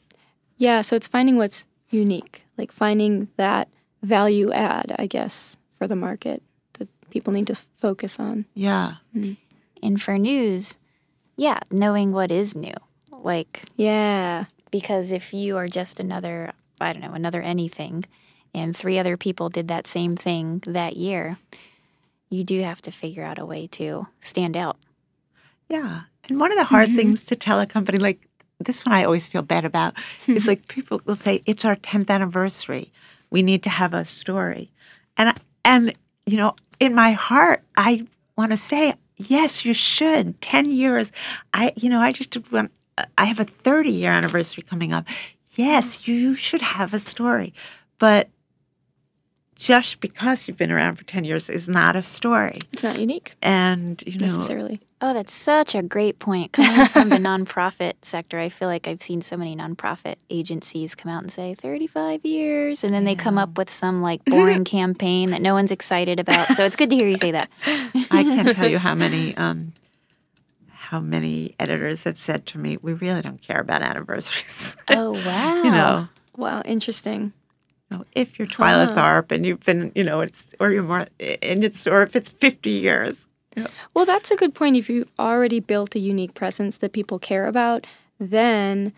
Yeah, 0.59 0.83
so 0.83 0.97
it's 0.97 1.09
finding 1.09 1.37
what's 1.37 1.65
unique, 1.89 2.45
like 2.59 2.71
finding 2.73 3.29
that 3.37 3.69
value 4.03 4.53
add, 4.53 4.95
I 4.99 5.07
guess, 5.07 5.57
for 5.79 5.87
the 5.87 5.97
market 5.97 6.43
that 6.75 6.89
people 7.11 7.33
need 7.33 7.47
to 7.47 7.55
focus 7.55 8.21
on. 8.21 8.45
Yeah. 8.55 8.95
Mm-hmm. 9.17 9.35
And 9.83 10.01
for 10.03 10.19
news, 10.19 10.79
yeah, 11.37 11.61
knowing 11.71 12.13
what 12.13 12.31
is 12.31 12.55
new. 12.55 12.75
Like, 13.13 13.63
Yeah. 13.77 14.45
because 14.71 15.13
if 15.13 15.33
you 15.33 15.57
are 15.57 15.67
just 15.69 15.99
another, 16.01 16.53
I 16.81 16.93
don't 16.93 17.03
know, 17.03 17.13
another 17.15 17.41
anything, 17.41 18.05
and 18.55 18.77
three 18.77 18.99
other 18.99 19.17
people 19.17 19.49
did 19.49 19.69
that 19.69 19.87
same 19.87 20.17
thing 20.17 20.63
that 20.67 20.97
year, 20.97 21.39
you 22.29 22.45
do 22.45 22.61
have 22.63 22.81
to 22.83 22.91
figure 22.91 23.25
out 23.25 23.39
a 23.39 23.45
way 23.45 23.67
to 23.69 24.07
stand 24.21 24.57
out. 24.57 24.77
Yeah. 25.69 26.03
And 26.29 26.39
one 26.39 26.53
of 26.53 26.59
the 26.59 26.65
hard 26.65 26.89
mm-hmm. 26.89 26.97
things 26.97 27.27
to 27.27 27.37
tell 27.37 27.61
a 27.61 27.67
company, 27.67 27.99
like 27.99 28.27
this 28.59 28.85
one 28.85 28.95
I 28.95 29.05
always 29.05 29.27
feel 29.27 29.43
bad 29.43 29.65
about, 29.65 29.95
is 30.27 30.43
mm-hmm. 30.43 30.49
like 30.49 30.69
people 30.69 31.01
will 31.05 31.15
say, 31.15 31.43
it's 31.47 31.65
our 31.65 31.77
10th 31.77 32.11
anniversary. 32.11 32.93
We 33.31 33.43
need 33.43 33.63
to 33.65 33.71
have 33.71 33.95
a 33.95 34.05
story. 34.05 34.71
And, 35.17 35.39
and 35.65 35.93
you 36.27 36.37
know, 36.37 36.55
in 36.79 36.95
my 36.95 37.13
heart, 37.13 37.63
I 37.77 38.07
want 38.37 38.51
to 38.51 38.57
say, 38.57 38.95
yes, 39.17 39.65
you 39.65 39.75
should. 39.75 40.41
10 40.41 40.73
years. 40.73 41.13
I, 41.53 41.73
you 41.77 41.89
know, 41.89 42.01
I 42.01 42.13
just 42.13 42.31
did 42.31 42.51
one, 42.51 42.71
I 43.17 43.27
have 43.27 43.41
a 43.41 43.45
30 43.45 43.91
year 43.91 44.11
anniversary 44.11 44.63
coming 44.63 44.93
up. 44.93 45.07
Yes, 45.57 45.99
mm-hmm. 45.99 46.13
you 46.13 46.35
should 46.35 46.63
have 46.63 46.95
a 46.95 46.99
story. 46.99 47.55
But 47.99 48.29
just 49.61 50.01
because 50.01 50.49
you've 50.49 50.57
been 50.57 50.73
around 50.73 50.97
for 50.97 51.05
10 51.05 51.25
years 51.25 51.51
is 51.51 51.69
not 51.69 51.95
a 51.95 52.03
story. 52.03 52.59
It's 52.73 52.83
not 52.83 52.99
unique 52.99 53.35
And, 53.43 54.03
you 54.07 54.19
know, 54.19 54.27
necessarily. 54.27 54.81
Oh, 55.03 55.13
that's 55.13 55.35
such 55.35 55.75
a 55.75 55.83
great 55.83 56.19
point. 56.19 56.53
Coming 56.53 56.87
from 56.87 57.11
the 57.11 57.17
nonprofit 57.29 57.95
sector, 58.01 58.39
I 58.39 58.49
feel 58.49 58.69
like 58.69 58.89
I've 58.89 59.03
seen 59.03 59.21
so 59.21 59.37
many 59.37 59.55
nonprofit 59.55 60.17
agencies 60.31 60.95
come 60.95 61.13
out 61.13 61.23
and 61.23 61.31
say 61.31 61.55
35 61.55 62.25
years, 62.25 62.85
and 62.85 62.95
then 62.95 63.05
they 63.05 63.15
come 63.15 63.37
up 63.37 63.59
with 63.59 63.71
some 63.71 64.01
like 64.01 64.25
boring 64.25 64.65
campaign 64.79 65.31
that 65.31 65.43
no 65.43 65.53
one's 65.53 65.71
excited 65.71 66.19
about. 66.19 66.49
So 66.49 66.65
it's 66.65 66.77
good 66.77 66.89
to 66.91 66.97
hear 66.97 67.09
you 67.09 67.19
say 67.19 67.31
that. 67.33 67.51
I 68.11 68.25
can't 68.25 68.55
tell 68.57 68.69
you 68.69 68.79
how 68.79 68.95
many 68.95 69.37
um, 69.37 69.73
how 70.71 71.01
many 71.01 71.55
editors 71.59 72.05
have 72.05 72.19
said 72.19 72.47
to 72.47 72.59
me, 72.59 72.79
"We 72.81 72.95
really 72.95 73.23
don't 73.23 73.41
care 73.41 73.61
about 73.61 73.83
anniversaries." 73.83 74.77
Oh, 74.89 75.13
wow. 75.13 75.63
you 75.63 75.71
know, 75.71 76.09
Wow, 76.37 76.63
interesting. 76.65 77.33
Know, 77.91 78.05
if 78.15 78.39
you're 78.39 78.49
Twyla 78.49 78.95
Tharp 78.95 78.97
uh-huh. 78.97 79.35
and 79.35 79.47
you've 79.47 79.65
been, 79.65 79.93
you 79.95 80.05
know, 80.05 80.21
it's 80.21 80.55
or 80.61 80.71
you're 80.71 80.83
more, 80.83 81.07
and 81.43 81.65
it's 81.65 81.87
or 81.87 82.03
if 82.03 82.17
it's 82.17 82.31
50 82.31 82.71
years. 82.71 83.27
Well, 83.95 84.07
that's 84.07 84.31
a 84.31 84.37
good 84.37 84.55
point. 84.55 84.77
If 84.77 84.89
you've 84.89 85.11
already 85.19 85.61
built 85.61 85.95
a 85.95 85.99
unique 85.99 86.35
presence 86.35 86.79
that 86.79 86.93
people 86.93 87.19
care 87.19 87.47
about, 87.47 87.87
then 88.19 88.93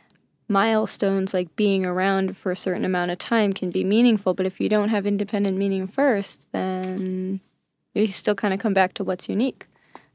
milestones 0.49 1.33
like 1.33 1.55
being 1.57 1.87
around 1.87 2.37
for 2.37 2.53
a 2.53 2.57
certain 2.57 2.85
amount 2.85 3.11
of 3.11 3.19
time 3.19 3.53
can 3.53 3.71
be 3.71 3.83
meaningful. 3.83 4.35
But 4.35 4.47
if 4.47 4.61
you 4.61 4.69
don't 4.69 4.91
have 4.91 5.07
independent 5.07 5.57
meaning 5.57 5.87
first, 5.87 6.47
then 6.53 7.41
you 7.95 8.07
still 8.09 8.35
kind 8.35 8.53
of 8.53 8.61
come 8.61 8.75
back 8.75 8.95
to 8.95 9.05
what's 9.05 9.29
unique. 9.29 9.67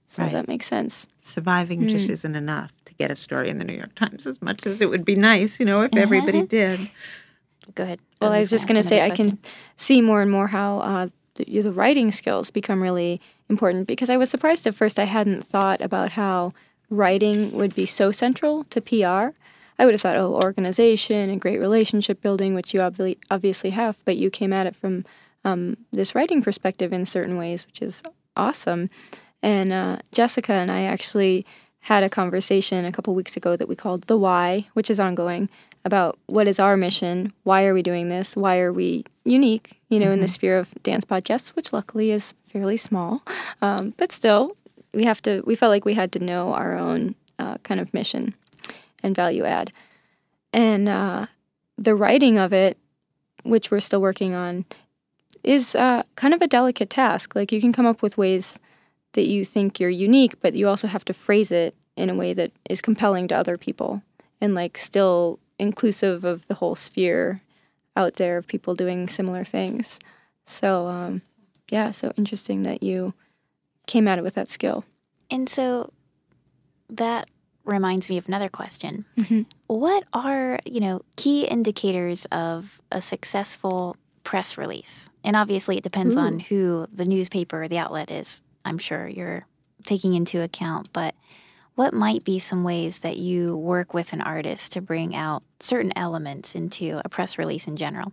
So 0.07 0.23
Right. 0.23 0.32
that 0.32 0.47
makes 0.47 0.67
sense. 0.67 1.07
Surviving 1.21 1.82
hmm. 1.82 1.88
just 1.89 2.09
isn't 2.09 2.36
enough 2.36 2.71
to 2.86 2.93
get 2.93 3.11
a 3.11 3.15
story 3.15 3.49
in 3.49 3.57
the 3.57 3.65
New 3.65 3.73
York 3.73 3.93
Times. 3.95 4.25
As 4.25 4.41
much 4.41 4.65
as 4.65 4.80
it 4.80 4.89
would 4.89 5.03
be 5.03 5.15
nice, 5.15 5.59
you 5.59 5.65
know, 5.65 5.82
if 5.82 5.95
everybody 5.95 6.43
did. 6.43 6.89
Go 7.75 7.84
ahead. 7.84 7.99
Well, 8.20 8.34
I 8.34 8.39
was 8.39 8.49
just 8.49 8.68
going 8.68 8.82
to 8.82 8.88
say, 8.88 9.01
I 9.01 9.11
can. 9.11 9.38
see 9.76 10.01
more 10.01 10.22
and 10.22 10.32
more 10.32 10.47
how 10.47 10.80
uh, 10.80 11.07
the, 11.36 11.61
the 11.61 11.72
writing 11.72 12.11
skills 12.11 12.49
become 12.49 12.82
really 12.82 13.22
important 13.49 13.88
because 13.88 14.09
I 14.09 14.18
was 14.18 14.30
surprised 14.30 14.68
at 14.68 14.76
first 14.76 14.99
I 14.99 15.05
hadn't 15.05 15.45
thought 15.45 15.82
about 15.82 16.13
how 16.13 16.53
writing 16.89 17.51
would 17.53 17.76
be 17.76 17.86
so 17.86 18.11
central 18.11 18.63
to 18.65 18.82
PR. 18.82 19.38
I 19.80 19.86
would 19.86 19.93
have 19.93 20.01
thought, 20.01 20.18
oh, 20.18 20.34
organization 20.34 21.30
and 21.30 21.39
great 21.39 21.61
relationship 21.61 22.22
building, 22.22 22.55
which 22.55 22.74
you 22.74 22.82
obviously 22.82 23.20
obviously 23.30 23.70
have, 23.72 23.99
but 24.05 24.18
you 24.18 24.30
came 24.30 24.51
at 24.51 24.65
it 24.65 24.76
from 24.76 25.05
um, 25.45 25.78
this 25.91 26.15
writing 26.15 26.41
perspective 26.41 26.91
in 26.91 27.05
certain 27.05 27.38
ways, 27.38 27.65
which 27.65 27.82
is 27.82 28.01
awesome. 28.36 28.89
And 29.43 29.72
uh, 29.72 29.97
Jessica 30.11 30.53
and 30.53 30.72
I 30.72 30.84
actually 30.84 31.45
had 31.82 32.03
a 32.03 32.09
conversation 32.09 32.86
a 32.86 32.91
couple 32.91 33.13
weeks 33.13 33.38
ago 33.38 33.55
that 33.55 33.70
we 33.70 33.76
called 33.76 34.03
The 34.03 34.18
Why, 34.18 34.68
which 34.74 34.89
is 34.89 34.99
ongoing, 34.99 35.47
about 35.86 36.17
what 36.25 36.47
is 36.47 36.59
our 36.59 36.75
mission, 36.75 37.34
why 37.43 37.65
are 37.65 37.73
we 37.73 37.82
doing 37.82 38.09
this, 38.09 38.36
why 38.36 38.59
are 38.59 38.73
we 38.73 39.05
unique, 39.23 39.80
you 39.89 39.99
know, 39.99 40.11
in 40.11 40.19
the 40.19 40.28
sphere 40.28 40.57
of 40.57 40.73
dance 40.84 41.05
podcasts, 41.05 41.49
which 41.49 41.73
luckily 41.73 42.11
is 42.11 42.34
fairly 42.43 42.78
small. 42.78 43.23
Um, 43.61 43.93
but 43.97 44.11
still, 44.11 44.57
we 44.93 45.05
have 45.05 45.21
to, 45.23 45.41
we 45.45 45.55
felt 45.55 45.71
like 45.71 45.86
we 45.86 45.93
had 45.93 46.11
to 46.13 46.19
know 46.19 46.53
our 46.53 46.75
own 46.75 47.15
uh, 47.39 47.57
kind 47.59 47.80
of 47.80 47.93
mission 47.93 48.34
and 49.03 49.15
value 49.15 49.45
add. 49.45 49.71
And 50.53 50.89
uh, 50.89 51.28
the 51.78 51.95
writing 51.95 52.38
of 52.38 52.53
it, 52.53 52.78
which 53.43 53.71
we're 53.71 53.80
still 53.80 54.01
working 54.01 54.34
on, 54.34 54.65
is 55.43 55.75
uh, 55.75 56.03
kind 56.15 56.34
of 56.34 56.41
a 56.41 56.47
delicate 56.47 56.89
task. 56.89 57.36
Like 57.36 57.51
you 57.51 57.61
can 57.61 57.71
come 57.71 57.86
up 57.86 58.01
with 58.01 58.17
ways 58.17 58.59
that 59.13 59.28
you 59.28 59.45
think 59.45 59.80
you're 59.80 59.89
unique, 59.89 60.39
but 60.41 60.53
you 60.53 60.67
also 60.67 60.88
have 60.88 61.05
to 61.05 61.13
phrase 61.13 61.51
it 61.51 61.75
in 61.95 62.09
a 62.09 62.15
way 62.15 62.34
that 62.34 62.51
is 62.69 62.82
compelling 62.82 63.28
to 63.28 63.36
other 63.36 63.57
people 63.57 64.01
and 64.39 64.53
like 64.53 64.78
still 64.78 65.39
inclusive 65.60 66.24
of 66.24 66.47
the 66.47 66.55
whole 66.55 66.76
sphere 66.76 67.41
out 67.95 68.16
there 68.16 68.38
of 68.38 68.47
people 68.47 68.76
doing 68.76 69.10
similar 69.10 69.43
things. 69.43 69.99
So 70.45 70.88
um, 70.88 71.22
yeah, 71.70 71.91
so 71.91 72.14
interesting 72.16 72.64
that 72.64 72.84
you 72.84 73.14
came 73.88 74.08
at 74.08 74.18
it 74.18 74.24
with 74.24 74.36
that 74.36 74.49
skill. 74.49 74.86
And 75.32 75.49
so 75.49 75.91
that 76.89 77.28
reminds 77.66 78.10
me 78.10 78.18
of 78.18 78.28
another 78.28 78.47
question. 78.49 79.05
Mhm. 79.18 79.45
What 79.68 80.05
are, 80.14 80.60
you 80.66 80.80
know, 80.80 81.01
key 81.18 81.45
indicators 81.45 82.26
of 82.32 82.80
a 82.91 83.01
successful 83.01 83.97
press 84.24 84.58
release? 84.58 85.10
And 85.24 85.36
obviously 85.36 85.78
it 85.78 85.84
depends 85.84 86.16
on 86.16 86.39
who 86.39 86.88
the 86.93 87.03
newspaper 87.05 87.64
or 87.64 87.68
the 87.68 87.78
outlet 87.78 88.10
is. 88.10 88.41
I'm 88.64 88.78
sure 88.78 89.08
you're 89.08 89.45
taking 89.86 90.14
into 90.14 90.41
account, 90.41 90.89
but 90.93 91.16
what 91.78 91.93
might 91.93 92.23
be 92.23 92.39
some 92.39 92.63
ways 92.63 93.01
that 93.01 93.17
you 93.17 93.55
work 93.55 93.93
with 93.93 94.11
an 94.11 94.19
artist 94.19 94.71
to 94.71 94.82
bring 94.82 95.15
out 95.15 95.43
certain 95.59 95.93
elements 95.95 96.55
into 96.55 96.99
a 97.05 97.07
press 97.07 97.38
release 97.38 97.67
in 97.67 97.78
general? 97.78 98.11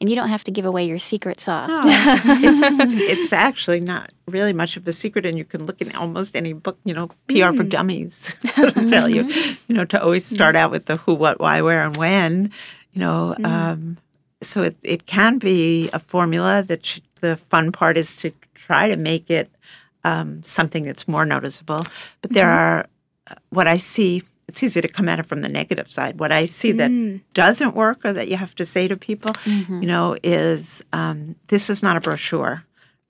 And 0.00 0.08
you 0.08 0.16
don't 0.16 0.30
have 0.30 0.42
to 0.44 0.50
give 0.50 0.64
away 0.64 0.84
your 0.84 0.98
secret 0.98 1.38
sauce. 1.38 1.70
it's 1.74 2.60
it's 2.94 3.32
actually 3.32 3.80
not 3.80 4.10
really 4.26 4.54
much 4.54 4.78
of 4.78 4.88
a 4.88 4.94
secret, 4.94 5.26
and 5.26 5.36
you 5.36 5.44
can 5.44 5.66
look 5.66 5.82
in 5.82 5.94
almost 5.94 6.34
any 6.34 6.54
book. 6.54 6.78
You 6.84 6.94
know, 6.94 7.08
PR 7.28 7.54
for 7.54 7.62
Dummies 7.62 8.34
will 8.58 8.88
tell 8.88 9.08
you. 9.08 9.28
You 9.68 9.74
know, 9.76 9.84
to 9.84 10.02
always 10.02 10.24
start 10.24 10.56
out 10.56 10.70
with 10.70 10.86
the 10.86 10.96
who, 10.96 11.14
what, 11.14 11.38
why, 11.38 11.60
where, 11.60 11.84
and 11.84 11.96
when. 11.98 12.50
You 12.94 13.00
know, 13.00 13.36
um, 13.44 13.98
so 14.40 14.62
it 14.62 14.76
it 14.82 15.06
can 15.06 15.38
be 15.38 15.90
a 15.92 16.00
formula. 16.00 16.64
That 16.66 16.84
sh- 16.84 17.00
the 17.20 17.36
fun 17.36 17.70
part 17.70 17.96
is 17.96 18.16
to 18.16 18.32
try 18.54 18.88
to 18.88 18.96
make 18.96 19.30
it 19.30 19.50
um, 20.02 20.42
something 20.42 20.84
that's 20.84 21.06
more 21.06 21.24
noticeable. 21.24 21.86
But 22.22 22.32
there 22.32 22.48
are 22.48 22.80
uh, 22.80 22.86
what 23.50 23.66
I 23.66 23.76
see. 23.78 24.22
It's 24.48 24.62
easy 24.62 24.80
to 24.82 24.88
come 24.88 25.08
at 25.08 25.18
it 25.18 25.26
from 25.26 25.40
the 25.40 25.48
negative 25.48 25.90
side. 25.90 26.18
What 26.18 26.30
I 26.32 26.44
see 26.46 26.72
that 26.72 26.90
doesn't 27.32 27.74
work, 27.74 28.04
or 28.04 28.12
that 28.12 28.28
you 28.28 28.36
have 28.36 28.54
to 28.56 28.66
say 28.66 28.86
to 28.88 28.96
people, 28.96 29.32
you 29.46 29.86
know, 29.86 30.16
is 30.22 30.84
um, 30.92 31.36
this 31.48 31.70
is 31.70 31.82
not 31.82 31.96
a 31.96 32.00
brochure. 32.00 32.64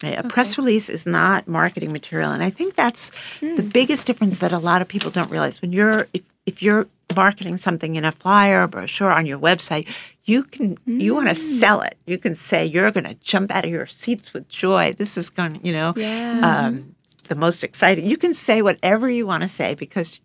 right? 0.04 0.18
A 0.18 0.22
press 0.28 0.56
release 0.58 0.88
is 0.88 1.04
not 1.06 1.48
marketing 1.48 1.90
material, 1.92 2.30
and 2.30 2.44
I 2.44 2.50
think 2.50 2.76
that's 2.76 3.10
the 3.40 3.62
biggest 3.62 4.06
difference 4.06 4.38
that 4.38 4.52
a 4.52 4.58
lot 4.58 4.82
of 4.82 4.88
people 4.88 5.10
don't 5.10 5.30
realize. 5.30 5.60
When 5.62 5.72
you're 5.72 6.06
if, 6.12 6.22
if 6.46 6.62
you're 6.62 6.86
marketing 7.16 7.56
something 7.56 7.96
in 7.96 8.04
a 8.04 8.12
flyer, 8.12 8.68
brochure 8.68 9.10
on 9.12 9.26
your 9.26 9.38
website, 9.38 9.88
you 10.24 10.44
can 10.44 10.78
you 10.86 11.14
want 11.14 11.28
to 11.28 11.34
sell 11.34 11.80
it. 11.80 11.96
You 12.06 12.18
can 12.18 12.36
say 12.36 12.64
you're 12.66 12.90
going 12.92 13.04
to 13.04 13.14
jump 13.16 13.50
out 13.50 13.64
of 13.64 13.70
your 13.70 13.86
seats 13.86 14.32
with 14.32 14.48
joy. 14.48 14.92
This 14.96 15.16
is 15.16 15.28
going, 15.30 15.60
you 15.64 15.72
know, 15.72 15.92
Yeah. 15.96 16.66
um, 16.68 16.94
the 17.28 17.34
most 17.34 17.64
exciting. 17.64 18.04
You 18.06 18.16
can 18.16 18.34
say 18.34 18.62
whatever 18.62 19.08
you 19.08 19.26
want 19.26 19.42
to 19.42 19.48
say 19.48 19.74
because 19.74 20.20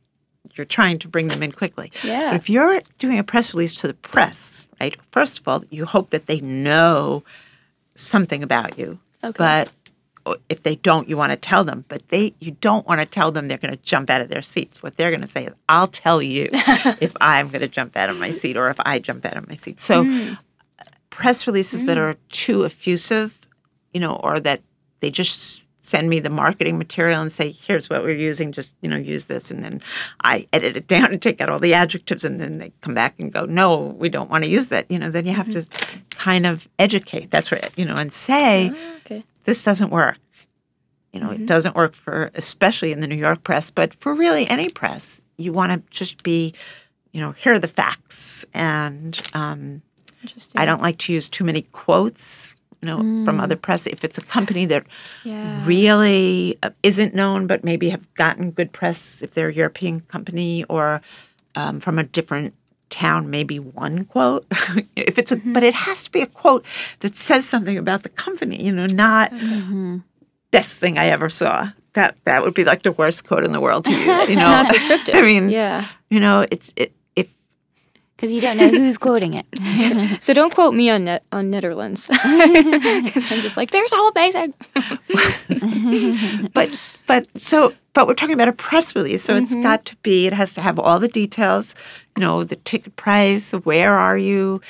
you're 0.55 0.65
trying 0.65 0.99
to 0.99 1.07
bring 1.07 1.27
them 1.27 1.43
in 1.43 1.51
quickly. 1.51 1.91
Yeah. 2.03 2.31
But 2.31 2.35
if 2.37 2.49
you're 2.49 2.81
doing 2.99 3.19
a 3.19 3.23
press 3.23 3.53
release 3.53 3.75
to 3.75 3.87
the 3.87 3.93
press, 3.93 4.67
right? 4.79 4.95
First 5.11 5.39
of 5.39 5.47
all, 5.47 5.63
you 5.69 5.85
hope 5.85 6.09
that 6.11 6.25
they 6.25 6.39
know 6.39 7.23
something 7.95 8.43
about 8.43 8.77
you. 8.77 8.99
Okay. 9.23 9.37
But 9.37 9.71
oh, 10.25 10.37
if 10.49 10.63
they 10.63 10.75
don't, 10.75 11.09
you 11.09 11.17
want 11.17 11.31
to 11.31 11.37
tell 11.37 11.63
them. 11.63 11.85
But 11.87 12.07
they, 12.09 12.33
you 12.39 12.51
don't 12.51 12.87
want 12.87 13.01
to 13.01 13.05
tell 13.05 13.31
them 13.31 13.47
they're 13.47 13.57
going 13.57 13.75
to 13.75 13.83
jump 13.83 14.09
out 14.09 14.21
of 14.21 14.29
their 14.29 14.41
seats. 14.41 14.81
What 14.81 14.97
they're 14.97 15.11
going 15.11 15.21
to 15.21 15.27
say 15.27 15.45
is, 15.45 15.53
"I'll 15.67 15.87
tell 15.87 16.21
you 16.21 16.49
if 16.51 17.15
I'm 17.19 17.49
going 17.49 17.61
to 17.61 17.67
jump 17.67 17.97
out 17.97 18.09
of 18.09 18.17
my 18.17 18.31
seat 18.31 18.57
or 18.57 18.69
if 18.69 18.79
I 18.79 18.99
jump 18.99 19.25
out 19.25 19.37
of 19.37 19.47
my 19.47 19.55
seat." 19.55 19.79
So, 19.79 20.03
hmm. 20.03 20.33
press 21.09 21.47
releases 21.47 21.85
that 21.85 21.97
hmm. 21.97 22.03
are 22.03 22.15
too 22.29 22.65
effusive, 22.65 23.39
you 23.93 23.99
know, 23.99 24.15
or 24.15 24.39
that 24.39 24.61
they 24.99 25.11
just 25.11 25.66
send 25.87 26.09
me 26.09 26.19
the 26.19 26.29
marketing 26.29 26.77
material 26.77 27.21
and 27.21 27.31
say, 27.31 27.51
"Here's 27.51 27.89
what 27.89 28.03
we're 28.03 28.17
using. 28.17 28.51
Just 28.51 28.75
you 28.81 28.89
know, 28.89 28.97
use 28.97 29.25
this," 29.25 29.49
and 29.49 29.63
then 29.63 29.81
I 30.23 30.45
edit 30.51 30.75
it 30.75 30.87
down 30.95 31.11
and 31.11 31.21
take 31.21 31.39
out 31.39 31.49
all 31.49 31.59
the 31.59 31.73
adjectives, 31.73 32.23
and 32.23 32.39
then 32.39 32.57
they 32.57 32.73
come 32.81 32.93
back 32.93 33.19
and 33.19 33.31
go, 33.31 33.45
"No, 33.45 33.77
we 33.77 34.09
don't 34.09 34.29
want 34.29 34.43
to 34.43 34.49
use 34.49 34.67
that." 34.69 34.89
You 34.91 34.99
know, 34.99 35.09
then 35.09 35.25
you 35.25 35.33
have 35.33 35.49
to 35.51 35.59
mm-hmm. 35.59 35.99
kind 36.09 36.45
of 36.45 36.67
educate. 36.77 37.31
That's 37.31 37.51
right. 37.51 37.71
You 37.77 37.85
know, 37.85 37.95
and 37.95 38.11
say 38.11 38.71
ah, 38.73 38.95
Okay. 39.05 39.23
this 39.45 39.63
doesn't 39.63 39.89
work. 39.89 40.19
You 41.13 41.21
know, 41.21 41.31
it 41.31 41.35
mm-hmm. 41.35 41.45
doesn't 41.45 41.75
work 41.75 41.95
for, 41.95 42.31
especially 42.35 42.91
in 42.91 42.99
the 42.99 43.07
New 43.07 43.15
York 43.15 43.43
press, 43.43 43.71
but 43.71 43.93
for 43.93 44.13
really 44.13 44.47
any 44.49 44.69
press, 44.69 45.21
you 45.37 45.53
want 45.53 45.71
to 45.71 45.89
just 45.89 46.21
be, 46.21 46.53
you 47.11 47.21
know, 47.21 47.31
here 47.31 47.53
are 47.53 47.59
the 47.59 47.67
facts. 47.67 48.45
And 48.53 49.19
um, 49.33 49.81
I 50.55 50.65
don't 50.65 50.81
like 50.81 50.97
to 50.99 51.13
use 51.13 51.29
too 51.29 51.45
many 51.45 51.61
quotes, 51.71 52.53
you 52.81 52.87
know, 52.87 52.97
from 53.25 53.39
other 53.39 53.55
press. 53.55 53.87
If 53.87 54.03
it's 54.03 54.17
a 54.17 54.21
company 54.21 54.65
that 54.67 54.85
Yeah. 55.23 55.59
really 55.65 56.57
uh, 56.63 56.69
isn't 56.83 57.13
known, 57.15 57.47
but 57.47 57.63
maybe 57.63 57.89
have 57.89 58.13
gotten 58.15 58.51
good 58.51 58.71
press, 58.71 59.21
if 59.21 59.31
they're 59.31 59.49
a 59.49 59.53
European 59.53 60.01
company 60.01 60.63
or 60.69 61.01
um, 61.55 61.79
from 61.79 61.97
a 61.97 62.03
different 62.03 62.53
town, 62.89 63.29
maybe 63.29 63.57
one 63.59 64.05
quote. 64.05 64.45
if 64.95 65.17
it's 65.17 65.31
a, 65.31 65.37
but 65.37 65.63
it 65.63 65.73
has 65.73 66.03
to 66.05 66.11
be 66.11 66.21
a 66.21 66.27
quote 66.27 66.63
that 66.99 67.15
says 67.15 67.47
something 67.47 67.77
about 67.77 68.03
the 68.03 68.09
company. 68.09 68.63
You 68.63 68.71
know, 68.71 68.85
not 68.85 69.31
best 70.51 70.77
thing 70.77 70.97
I 70.97 71.07
ever 71.07 71.29
saw. 71.29 71.69
That 71.93 72.15
that 72.25 72.43
would 72.43 72.53
be 72.53 72.63
like 72.63 72.83
the 72.83 72.91
worst 72.91 73.25
quote 73.27 73.43
in 73.43 73.51
the 73.53 73.59
world 73.59 73.85
to 73.85 73.91
use. 73.91 74.29
You 74.29 74.35
know, 74.41 74.47
not 74.47 74.71
descriptive. 74.71 75.15
I 75.19 75.21
mean, 75.21 75.49
Yeah. 75.49 75.85
you 76.09 76.19
know, 76.19 76.45
it's 76.51 76.71
it, 76.75 76.91
Because 78.17 78.31
you 78.31 78.41
don't 78.41 78.57
know 78.57 78.67
who's 78.67 78.97
quoting 78.97 79.35
it. 79.35 79.45
So 80.23 80.33
don't 80.33 80.51
quote 80.53 80.73
me 80.73 80.89
on 80.89 81.03
net 81.03 81.23
on 81.31 81.49
Netherlands. 81.51 82.07
'Cause 82.11 82.17
I'm 82.23 83.41
just 83.41 83.55
like, 83.55 83.69
there's 83.71 83.93
all 83.93 84.11
basic. 84.11 84.51
but 86.53 86.97
but 87.05 87.27
so 87.39 87.73
but 87.93 88.07
we're 88.07 88.13
talking 88.15 88.33
about 88.33 88.47
a 88.47 88.53
press 88.53 88.95
release 88.95 89.23
so 89.23 89.35
it's 89.35 89.53
got 89.55 89.85
to 89.85 89.95
be 89.97 90.27
it 90.27 90.33
has 90.33 90.53
to 90.55 90.61
have 90.61 90.79
all 90.79 90.99
the 90.99 91.07
details 91.07 91.75
you 92.15 92.21
know 92.21 92.43
the 92.43 92.55
ticket 92.57 92.95
price 92.95 93.51
where 93.51 93.93
are 93.93 94.17
you 94.17 94.61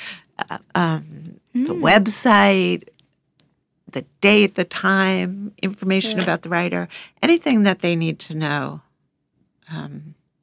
uh, 0.50 0.58
um, 0.74 1.40
the 1.54 1.74
website 1.74 2.84
the 3.90 4.04
date 4.20 4.54
the 4.54 4.64
time 4.64 5.52
information 5.62 6.20
about 6.20 6.42
the 6.42 6.48
writer 6.48 6.88
anything 7.22 7.64
that 7.64 7.80
they 7.80 7.96
need 7.96 8.18
to 8.18 8.34
know 8.34 8.80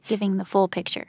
Giving 0.07 0.37
the 0.37 0.45
full 0.45 0.67
picture. 0.67 1.07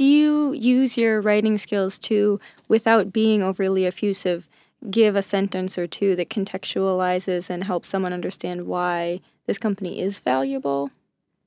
Do 0.00 0.06
you 0.06 0.52
use 0.54 0.96
your 0.96 1.20
writing 1.20 1.58
skills 1.58 1.98
to, 2.08 2.40
without 2.68 3.12
being 3.12 3.42
overly 3.42 3.84
effusive, 3.84 4.48
give 4.90 5.14
a 5.14 5.20
sentence 5.20 5.76
or 5.76 5.86
two 5.86 6.16
that 6.16 6.30
contextualizes 6.30 7.50
and 7.50 7.64
helps 7.64 7.90
someone 7.90 8.14
understand 8.14 8.66
why 8.66 9.20
this 9.46 9.58
company 9.58 10.00
is 10.00 10.18
valuable 10.18 10.90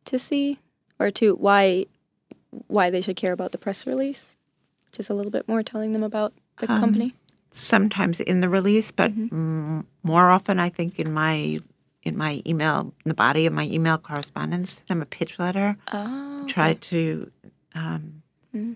to 0.05 0.19
see, 0.19 0.59
or 0.99 1.09
to 1.09 1.33
why 1.33 1.87
why 2.67 2.91
they 2.91 3.01
should 3.01 3.15
care 3.15 3.31
about 3.33 3.53
the 3.53 3.57
press 3.57 3.87
release? 3.87 4.37
Just 4.91 5.09
a 5.09 5.15
little 5.15 5.31
bit 5.31 5.47
more 5.47 5.63
telling 5.63 5.93
them 5.93 6.03
about 6.03 6.33
the 6.59 6.67
company. 6.67 7.15
sometimes 7.49 8.19
in 8.19 8.41
the 8.41 8.49
release 8.49 8.91
but 8.91 9.11
mm, 9.11 9.83
more 10.03 10.29
often 10.29 10.59
i 10.59 10.69
think 10.69 10.99
in 10.99 11.11
my 11.11 11.59
in 12.03 12.15
my 12.17 12.41
email 12.45 12.93
in 13.03 13.09
the 13.09 13.13
body 13.15 13.47
of 13.47 13.53
my 13.53 13.63
email 13.65 13.97
correspondence 13.97 14.75
to 14.75 14.87
them 14.87 15.01
a 15.01 15.05
pitch 15.05 15.37
letter 15.39 15.75
Oh, 15.91 16.45
try 16.47 16.73
to 16.75 17.31
um, 17.75 18.22
Mm-hmm. 18.55 18.73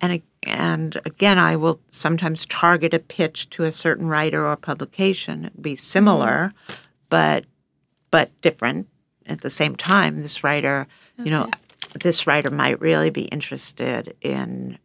and 0.00 0.12
ag- 0.12 0.22
and 0.44 1.00
again 1.04 1.38
I 1.38 1.56
will 1.56 1.80
sometimes 1.90 2.46
target 2.46 2.94
a 2.94 2.98
pitch 2.98 3.50
to 3.50 3.64
a 3.64 3.72
certain 3.72 4.06
writer 4.06 4.46
or 4.46 4.56
publication. 4.56 5.44
It'd 5.46 5.62
be 5.62 5.76
similar 5.76 6.52
mm-hmm. 6.68 6.82
but 7.08 7.44
but 8.10 8.30
different. 8.40 8.88
At 9.26 9.42
the 9.42 9.50
same 9.50 9.76
time 9.76 10.22
this 10.22 10.42
writer 10.42 10.86
you 11.18 11.30
know 11.30 11.50
this 12.00 12.26
writer 12.26 12.50
might 12.50 12.80
really 12.80 13.10
be 13.10 13.24
interested 13.24 14.16
in 14.20 14.78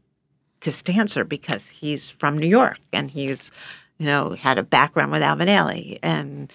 this 0.62 0.82
dancer 0.82 1.24
because 1.24 1.68
he's 1.70 2.10
from 2.10 2.38
New 2.38 2.48
York 2.48 2.80
and 2.92 3.10
he's 3.12 3.52
you 3.98 4.06
know 4.06 4.32
had 4.32 4.58
a 4.58 4.64
background 4.64 5.12
with 5.12 5.22
Alvin 5.22 5.48
Ailey. 5.48 6.00
And 6.04 6.52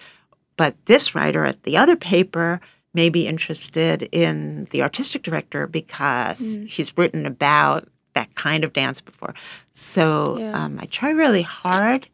but 0.57 0.75
this 0.85 1.15
writer 1.15 1.45
at 1.45 1.63
the 1.63 1.77
other 1.77 1.95
paper 1.95 2.61
may 2.93 3.09
be 3.09 3.27
interested 3.27 4.03
in 4.11 4.65
the 4.71 4.81
artistic 4.81 5.23
director 5.23 5.67
because 5.67 6.59
he's 6.67 6.97
written 6.97 7.25
about 7.25 7.87
that 8.13 8.33
kind 8.35 8.63
of 8.65 8.73
dance 8.73 8.99
before. 8.99 9.33
So 9.71 10.37
Yeah. 10.37 10.51
um, 10.65 10.77
I 10.79 10.85
try 10.85 11.11
really 11.11 11.43
hard 11.43 12.07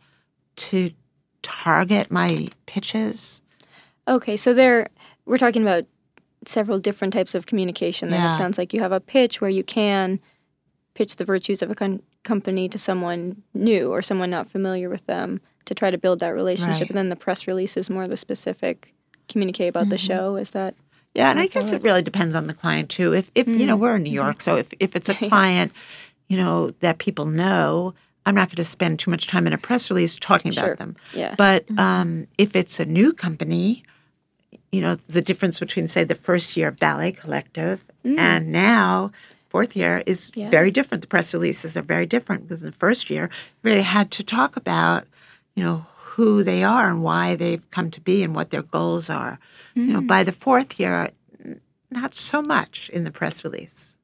to 0.58 0.92
target 1.42 2.12
my 2.12 2.48
pitches. 2.66 3.42
Okay, 4.08 4.38
so 4.38 4.54
there 4.54 4.88
we're 5.26 5.38
talking 5.38 5.62
about 5.62 5.86
several 6.46 6.78
different 6.80 7.14
types 7.14 7.36
of 7.36 7.46
communication. 7.46 8.10
Then 8.10 8.22
Yeah. 8.22 8.34
it 8.34 8.38
sounds 8.38 8.58
like 8.58 8.74
you 8.74 8.80
have 8.82 8.92
a 8.92 9.00
pitch 9.02 9.42
where 9.42 9.50
you 9.50 9.64
can 9.64 10.20
pitch 10.94 11.18
the 11.18 11.26
virtues 11.26 11.62
of 11.62 11.70
a 11.72 11.76
con- 11.76 12.02
company 12.24 12.70
to 12.70 12.78
someone 12.78 13.42
new 13.54 13.90
or 13.92 14.02
someone 14.02 14.30
not 14.30 14.48
familiar 14.48 14.90
with 14.90 15.06
them 15.08 15.42
to 15.66 15.74
try 15.76 15.92
to 15.92 15.98
build 15.98 16.20
that 16.20 16.30
relationship, 16.30 16.82
Right. 16.82 16.90
and 16.92 16.98
then 16.98 17.10
the 17.10 17.16
press 17.16 17.48
release 17.48 17.76
is 17.76 17.90
more 17.90 18.08
the 18.08 18.16
specific 18.18 18.94
communicate 19.28 19.70
about 19.70 19.90
the 19.90 19.96
mm-hmm. 19.96 20.08
show. 20.08 20.36
Is 20.36 20.52
that 20.52 20.76
Yeah, 21.14 21.32
and 21.32 21.40
I 21.40 21.48
guess 21.48 21.72
it 21.72 21.84
really 21.84 22.04
depends 22.04 22.36
on 22.36 22.48
the 22.48 22.54
client 22.54 22.90
too. 22.90 23.14
If 23.14 23.32
if 23.36 23.48
you 23.48 23.66
know 23.66 23.76
mm-hmm. 23.76 23.82
we're 23.82 23.96
in 23.96 24.04
New 24.04 24.10
mm-hmm. 24.10 24.16
York, 24.16 24.42
so 24.42 24.56
if 24.56 24.68
if 24.80 24.96
it's 24.96 25.10
a 25.10 25.16
client, 25.30 25.72
you 26.28 26.38
know 26.38 26.72
that 26.80 26.98
people 26.98 27.26
know, 27.26 27.94
I'm 28.26 28.36
not 28.36 28.50
going 28.50 28.58
to 28.58 28.66
spend 28.66 29.00
too 29.00 29.12
much 29.12 29.28
time 29.28 29.48
in 29.48 29.54
a 29.54 29.58
press 29.58 29.90
release 29.90 30.16
talking 30.16 30.52
Sure. 30.52 30.66
about 30.66 30.78
them. 30.80 30.96
Yeah. 31.14 31.36
But 31.38 31.66
um, 31.78 32.28
if 32.38 32.56
it's 32.56 32.80
a 32.80 32.86
new 32.86 33.14
company, 33.14 33.84
you 34.72 34.82
know 34.82 34.96
the 34.96 35.22
difference 35.22 35.60
between 35.60 35.88
say 35.88 36.04
the 36.04 36.16
first 36.16 36.58
year 36.58 36.70
of 36.70 36.78
Ballet 36.78 37.12
Collective 37.14 37.86
mm. 38.06 38.18
and 38.18 38.52
now 38.52 39.12
fourth 39.50 39.76
year 39.76 40.04
is 40.06 40.32
Yeah. 40.36 40.50
very 40.50 40.72
different. 40.72 41.02
The 41.02 41.08
press 41.08 41.34
releases 41.34 41.78
are 41.78 41.82
very 41.82 42.06
different 42.06 42.44
because 42.44 42.64
in 42.64 42.72
the 42.72 42.78
first 42.78 43.10
year 43.10 43.30
you 43.64 43.70
really 43.70 43.82
had 43.82 44.12
to 44.12 44.24
talk 44.24 44.58
about 44.58 45.06
you 45.56 45.64
know 45.64 45.86
who 46.18 46.44
they 46.44 46.64
are 46.64 46.90
and 46.90 47.04
why 47.04 47.36
they've 47.36 47.62
come 47.70 47.92
to 47.92 48.02
be 48.02 48.24
and 48.24 48.34
what 48.34 48.50
their 48.50 48.64
goals 48.64 49.08
are. 49.08 49.38
You 49.76 49.86
know, 49.86 50.02
by 50.02 50.24
the 50.24 50.32
fourth 50.32 50.80
year, 50.80 51.10
not 51.92 52.16
so 52.16 52.42
much 52.42 52.90
in 52.92 53.04
the 53.04 53.12
press 53.12 53.44
release. 53.44 53.96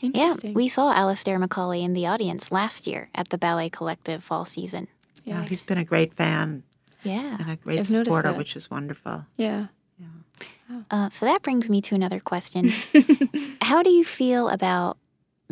Yeah, 0.00 0.34
we 0.52 0.66
saw 0.66 0.92
Alastair 0.92 1.38
Macaulay 1.38 1.82
in 1.84 1.92
the 1.94 2.06
audience 2.08 2.50
last 2.50 2.88
year 2.88 3.08
at 3.14 3.28
the 3.28 3.38
Ballet 3.38 3.70
Collective 3.70 4.24
fall 4.24 4.44
season. 4.44 4.88
Yeah, 5.24 5.42
know, 5.42 5.46
he's 5.46 5.62
been 5.62 5.78
a 5.78 5.84
great 5.84 6.12
fan 6.14 6.64
Yeah. 7.04 7.36
and 7.38 7.48
a 7.48 7.54
great 7.56 7.78
I've 7.80 7.86
supporter, 7.86 8.32
which 8.32 8.56
is 8.56 8.68
wonderful. 8.70 9.26
yeah. 9.36 9.66
Uh, 10.90 11.08
so 11.10 11.26
that 11.26 11.42
brings 11.42 11.68
me 11.68 11.80
to 11.82 11.94
another 11.96 12.20
question. 12.20 12.70
How 13.62 13.82
do 13.82 13.90
you 13.90 14.04
feel 14.04 14.48
about 14.48 14.98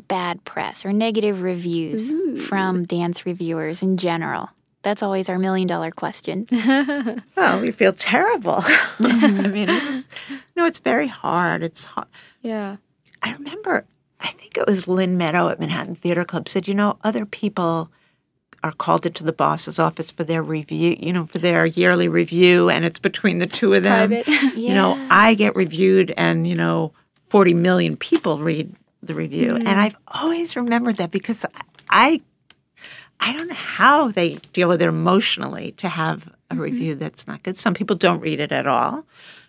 bad 0.07 0.45
press 0.45 0.85
or 0.85 0.93
negative 0.93 1.43
reviews 1.43 2.14
from 2.49 2.85
dance 2.85 3.27
reviewers 3.27 3.83
in 3.83 3.97
general? 3.97 4.51
That's 4.83 5.03
always 5.03 5.29
our 5.29 5.39
million 5.39 5.66
dollar 5.66 5.91
question. 5.91 6.47
Well, 7.37 7.61
we 7.61 7.70
feel 7.70 7.93
terrible. 7.93 8.59
I 8.99 9.49
mean, 9.53 9.68
it's, 9.68 10.09
no, 10.57 10.66
it's 10.66 10.81
very 10.81 11.07
hard. 11.07 11.62
It's 11.62 11.85
hard. 11.85 12.09
Yeah. 12.43 12.76
I 13.22 13.33
remember, 13.33 13.87
I 14.20 14.29
think 14.29 14.57
it 14.57 14.66
was 14.66 14.89
Lynn 14.89 15.16
Meadow 15.16 15.49
at 15.49 15.61
Manhattan 15.61 15.95
Theater 15.95 16.24
Club 16.24 16.49
said, 16.49 16.66
you 16.66 16.74
know, 16.74 16.99
other 17.05 17.24
people 17.24 17.91
are 18.64 18.72
called 18.72 19.07
into 19.07 19.22
the 19.22 19.33
boss's 19.33 19.79
office 19.79 20.11
for 20.11 20.24
their 20.24 20.43
review, 20.43 20.97
you 20.99 21.12
know, 21.12 21.26
for 21.26 21.39
their 21.39 21.64
yearly 21.64 22.09
review, 22.09 22.68
and 22.68 22.85
it's 22.85 22.99
between 22.99 23.39
the 23.39 23.47
two 23.47 23.72
of 23.72 23.83
them. 23.85 24.11
Private. 24.11 24.55
You 24.59 24.74
know, 24.74 25.07
I 25.11 25.35
get 25.35 25.55
reviewed, 25.55 26.12
and, 26.16 26.47
you 26.47 26.57
know, 26.57 26.93
40 27.29 27.55
million 27.55 27.97
people 27.97 28.39
read 28.39 28.74
the 29.03 29.14
review. 29.14 29.55
And 29.55 29.66
mm. 29.66 29.76
I've 29.76 29.97
always 30.09 30.57
remembered 30.57 30.97
that 30.97 31.11
because 31.12 31.47
I, 31.89 32.20
I 33.21 33.33
don't 33.33 33.49
know 33.49 33.55
how 33.55 34.11
they 34.11 34.37
deal 34.53 34.69
with 34.69 34.81
it 34.83 34.89
emotionally 34.89 35.73
to 35.73 35.89
have 35.89 36.29
a 36.51 36.57
review 36.57 36.95
that's 36.95 37.27
not 37.27 37.43
good. 37.43 37.57
Some 37.57 37.75
people 37.75 37.97
don't 37.97 38.21
read 38.21 38.41
it 38.41 38.53
at 38.53 38.66
all, 38.66 39.05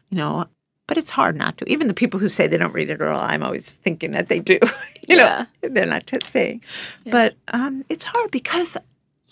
you 0.09 0.17
know, 0.17 0.47
but 0.87 0.97
it's 0.97 1.11
hard 1.11 1.35
not 1.35 1.57
to. 1.59 1.71
Even 1.71 1.87
the 1.87 1.93
people 1.93 2.19
who 2.19 2.27
say 2.29 2.47
they 2.47 2.57
don't 2.57 2.73
read 2.73 2.89
it 2.89 2.99
at 2.99 3.07
all, 3.07 3.19
I'm 3.21 3.43
always 3.43 3.77
thinking 3.77 4.11
that 4.11 4.27
they 4.27 4.39
do. 4.39 4.59
you 5.07 5.15
Yeah. 5.17 5.45
know, 5.63 5.69
they're 5.69 5.85
not 5.85 6.07
just 6.07 6.25
saying. 6.27 6.63
But 7.05 7.35
um, 7.49 7.85
it's 7.89 8.03
hard 8.05 8.31
because 8.31 8.75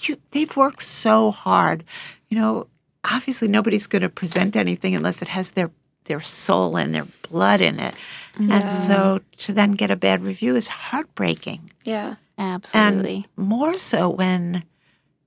you 0.01 0.17
they've 0.31 0.55
worked 0.55 0.83
so 0.83 1.31
hard. 1.31 1.83
You 2.29 2.37
know, 2.37 2.67
obviously 3.03 3.47
nobody's 3.47 3.87
going 3.87 4.03
to 4.03 4.09
present 4.09 4.55
anything 4.55 4.95
unless 4.95 5.21
it 5.21 5.29
has 5.29 5.51
their 5.51 5.71
their 6.05 6.21
soul 6.21 6.77
and 6.77 6.93
their 6.95 7.07
blood 7.29 7.59
in 7.59 7.79
it. 7.79 7.95
And 8.39 8.71
so 8.71 9.19
to 9.37 9.51
then 9.53 9.71
get 9.73 9.91
a 9.91 9.95
bad 9.97 10.21
review 10.23 10.55
is 10.55 10.67
heartbreaking. 10.69 11.69
Yeah. 11.83 12.15
Absolutely. 12.37 13.27
And 13.37 13.47
more 13.47 13.77
so 13.77 14.09
when 14.09 14.63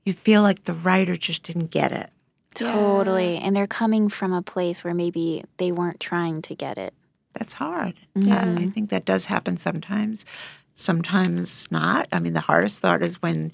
you 0.05 0.13
feel 0.13 0.43
like 0.43 0.65
the 0.65 0.75
writer 0.75 1.17
just 1.17 1.43
didn't 1.43 1.71
get 1.71 1.93
it. 1.93 2.11
Totally. 2.55 3.39
And 3.39 3.55
they're 3.55 3.67
coming 3.67 4.09
from 4.09 4.33
a 4.33 4.43
place 4.43 4.83
where 4.83 4.95
maybe 4.95 5.45
they 5.57 5.73
weren't 5.73 6.01
trying 6.01 6.43
to 6.43 6.55
get 6.55 6.79
it. 6.79 6.95
That's 7.35 7.53
hard. 7.53 7.95
Mm-hmm. 8.17 8.29
Yeah, 8.29 8.57
I 8.59 8.67
think 8.67 8.91
that 8.91 9.05
does 9.05 9.27
happen 9.27 9.57
sometimes. 9.57 10.27
Sometimes 10.75 11.71
not. 11.71 12.09
I 12.13 12.21
mean, 12.21 12.33
the 12.33 12.41
hardest 12.41 12.81
thought 12.81 13.03
is 13.03 13.23
when, 13.23 13.53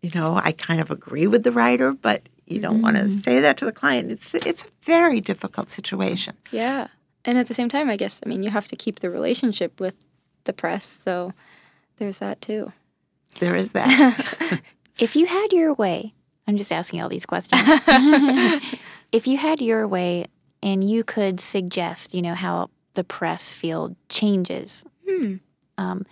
you 0.00 0.10
know, 0.14 0.40
I 0.42 0.52
kind 0.52 0.80
of 0.80 0.90
agree 0.90 1.26
with 1.26 1.44
the 1.44 1.52
writer, 1.52 1.92
but 1.92 2.28
you 2.46 2.60
don't 2.60 2.82
want 2.82 2.96
to 2.96 3.04
mm-hmm. 3.04 3.12
say 3.12 3.40
that 3.40 3.56
to 3.58 3.64
the 3.64 3.72
client. 3.72 4.10
It's 4.10 4.34
it's 4.34 4.64
a 4.64 4.68
very 4.82 5.20
difficult 5.20 5.70
situation. 5.70 6.36
Yeah. 6.50 6.88
And 7.24 7.38
at 7.38 7.46
the 7.46 7.54
same 7.54 7.68
time, 7.68 7.88
I 7.88 7.96
guess, 7.96 8.20
I 8.24 8.28
mean, 8.28 8.42
you 8.42 8.50
have 8.50 8.66
to 8.68 8.76
keep 8.76 8.98
the 8.98 9.10
relationship 9.10 9.78
with 9.78 10.04
the 10.44 10.52
press. 10.52 10.84
So 10.84 11.32
there's 11.96 12.18
that 12.18 12.40
too. 12.40 12.72
There 13.40 13.56
is 13.56 13.72
that. 13.72 14.60
If 14.98 15.16
you 15.16 15.26
had 15.26 15.52
your 15.52 15.72
way, 15.72 16.12
I'm 16.46 16.56
just 16.56 16.72
asking 16.72 17.00
all 17.00 17.08
these 17.08 17.26
questions. 17.26 17.62
if 19.10 19.26
you 19.26 19.38
had 19.38 19.60
your 19.60 19.88
way 19.88 20.26
and 20.62 20.84
you 20.84 21.02
could 21.02 21.40
suggest, 21.40 22.14
you 22.14 22.22
know, 22.22 22.34
how 22.34 22.68
the 22.92 23.02
press 23.02 23.52
field 23.52 23.96
changes, 24.08 24.84
um, 25.78 26.06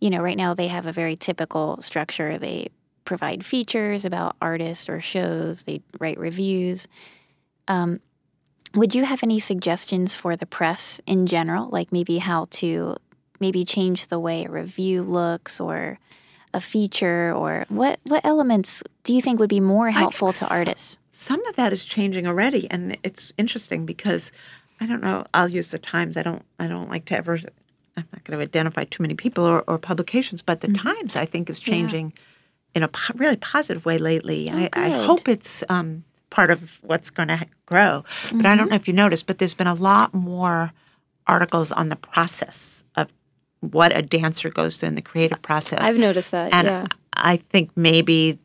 you 0.00 0.10
know, 0.10 0.20
right 0.20 0.36
now 0.36 0.54
they 0.54 0.68
have 0.68 0.86
a 0.86 0.92
very 0.92 1.16
typical 1.16 1.80
structure. 1.80 2.38
They 2.38 2.68
provide 3.04 3.44
features 3.44 4.04
about 4.04 4.36
artists 4.40 4.88
or 4.88 5.00
shows, 5.00 5.62
they 5.62 5.80
write 5.98 6.18
reviews. 6.18 6.86
Um, 7.66 8.00
would 8.74 8.94
you 8.94 9.04
have 9.04 9.22
any 9.22 9.40
suggestions 9.40 10.14
for 10.14 10.36
the 10.36 10.46
press 10.46 11.00
in 11.06 11.26
general, 11.26 11.70
like 11.70 11.90
maybe 11.90 12.18
how 12.18 12.46
to 12.50 12.96
maybe 13.40 13.64
change 13.64 14.08
the 14.08 14.20
way 14.20 14.44
a 14.44 14.50
review 14.50 15.02
looks 15.02 15.58
or 15.58 15.98
a 16.58 16.60
feature 16.60 17.32
or 17.34 17.64
what 17.68 18.00
what 18.02 18.24
elements 18.24 18.82
do 19.04 19.14
you 19.14 19.22
think 19.22 19.38
would 19.38 19.48
be 19.48 19.60
more 19.60 19.90
helpful 19.90 20.32
to 20.32 20.44
artists? 20.48 20.98
Some 21.12 21.44
of 21.46 21.56
that 21.56 21.72
is 21.72 21.84
changing 21.84 22.26
already, 22.26 22.70
and 22.70 22.98
it's 23.02 23.32
interesting 23.38 23.86
because 23.86 24.30
I 24.80 24.86
don't 24.86 25.02
know. 25.02 25.24
I'll 25.32 25.48
use 25.48 25.70
the 25.70 25.78
Times. 25.78 26.16
I 26.16 26.22
don't. 26.22 26.44
I 26.58 26.66
don't 26.68 26.90
like 26.90 27.06
to 27.06 27.16
ever. 27.16 27.38
I'm 27.96 28.06
not 28.12 28.22
going 28.24 28.38
to 28.38 28.42
identify 28.42 28.84
too 28.84 29.02
many 29.02 29.14
people 29.14 29.44
or, 29.44 29.64
or 29.66 29.78
publications, 29.78 30.42
but 30.42 30.60
the 30.60 30.72
Times 30.72 31.16
I 31.16 31.24
think 31.24 31.50
is 31.50 31.58
changing 31.58 32.12
in 32.74 32.82
a 32.82 32.88
po- 32.88 33.14
really 33.16 33.36
positive 33.36 33.84
way 33.84 33.98
lately. 33.98 34.50
I, 34.50 34.68
I 34.72 34.88
hope 34.90 35.28
it's 35.28 35.64
um, 35.68 36.04
part 36.30 36.50
of 36.50 36.78
what's 36.82 37.10
going 37.10 37.28
to 37.28 37.44
grow. 37.66 38.04
But 38.32 38.46
I 38.46 38.56
don't 38.56 38.70
know 38.70 38.76
if 38.76 38.86
you 38.86 38.94
noticed, 38.94 39.26
but 39.26 39.38
there's 39.38 39.54
been 39.54 39.66
a 39.66 39.74
lot 39.74 40.14
more 40.14 40.72
articles 41.26 41.72
on 41.72 41.88
the 41.88 41.96
process 41.96 42.84
of 42.96 43.08
what 43.60 43.96
a 43.96 44.02
dancer 44.02 44.50
goes 44.50 44.76
through 44.76 44.88
in 44.90 44.94
the 44.94 45.02
creative 45.02 45.42
process. 45.42 45.80
I've 45.80 45.98
noticed 45.98 46.30
that. 46.30 46.52
and 46.52 46.66
yeah. 46.66 46.86
I 47.12 47.36
think 47.36 47.70
maybe 47.76 48.38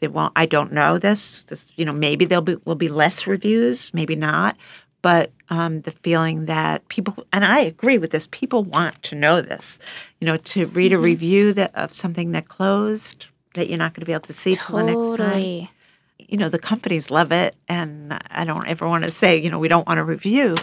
they 0.00 0.08
won't. 0.08 0.32
I 0.36 0.46
don't 0.46 0.72
know 0.72 0.98
this. 0.98 1.42
This, 1.44 1.72
you 1.76 1.84
know, 1.84 1.92
maybe 1.92 2.24
there'll 2.24 2.42
be 2.42 2.56
will 2.64 2.74
be 2.74 2.88
less 2.88 3.26
reviews, 3.26 3.92
maybe 3.94 4.16
not. 4.16 4.56
But 5.02 5.30
um, 5.50 5.82
the 5.82 5.92
feeling 5.92 6.46
that 6.46 6.88
people, 6.88 7.26
and 7.32 7.44
I 7.44 7.60
agree 7.60 7.96
with 7.98 8.10
this, 8.10 8.26
people 8.30 8.64
want 8.64 9.00
to 9.04 9.14
know 9.14 9.40
this. 9.40 9.78
You 10.20 10.26
know, 10.26 10.36
to 10.38 10.66
read 10.68 10.92
Mm-hmm. 10.92 11.00
a 11.00 11.02
review 11.02 11.52
that 11.52 11.74
of 11.74 11.94
something 11.94 12.32
that 12.32 12.48
closed 12.48 13.26
that 13.54 13.68
you're 13.68 13.78
not 13.78 13.94
going 13.94 14.00
to 14.00 14.06
be 14.06 14.12
able 14.12 14.22
to 14.22 14.32
see 14.32 14.54
till 14.56 14.76
the 14.78 14.82
next 14.84 14.96
time. 14.96 15.16
Totally. 15.16 15.70
You 16.18 16.38
know, 16.38 16.48
the 16.48 16.58
companies 16.58 17.10
love 17.10 17.30
it, 17.30 17.54
and 17.68 18.18
I 18.30 18.44
don't 18.44 18.66
ever 18.66 18.88
want 18.88 19.04
to 19.04 19.10
say, 19.10 19.36
you 19.36 19.48
know, 19.48 19.58
we 19.60 19.68
don't 19.68 19.86
want 19.86 19.98
to 19.98 20.04
review, 20.04 20.56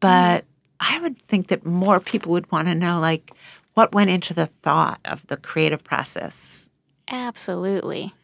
but 0.00 0.44
I 0.80 0.98
would 1.00 1.18
think 1.28 1.48
that 1.48 1.64
more 1.64 2.00
people 2.00 2.32
would 2.32 2.50
want 2.50 2.68
to 2.68 2.74
know, 2.74 2.98
like, 2.98 3.32
what 3.74 3.92
went 3.94 4.10
into 4.10 4.34
the 4.34 4.46
thought 4.46 4.98
of 5.04 5.26
the 5.28 5.36
creative 5.36 5.84
process. 5.84 6.68
Absolutely. 7.08 8.14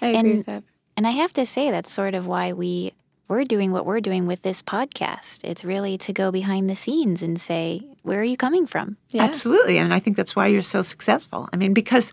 I 0.00 0.06
agree 0.08 0.18
and- 0.18 0.36
with 0.38 0.46
that. 0.46 0.62
And 0.96 1.06
I 1.06 1.10
have 1.10 1.34
to 1.34 1.44
say 1.44 1.70
that's 1.70 1.92
sort 1.92 2.14
of 2.14 2.26
why 2.26 2.54
we 2.54 2.94
we're 3.28 3.44
doing 3.44 3.72
what 3.72 3.84
we're 3.84 4.00
doing 4.00 4.26
with 4.26 4.42
this 4.42 4.62
podcast. 4.62 5.44
It's 5.44 5.64
really 5.64 5.98
to 5.98 6.12
go 6.12 6.30
behind 6.30 6.70
the 6.70 6.76
scenes 6.76 7.22
and 7.22 7.38
say, 7.40 7.84
where 8.02 8.20
are 8.20 8.24
you 8.24 8.36
coming 8.36 8.66
from? 8.66 8.96
Yeah. 9.10 9.24
Absolutely. 9.24 9.78
And 9.78 9.92
I 9.92 9.98
think 9.98 10.16
that's 10.16 10.36
why 10.36 10.46
you're 10.46 10.62
so 10.62 10.80
successful. 10.80 11.48
I 11.52 11.56
mean, 11.56 11.74
because 11.74 12.12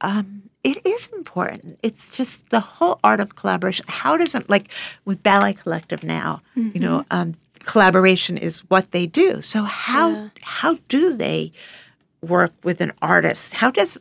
um, 0.00 0.42
it 0.64 0.84
is 0.84 1.08
important. 1.14 1.78
It's 1.82 2.08
just 2.08 2.48
the 2.48 2.60
whole 2.60 2.98
art 3.04 3.20
of 3.20 3.36
collaboration. 3.36 3.84
How 3.86 4.16
does 4.16 4.34
it, 4.34 4.48
like 4.48 4.72
with 5.04 5.22
Ballet 5.22 5.52
Collective 5.52 6.02
now, 6.02 6.40
you 6.54 6.80
know, 6.80 7.04
um, 7.10 7.34
collaboration 7.66 8.38
is 8.38 8.60
what 8.70 8.92
they 8.92 9.06
do. 9.06 9.42
So 9.42 9.64
how 9.64 10.30
how 10.42 10.78
do 10.88 11.14
they 11.14 11.52
work 12.22 12.52
with 12.64 12.80
an 12.80 12.92
artist? 13.02 13.52
How 13.54 13.70
does 13.70 13.98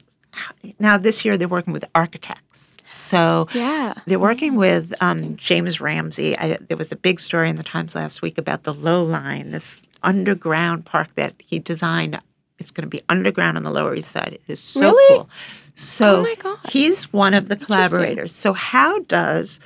now 0.80 0.98
this 0.98 1.26
year 1.26 1.38
they're 1.38 1.48
working 1.48 1.74
with 1.74 1.86
architects. 1.94 2.78
So 2.92 3.48
Yeah. 3.54 3.94
they're 4.06 4.20
working 4.20 4.56
with 4.56 4.94
um, 5.02 5.36
James 5.36 5.82
Ramsey. 5.82 6.38
I, 6.38 6.58
there 6.62 6.78
was 6.78 6.92
a 6.92 6.96
big 6.96 7.20
story 7.20 7.50
in 7.50 7.56
the 7.58 7.64
Times 7.64 7.94
last 7.96 8.22
week 8.22 8.38
about 8.38 8.64
the 8.64 8.74
Low 8.74 9.04
Line, 9.04 9.52
this 9.52 9.86
underground 10.04 10.86
park 10.86 11.10
that 11.16 11.34
he 11.40 11.60
designed. 11.60 12.20
It's 12.58 12.72
going 12.72 12.84
to 12.84 12.90
be 12.98 13.02
underground 13.10 13.58
on 13.58 13.64
the 13.64 13.72
Lower 13.72 13.96
East 13.96 14.12
Side. 14.12 14.34
It 14.34 14.42
is 14.48 14.62
so 14.62 14.80
Really? 14.82 15.16
cool. 15.16 15.30
So 15.74 16.26
Oh 16.46 16.58
he's 16.70 17.12
one 17.12 17.34
of 17.34 17.50
the 17.50 17.58
collaborators. 17.58 18.34
So 18.34 18.54
how 18.54 19.00
does 19.00 19.60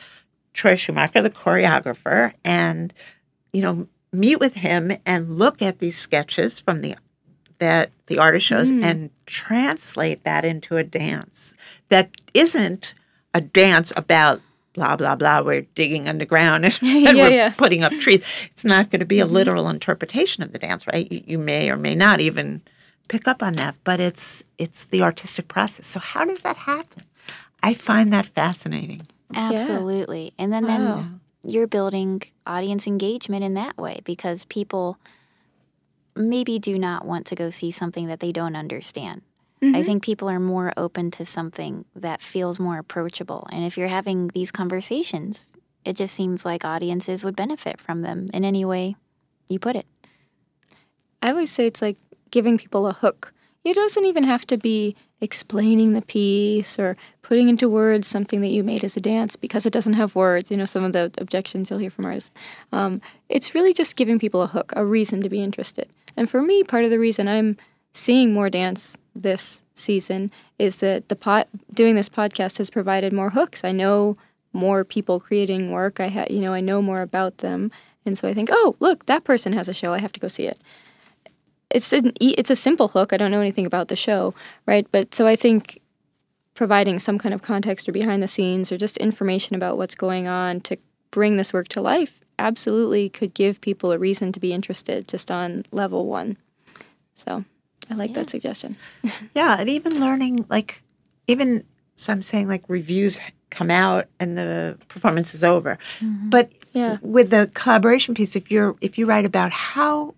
Troy 0.53 0.75
Schumacher, 0.75 1.21
the 1.21 1.29
choreographer, 1.29 2.33
and 2.43 2.91
you 3.53 3.61
know 3.61 3.87
meet 4.11 4.39
with 4.39 4.55
him 4.55 4.91
and 5.05 5.37
look 5.37 5.61
at 5.61 5.79
these 5.79 5.97
sketches 5.97 6.59
from 6.59 6.81
the 6.81 6.95
that 7.59 7.91
the 8.07 8.17
artist 8.17 8.45
shows 8.47 8.71
Mm. 8.71 8.83
and 8.83 9.09
translate 9.25 10.23
that 10.23 10.45
into 10.45 10.77
a 10.77 10.83
dance 10.83 11.53
that 11.89 12.09
isn't 12.33 12.93
a 13.33 13.41
dance 13.41 13.91
about 13.95 14.41
blah 14.73 14.95
blah 14.95 15.15
blah 15.15 15.41
we're 15.41 15.61
digging 15.75 16.07
underground 16.09 16.65
and, 16.65 16.79
and 16.81 17.17
Yeah, 17.17 17.23
we're 17.23 17.31
yeah. 17.31 17.53
putting 17.57 17.83
up 17.83 17.91
trees 17.93 18.23
it's 18.51 18.63
not 18.65 18.89
going 18.89 18.99
to 19.01 19.05
be 19.05 19.19
a 19.19 19.25
literal 19.25 19.69
interpretation 19.69 20.41
of 20.43 20.51
the 20.51 20.59
dance 20.59 20.87
right 20.87 21.11
you, 21.11 21.23
you 21.27 21.37
may 21.37 21.69
or 21.69 21.77
may 21.77 21.95
not 21.95 22.19
even 22.21 22.61
pick 23.09 23.27
up 23.27 23.43
on 23.43 23.53
that 23.53 23.75
but 23.83 23.99
it's 23.99 24.43
it's 24.57 24.85
the 24.85 25.01
artistic 25.03 25.47
process 25.47 25.87
so 25.87 25.99
how 25.99 26.23
does 26.25 26.41
that 26.41 26.55
happen 26.57 27.03
i 27.61 27.73
find 27.73 28.11
that 28.13 28.25
fascinating 28.25 29.01
Absolutely. 29.35 30.33
And 30.39 30.51
then 30.51 30.65
Wow. 30.65 30.95
then 30.95 31.19
you're 31.43 31.67
building 31.67 32.21
audience 32.45 32.87
engagement 32.87 33.43
in 33.43 33.53
that 33.53 33.77
way 33.77 34.01
because 34.03 34.45
people 34.45 34.97
maybe 36.15 36.59
do 36.59 36.77
not 36.77 37.05
want 37.05 37.25
to 37.27 37.35
go 37.35 37.49
see 37.49 37.71
something 37.71 38.07
that 38.07 38.19
they 38.19 38.31
don't 38.31 38.55
understand. 38.55 39.21
I 39.61 39.65
mm-hmm. 39.65 39.81
think 39.83 40.03
people 40.03 40.29
are 40.29 40.39
more 40.39 40.71
open 40.77 41.11
to 41.11 41.25
something 41.25 41.83
that 41.93 42.21
feels 42.21 42.59
more 42.59 42.77
approachable. 42.77 43.45
And 43.51 43.65
if 43.65 43.77
you're 43.77 43.89
having 43.89 44.29
these 44.29 44.51
conversations, 44.51 45.53
it 45.83 45.97
just 45.97 46.13
seems 46.13 46.45
like 46.45 46.63
audiences 46.63 47.25
would 47.25 47.35
benefit 47.35 47.79
from 47.79 48.01
them 48.01 48.27
in 48.33 48.45
any 48.45 48.63
way 48.63 48.95
you 49.49 49.59
put 49.59 49.75
it. 49.75 49.85
I 51.21 51.31
always 51.31 51.51
say 51.51 51.65
it's 51.65 51.81
like 51.81 51.97
giving 52.31 52.57
people 52.57 52.87
a 52.87 52.93
hook. 52.93 53.33
It 53.65 53.73
doesn't 53.73 54.05
even 54.05 54.23
have 54.23 54.47
to 54.47 54.57
be 54.57 54.95
explaining 55.21 55.93
the 55.93 56.01
piece 56.01 56.79
or 56.79 56.95
putting 57.21 57.49
into 57.49 57.69
words 57.69 58.07
something 58.07 58.41
that 58.41 58.47
you 58.47 58.63
made 58.63 58.83
as 58.83 58.95
a 58.95 59.01
dance 59.01 59.35
because 59.35 59.65
it 59.65 59.73
doesn't 59.73 59.93
have 59.93 60.15
words. 60.15 60.49
You 60.49 60.57
know, 60.57 60.65
some 60.65 60.83
of 60.83 60.93
the 60.93 61.11
objections 61.17 61.69
you'll 61.69 61.79
hear 61.79 61.89
from 61.89 62.05
artists. 62.05 62.31
Um, 62.71 63.01
it's 63.27 63.53
really 63.53 63.73
just 63.73 63.95
giving 63.95 64.19
people 64.19 64.41
a 64.41 64.47
hook, 64.47 64.71
a 64.75 64.85
reason 64.85 65.21
to 65.21 65.29
be 65.29 65.43
interested. 65.43 65.89
And 66.15 66.29
for 66.29 66.41
me, 66.41 66.63
part 66.63 66.85
of 66.85 66.89
the 66.89 66.99
reason 66.99 67.27
I'm 67.27 67.57
seeing 67.93 68.33
more 68.33 68.49
dance 68.49 68.97
this 69.13 69.61
season 69.73 70.31
is 70.57 70.77
that 70.77 71.09
the 71.09 71.15
pot 71.15 71.47
doing 71.73 71.95
this 71.95 72.09
podcast 72.09 72.57
has 72.57 72.69
provided 72.69 73.13
more 73.13 73.31
hooks. 73.31 73.63
I 73.63 73.71
know 73.71 74.15
more 74.53 74.83
people 74.83 75.19
creating 75.19 75.71
work. 75.71 75.99
I 75.99 76.07
ha- 76.09 76.25
you 76.29 76.41
know 76.41 76.53
I 76.53 76.61
know 76.61 76.81
more 76.81 77.01
about 77.01 77.37
them, 77.37 77.71
and 78.05 78.17
so 78.17 78.27
I 78.27 78.33
think, 78.33 78.49
oh, 78.51 78.75
look, 78.79 79.05
that 79.05 79.23
person 79.23 79.53
has 79.53 79.69
a 79.69 79.73
show. 79.73 79.93
I 79.93 79.99
have 79.99 80.11
to 80.13 80.19
go 80.19 80.27
see 80.27 80.47
it 80.47 80.59
it's 81.69 81.93
an 81.93 82.13
e- 82.19 82.35
it's 82.37 82.49
a 82.49 82.55
simple 82.55 82.89
hook. 82.89 83.13
I 83.13 83.17
don't 83.17 83.31
know 83.31 83.41
anything 83.41 83.65
about 83.65 83.87
the 83.87 83.95
show, 83.95 84.33
right? 84.65 84.87
But 84.91 85.13
so 85.13 85.27
I 85.27 85.35
think 85.35 85.81
providing 86.55 86.99
some 86.99 87.17
kind 87.17 87.33
of 87.33 87.41
context 87.41 87.87
or 87.87 87.91
behind 87.91 88.21
the 88.21 88.27
scenes 88.27 88.71
or 88.71 88.77
just 88.77 88.97
information 88.97 89.55
about 89.55 89.77
what's 89.77 89.95
going 89.95 90.27
on 90.27 90.59
to 90.61 90.77
bring 91.11 91.37
this 91.37 91.53
work 91.53 91.67
to 91.69 91.81
life 91.81 92.19
absolutely 92.37 93.09
could 93.09 93.33
give 93.33 93.61
people 93.61 93.91
a 93.91 93.97
reason 93.97 94.31
to 94.31 94.39
be 94.39 94.51
interested 94.53 95.07
just 95.07 95.29
on 95.31 95.65
level 95.71 96.05
1. 96.07 96.37
So, 97.15 97.43
I 97.89 97.95
like 97.95 98.13
that 98.13 98.29
suggestion. 98.29 98.77
Yeah, 99.35 99.57
and 99.59 99.69
even 99.69 99.99
learning 99.99 100.45
like 100.49 100.81
even 101.27 101.63
so 101.95 102.13
I'm 102.13 102.23
saying 102.23 102.47
like 102.47 102.63
reviews 102.67 103.19
come 103.49 103.69
out 103.71 104.07
and 104.19 104.37
the 104.37 104.77
performance 104.87 105.33
is 105.33 105.43
over. 105.43 105.77
Mm-hmm. 105.99 106.29
But 106.29 106.51
Yeah. 106.73 106.97
with 107.01 107.29
the 107.29 107.49
collaboration 107.53 108.13
piece, 108.15 108.35
if 108.35 108.51
you're 108.51 108.75
if 108.81 108.97
you 108.97 109.05
write 109.05 109.25
about 109.25 109.51
how 109.51 110.13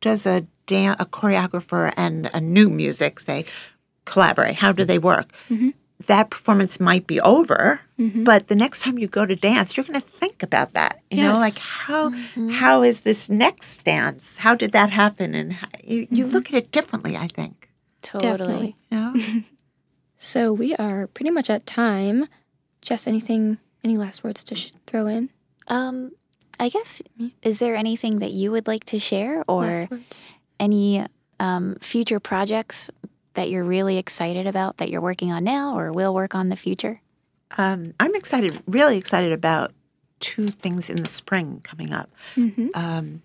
does 0.00 0.26
a 0.26 0.46
dan- 0.66 0.96
a 0.98 1.06
choreographer 1.06 1.92
and 1.96 2.30
a 2.32 2.40
new 2.40 2.68
music 2.68 3.20
say 3.20 3.44
collaborate, 4.04 4.56
how 4.56 4.72
do 4.72 4.84
they 4.84 4.98
work? 4.98 5.32
Mm-hmm. 5.48 5.70
That 6.06 6.30
performance 6.30 6.78
might 6.78 7.06
be 7.06 7.20
over, 7.20 7.80
mm-hmm. 7.98 8.24
but 8.24 8.48
the 8.48 8.54
next 8.54 8.82
time 8.82 8.98
you 8.98 9.08
go 9.08 9.24
to 9.24 9.34
dance, 9.34 9.76
you're 9.76 9.86
going 9.86 10.00
to 10.00 10.06
think 10.06 10.42
about 10.42 10.74
that. 10.74 11.00
You 11.10 11.22
know, 11.22 11.32
like 11.32 11.56
how 11.58 12.10
mm-hmm. 12.10 12.50
how 12.50 12.82
is 12.82 13.00
this 13.00 13.30
next 13.30 13.82
dance? 13.84 14.36
How 14.36 14.54
did 14.54 14.72
that 14.72 14.90
happen? 14.90 15.34
And 15.34 15.54
how, 15.54 15.68
you, 15.82 16.06
you 16.10 16.26
look 16.26 16.48
at 16.48 16.54
it 16.54 16.70
differently. 16.70 17.16
I 17.16 17.28
think. 17.28 17.70
Totally. 18.02 18.30
Definitely. 18.30 18.76
You 18.90 18.98
know? 18.98 19.42
So 20.18 20.52
we 20.52 20.74
are 20.76 21.06
pretty 21.06 21.30
much 21.30 21.50
at 21.50 21.66
time. 21.66 22.26
Jess, 22.82 23.06
anything, 23.06 23.58
any 23.84 23.96
last 23.96 24.24
words 24.24 24.42
to 24.44 24.54
sh- 24.54 24.72
throw 24.86 25.06
in? 25.06 25.30
Um, 25.68 26.12
I 26.58 26.68
guess 26.68 27.02
is 27.42 27.58
there 27.58 27.76
anything 27.76 28.18
that 28.18 28.32
you 28.32 28.50
would 28.50 28.66
like 28.66 28.84
to 28.86 28.98
share, 28.98 29.44
or 29.46 29.62
Last 29.62 29.90
words. 29.90 30.24
Any 30.58 31.06
um, 31.38 31.76
future 31.80 32.20
projects 32.20 32.90
that 33.34 33.50
you're 33.50 33.64
really 33.64 33.98
excited 33.98 34.46
about 34.46 34.78
that 34.78 34.88
you're 34.90 35.00
working 35.00 35.30
on 35.30 35.44
now, 35.44 35.76
or 35.78 35.92
will 35.92 36.14
work 36.14 36.34
on 36.34 36.42
in 36.42 36.48
the 36.48 36.56
future? 36.56 37.00
Um, 37.58 37.94
I'm 38.00 38.14
excited, 38.14 38.60
really 38.66 38.96
excited 38.98 39.32
about 39.32 39.72
two 40.20 40.48
things 40.48 40.88
in 40.90 40.96
the 40.96 41.08
spring 41.08 41.60
coming 41.62 41.92
up. 41.92 42.10
Um, 42.74 43.22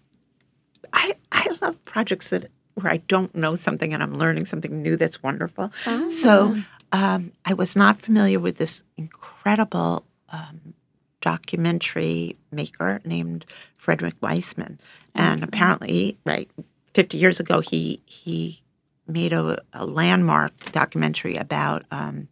I 0.93 1.13
I 1.31 1.47
love 1.61 1.83
projects 1.85 2.29
that 2.29 2.51
where 2.75 2.91
I 2.91 2.97
don't 2.97 3.33
know 3.33 3.55
something 3.55 3.93
and 3.93 4.03
I'm 4.03 4.17
learning 4.17 4.45
something 4.45 4.81
new 4.81 4.97
that's 4.97 5.23
wonderful. 5.23 5.71
So 6.09 6.55
um, 6.91 7.31
I 7.45 7.53
was 7.53 7.75
not 7.75 7.99
familiar 7.99 8.39
with 8.39 8.57
this 8.57 8.83
incredible 8.97 10.05
um, 10.29 10.73
documentary 11.21 12.35
maker 12.51 13.01
named 13.05 13.45
Frederick 13.77 14.15
Wiseman, 14.21 14.79
and 15.15 15.43
apparently, 15.43 16.17
right, 16.25 16.49
50 16.93 17.17
years 17.17 17.39
ago, 17.39 17.59
he 17.59 18.01
he 18.05 18.61
made 19.07 19.33
a, 19.33 19.61
a 19.73 19.85
landmark 19.85 20.71
documentary 20.71 21.35
about 21.35 21.83
um, 21.91 22.27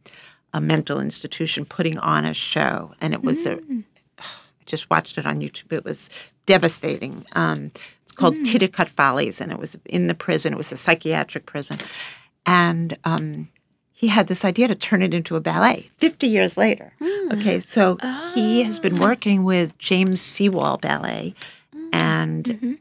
a 0.54 0.62
mental 0.62 1.00
institution 1.00 1.66
putting 1.66 1.98
on 2.00 2.26
a 2.26 2.34
show, 2.34 2.94
and 3.02 3.14
it 3.14 3.24
was 3.24 3.46
a. 3.46 3.60
I 4.20 4.24
just 4.66 4.90
watched 4.90 5.18
it 5.18 5.26
on 5.26 5.38
YouTube. 5.38 5.72
It 5.72 5.86
was 5.86 6.10
devastating. 6.46 7.26
Um, 7.36 7.72
it's 8.04 8.12
called 8.14 8.36
Titicut 8.36 8.90
Follies, 8.90 9.42
and 9.42 9.52
it 9.52 9.60
was 9.60 9.78
in 9.86 10.08
the 10.08 10.16
prison. 10.16 10.54
It 10.54 10.58
was 10.58 10.72
a 10.72 10.78
psychiatric 10.78 11.46
prison, 11.46 11.78
and 12.46 12.98
um, 13.04 13.50
he 13.92 14.08
had 14.08 14.28
this 14.28 14.46
idea 14.46 14.68
to 14.68 14.76
turn 14.76 15.02
it 15.02 15.14
into 15.14 15.36
a 15.36 15.42
ballet 15.42 15.90
50 15.98 16.28
years 16.28 16.56
later. 16.58 16.94
Okay, 17.32 17.60
so 17.60 17.98
he 18.34 18.64
has 18.64 18.80
been 18.80 18.96
working 18.96 19.44
with 19.44 19.78
James 19.78 20.22
Sewell 20.22 20.78
Ballet 20.78 21.36
and 21.92 22.80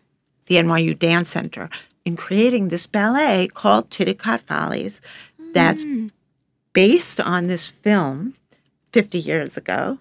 the 0.48 0.56
NYU 0.56 0.98
Dance 0.98 1.30
Center 1.30 1.70
in 2.04 2.16
creating 2.16 2.68
this 2.68 2.86
ballet 2.86 3.48
called 3.48 3.90
Titicut 3.90 4.40
Follies 4.40 5.00
that's 5.52 5.84
based 6.72 7.20
on 7.20 7.46
this 7.46 7.70
film 7.70 8.34
50 8.92 9.18
years 9.18 9.56
ago 9.56 9.98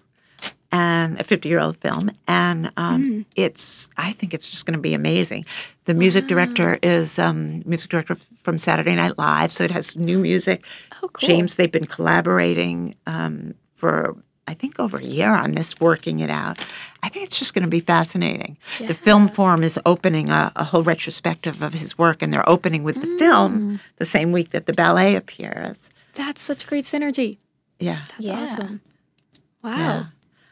and 0.70 1.18
a 1.20 1.24
50 1.24 1.48
year 1.48 1.60
old 1.60 1.76
film 1.78 2.10
and 2.26 2.70
um, 2.76 3.24
it's 3.36 3.88
i 3.96 4.12
think 4.12 4.34
it's 4.34 4.46
just 4.46 4.66
going 4.66 4.76
to 4.76 4.80
be 4.80 4.94
amazing. 4.94 5.44
The 5.86 5.94
music 5.94 6.26
director 6.26 6.78
is 6.82 7.18
um, 7.18 7.62
music 7.64 7.90
director 7.90 8.16
from 8.42 8.58
saturday 8.58 8.94
night 8.94 9.16
live 9.18 9.52
so 9.52 9.64
it 9.64 9.70
has 9.70 9.96
new 9.96 10.18
music. 10.18 10.64
Oh, 11.02 11.08
cool. 11.08 11.28
james 11.28 11.56
they've 11.56 11.72
been 11.72 11.86
collaborating 11.86 12.94
um, 13.06 13.54
for 13.74 14.16
i 14.48 14.54
think 14.54 14.78
over 14.80 14.96
a 14.98 15.04
year 15.18 15.32
on 15.44 15.52
this 15.52 15.78
working 15.78 16.18
it 16.20 16.30
out 16.30 16.58
i 17.04 17.08
think 17.08 17.24
it's 17.26 17.38
just 17.38 17.52
going 17.54 17.62
to 17.62 17.68
be 17.78 17.80
fascinating 17.80 18.56
the 18.90 18.94
film 18.94 19.28
forum 19.28 19.62
is 19.62 19.78
opening 19.86 20.28
a, 20.30 20.50
a 20.56 20.64
whole 20.64 20.82
retrospective 20.82 21.62
of 21.62 21.72
his 21.74 21.96
work 21.96 22.22
and 22.22 22.32
they're 22.32 22.48
opening 22.48 22.82
with 22.82 22.96
the 23.00 23.10
film 23.18 23.78
the 23.96 24.06
same 24.06 24.32
week 24.32 24.50
that 24.50 24.66
the 24.66 24.72
ballet 24.72 25.14
appears 25.16 25.90
That's 26.14 26.40
such 26.42 26.66
great 26.66 26.84
synergy. 26.92 27.36
yeah 27.78 28.02
That's 28.10 28.26
Yeah. 28.28 28.40
awesome. 28.42 28.80
Wow. 29.62 29.76
Yeah. 29.76 30.04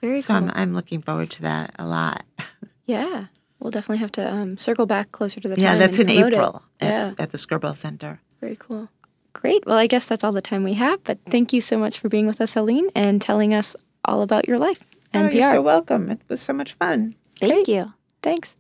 Very 0.03 0.21
so 0.21 0.27
cool. 0.29 0.37
I'm, 0.37 0.51
I'm 0.55 0.73
looking 0.75 1.01
forward 1.01 1.31
to 1.37 1.43
that 1.43 1.75
a 1.79 1.87
lot 1.87 2.23
yeah. 2.87 3.27
We'll 3.59 3.71
definitely 3.73 3.99
have 4.05 4.13
to 4.13 4.25
um, 4.33 4.59
circle 4.59 4.85
back 4.87 5.11
closer 5.13 5.41
to 5.41 5.49
the 5.49 5.59
Yeah, 5.59 5.71
time. 5.71 5.79
that's 5.81 5.99
in 5.99 6.11
and 6.11 6.19
it. 6.19 6.33
April 6.35 6.63
Yeah. 6.83 7.11
at, 7.17 7.21
at 7.21 7.29
the 7.33 7.39
Skirball 7.39 7.75
Center. 7.77 8.21
Very 8.41 8.55
cool. 8.57 8.91
Great. 9.33 9.65
Well, 9.67 9.79
I 9.79 9.87
guess 9.87 10.05
that's 10.07 10.23
all 10.23 10.33
the 10.33 10.43
time 10.51 10.63
we 10.63 10.75
have. 10.75 11.03
But 11.05 11.19
thank 11.31 11.53
you 11.55 11.61
so 11.61 11.79
much 11.79 11.99
for 11.99 12.09
being 12.09 12.27
with 12.27 12.41
us, 12.41 12.53
Helene, 12.55 12.89
and 12.95 13.21
telling 13.21 13.55
us 13.55 13.75
all 14.07 14.23
about 14.23 14.49
your 14.49 14.59
life 14.59 14.83
oh, 14.83 14.97
and 15.13 15.27
oh, 15.27 15.31
PR. 15.31 15.37
you're 15.37 15.51
so 15.51 15.63
welcome. 15.63 16.11
It 16.11 16.21
was 16.29 16.41
so 16.41 16.53
much 16.53 16.73
fun. 16.73 17.15
Thank 17.39 17.53
Great. 17.53 17.69
you. 17.69 17.93
Thanks. 18.23 18.55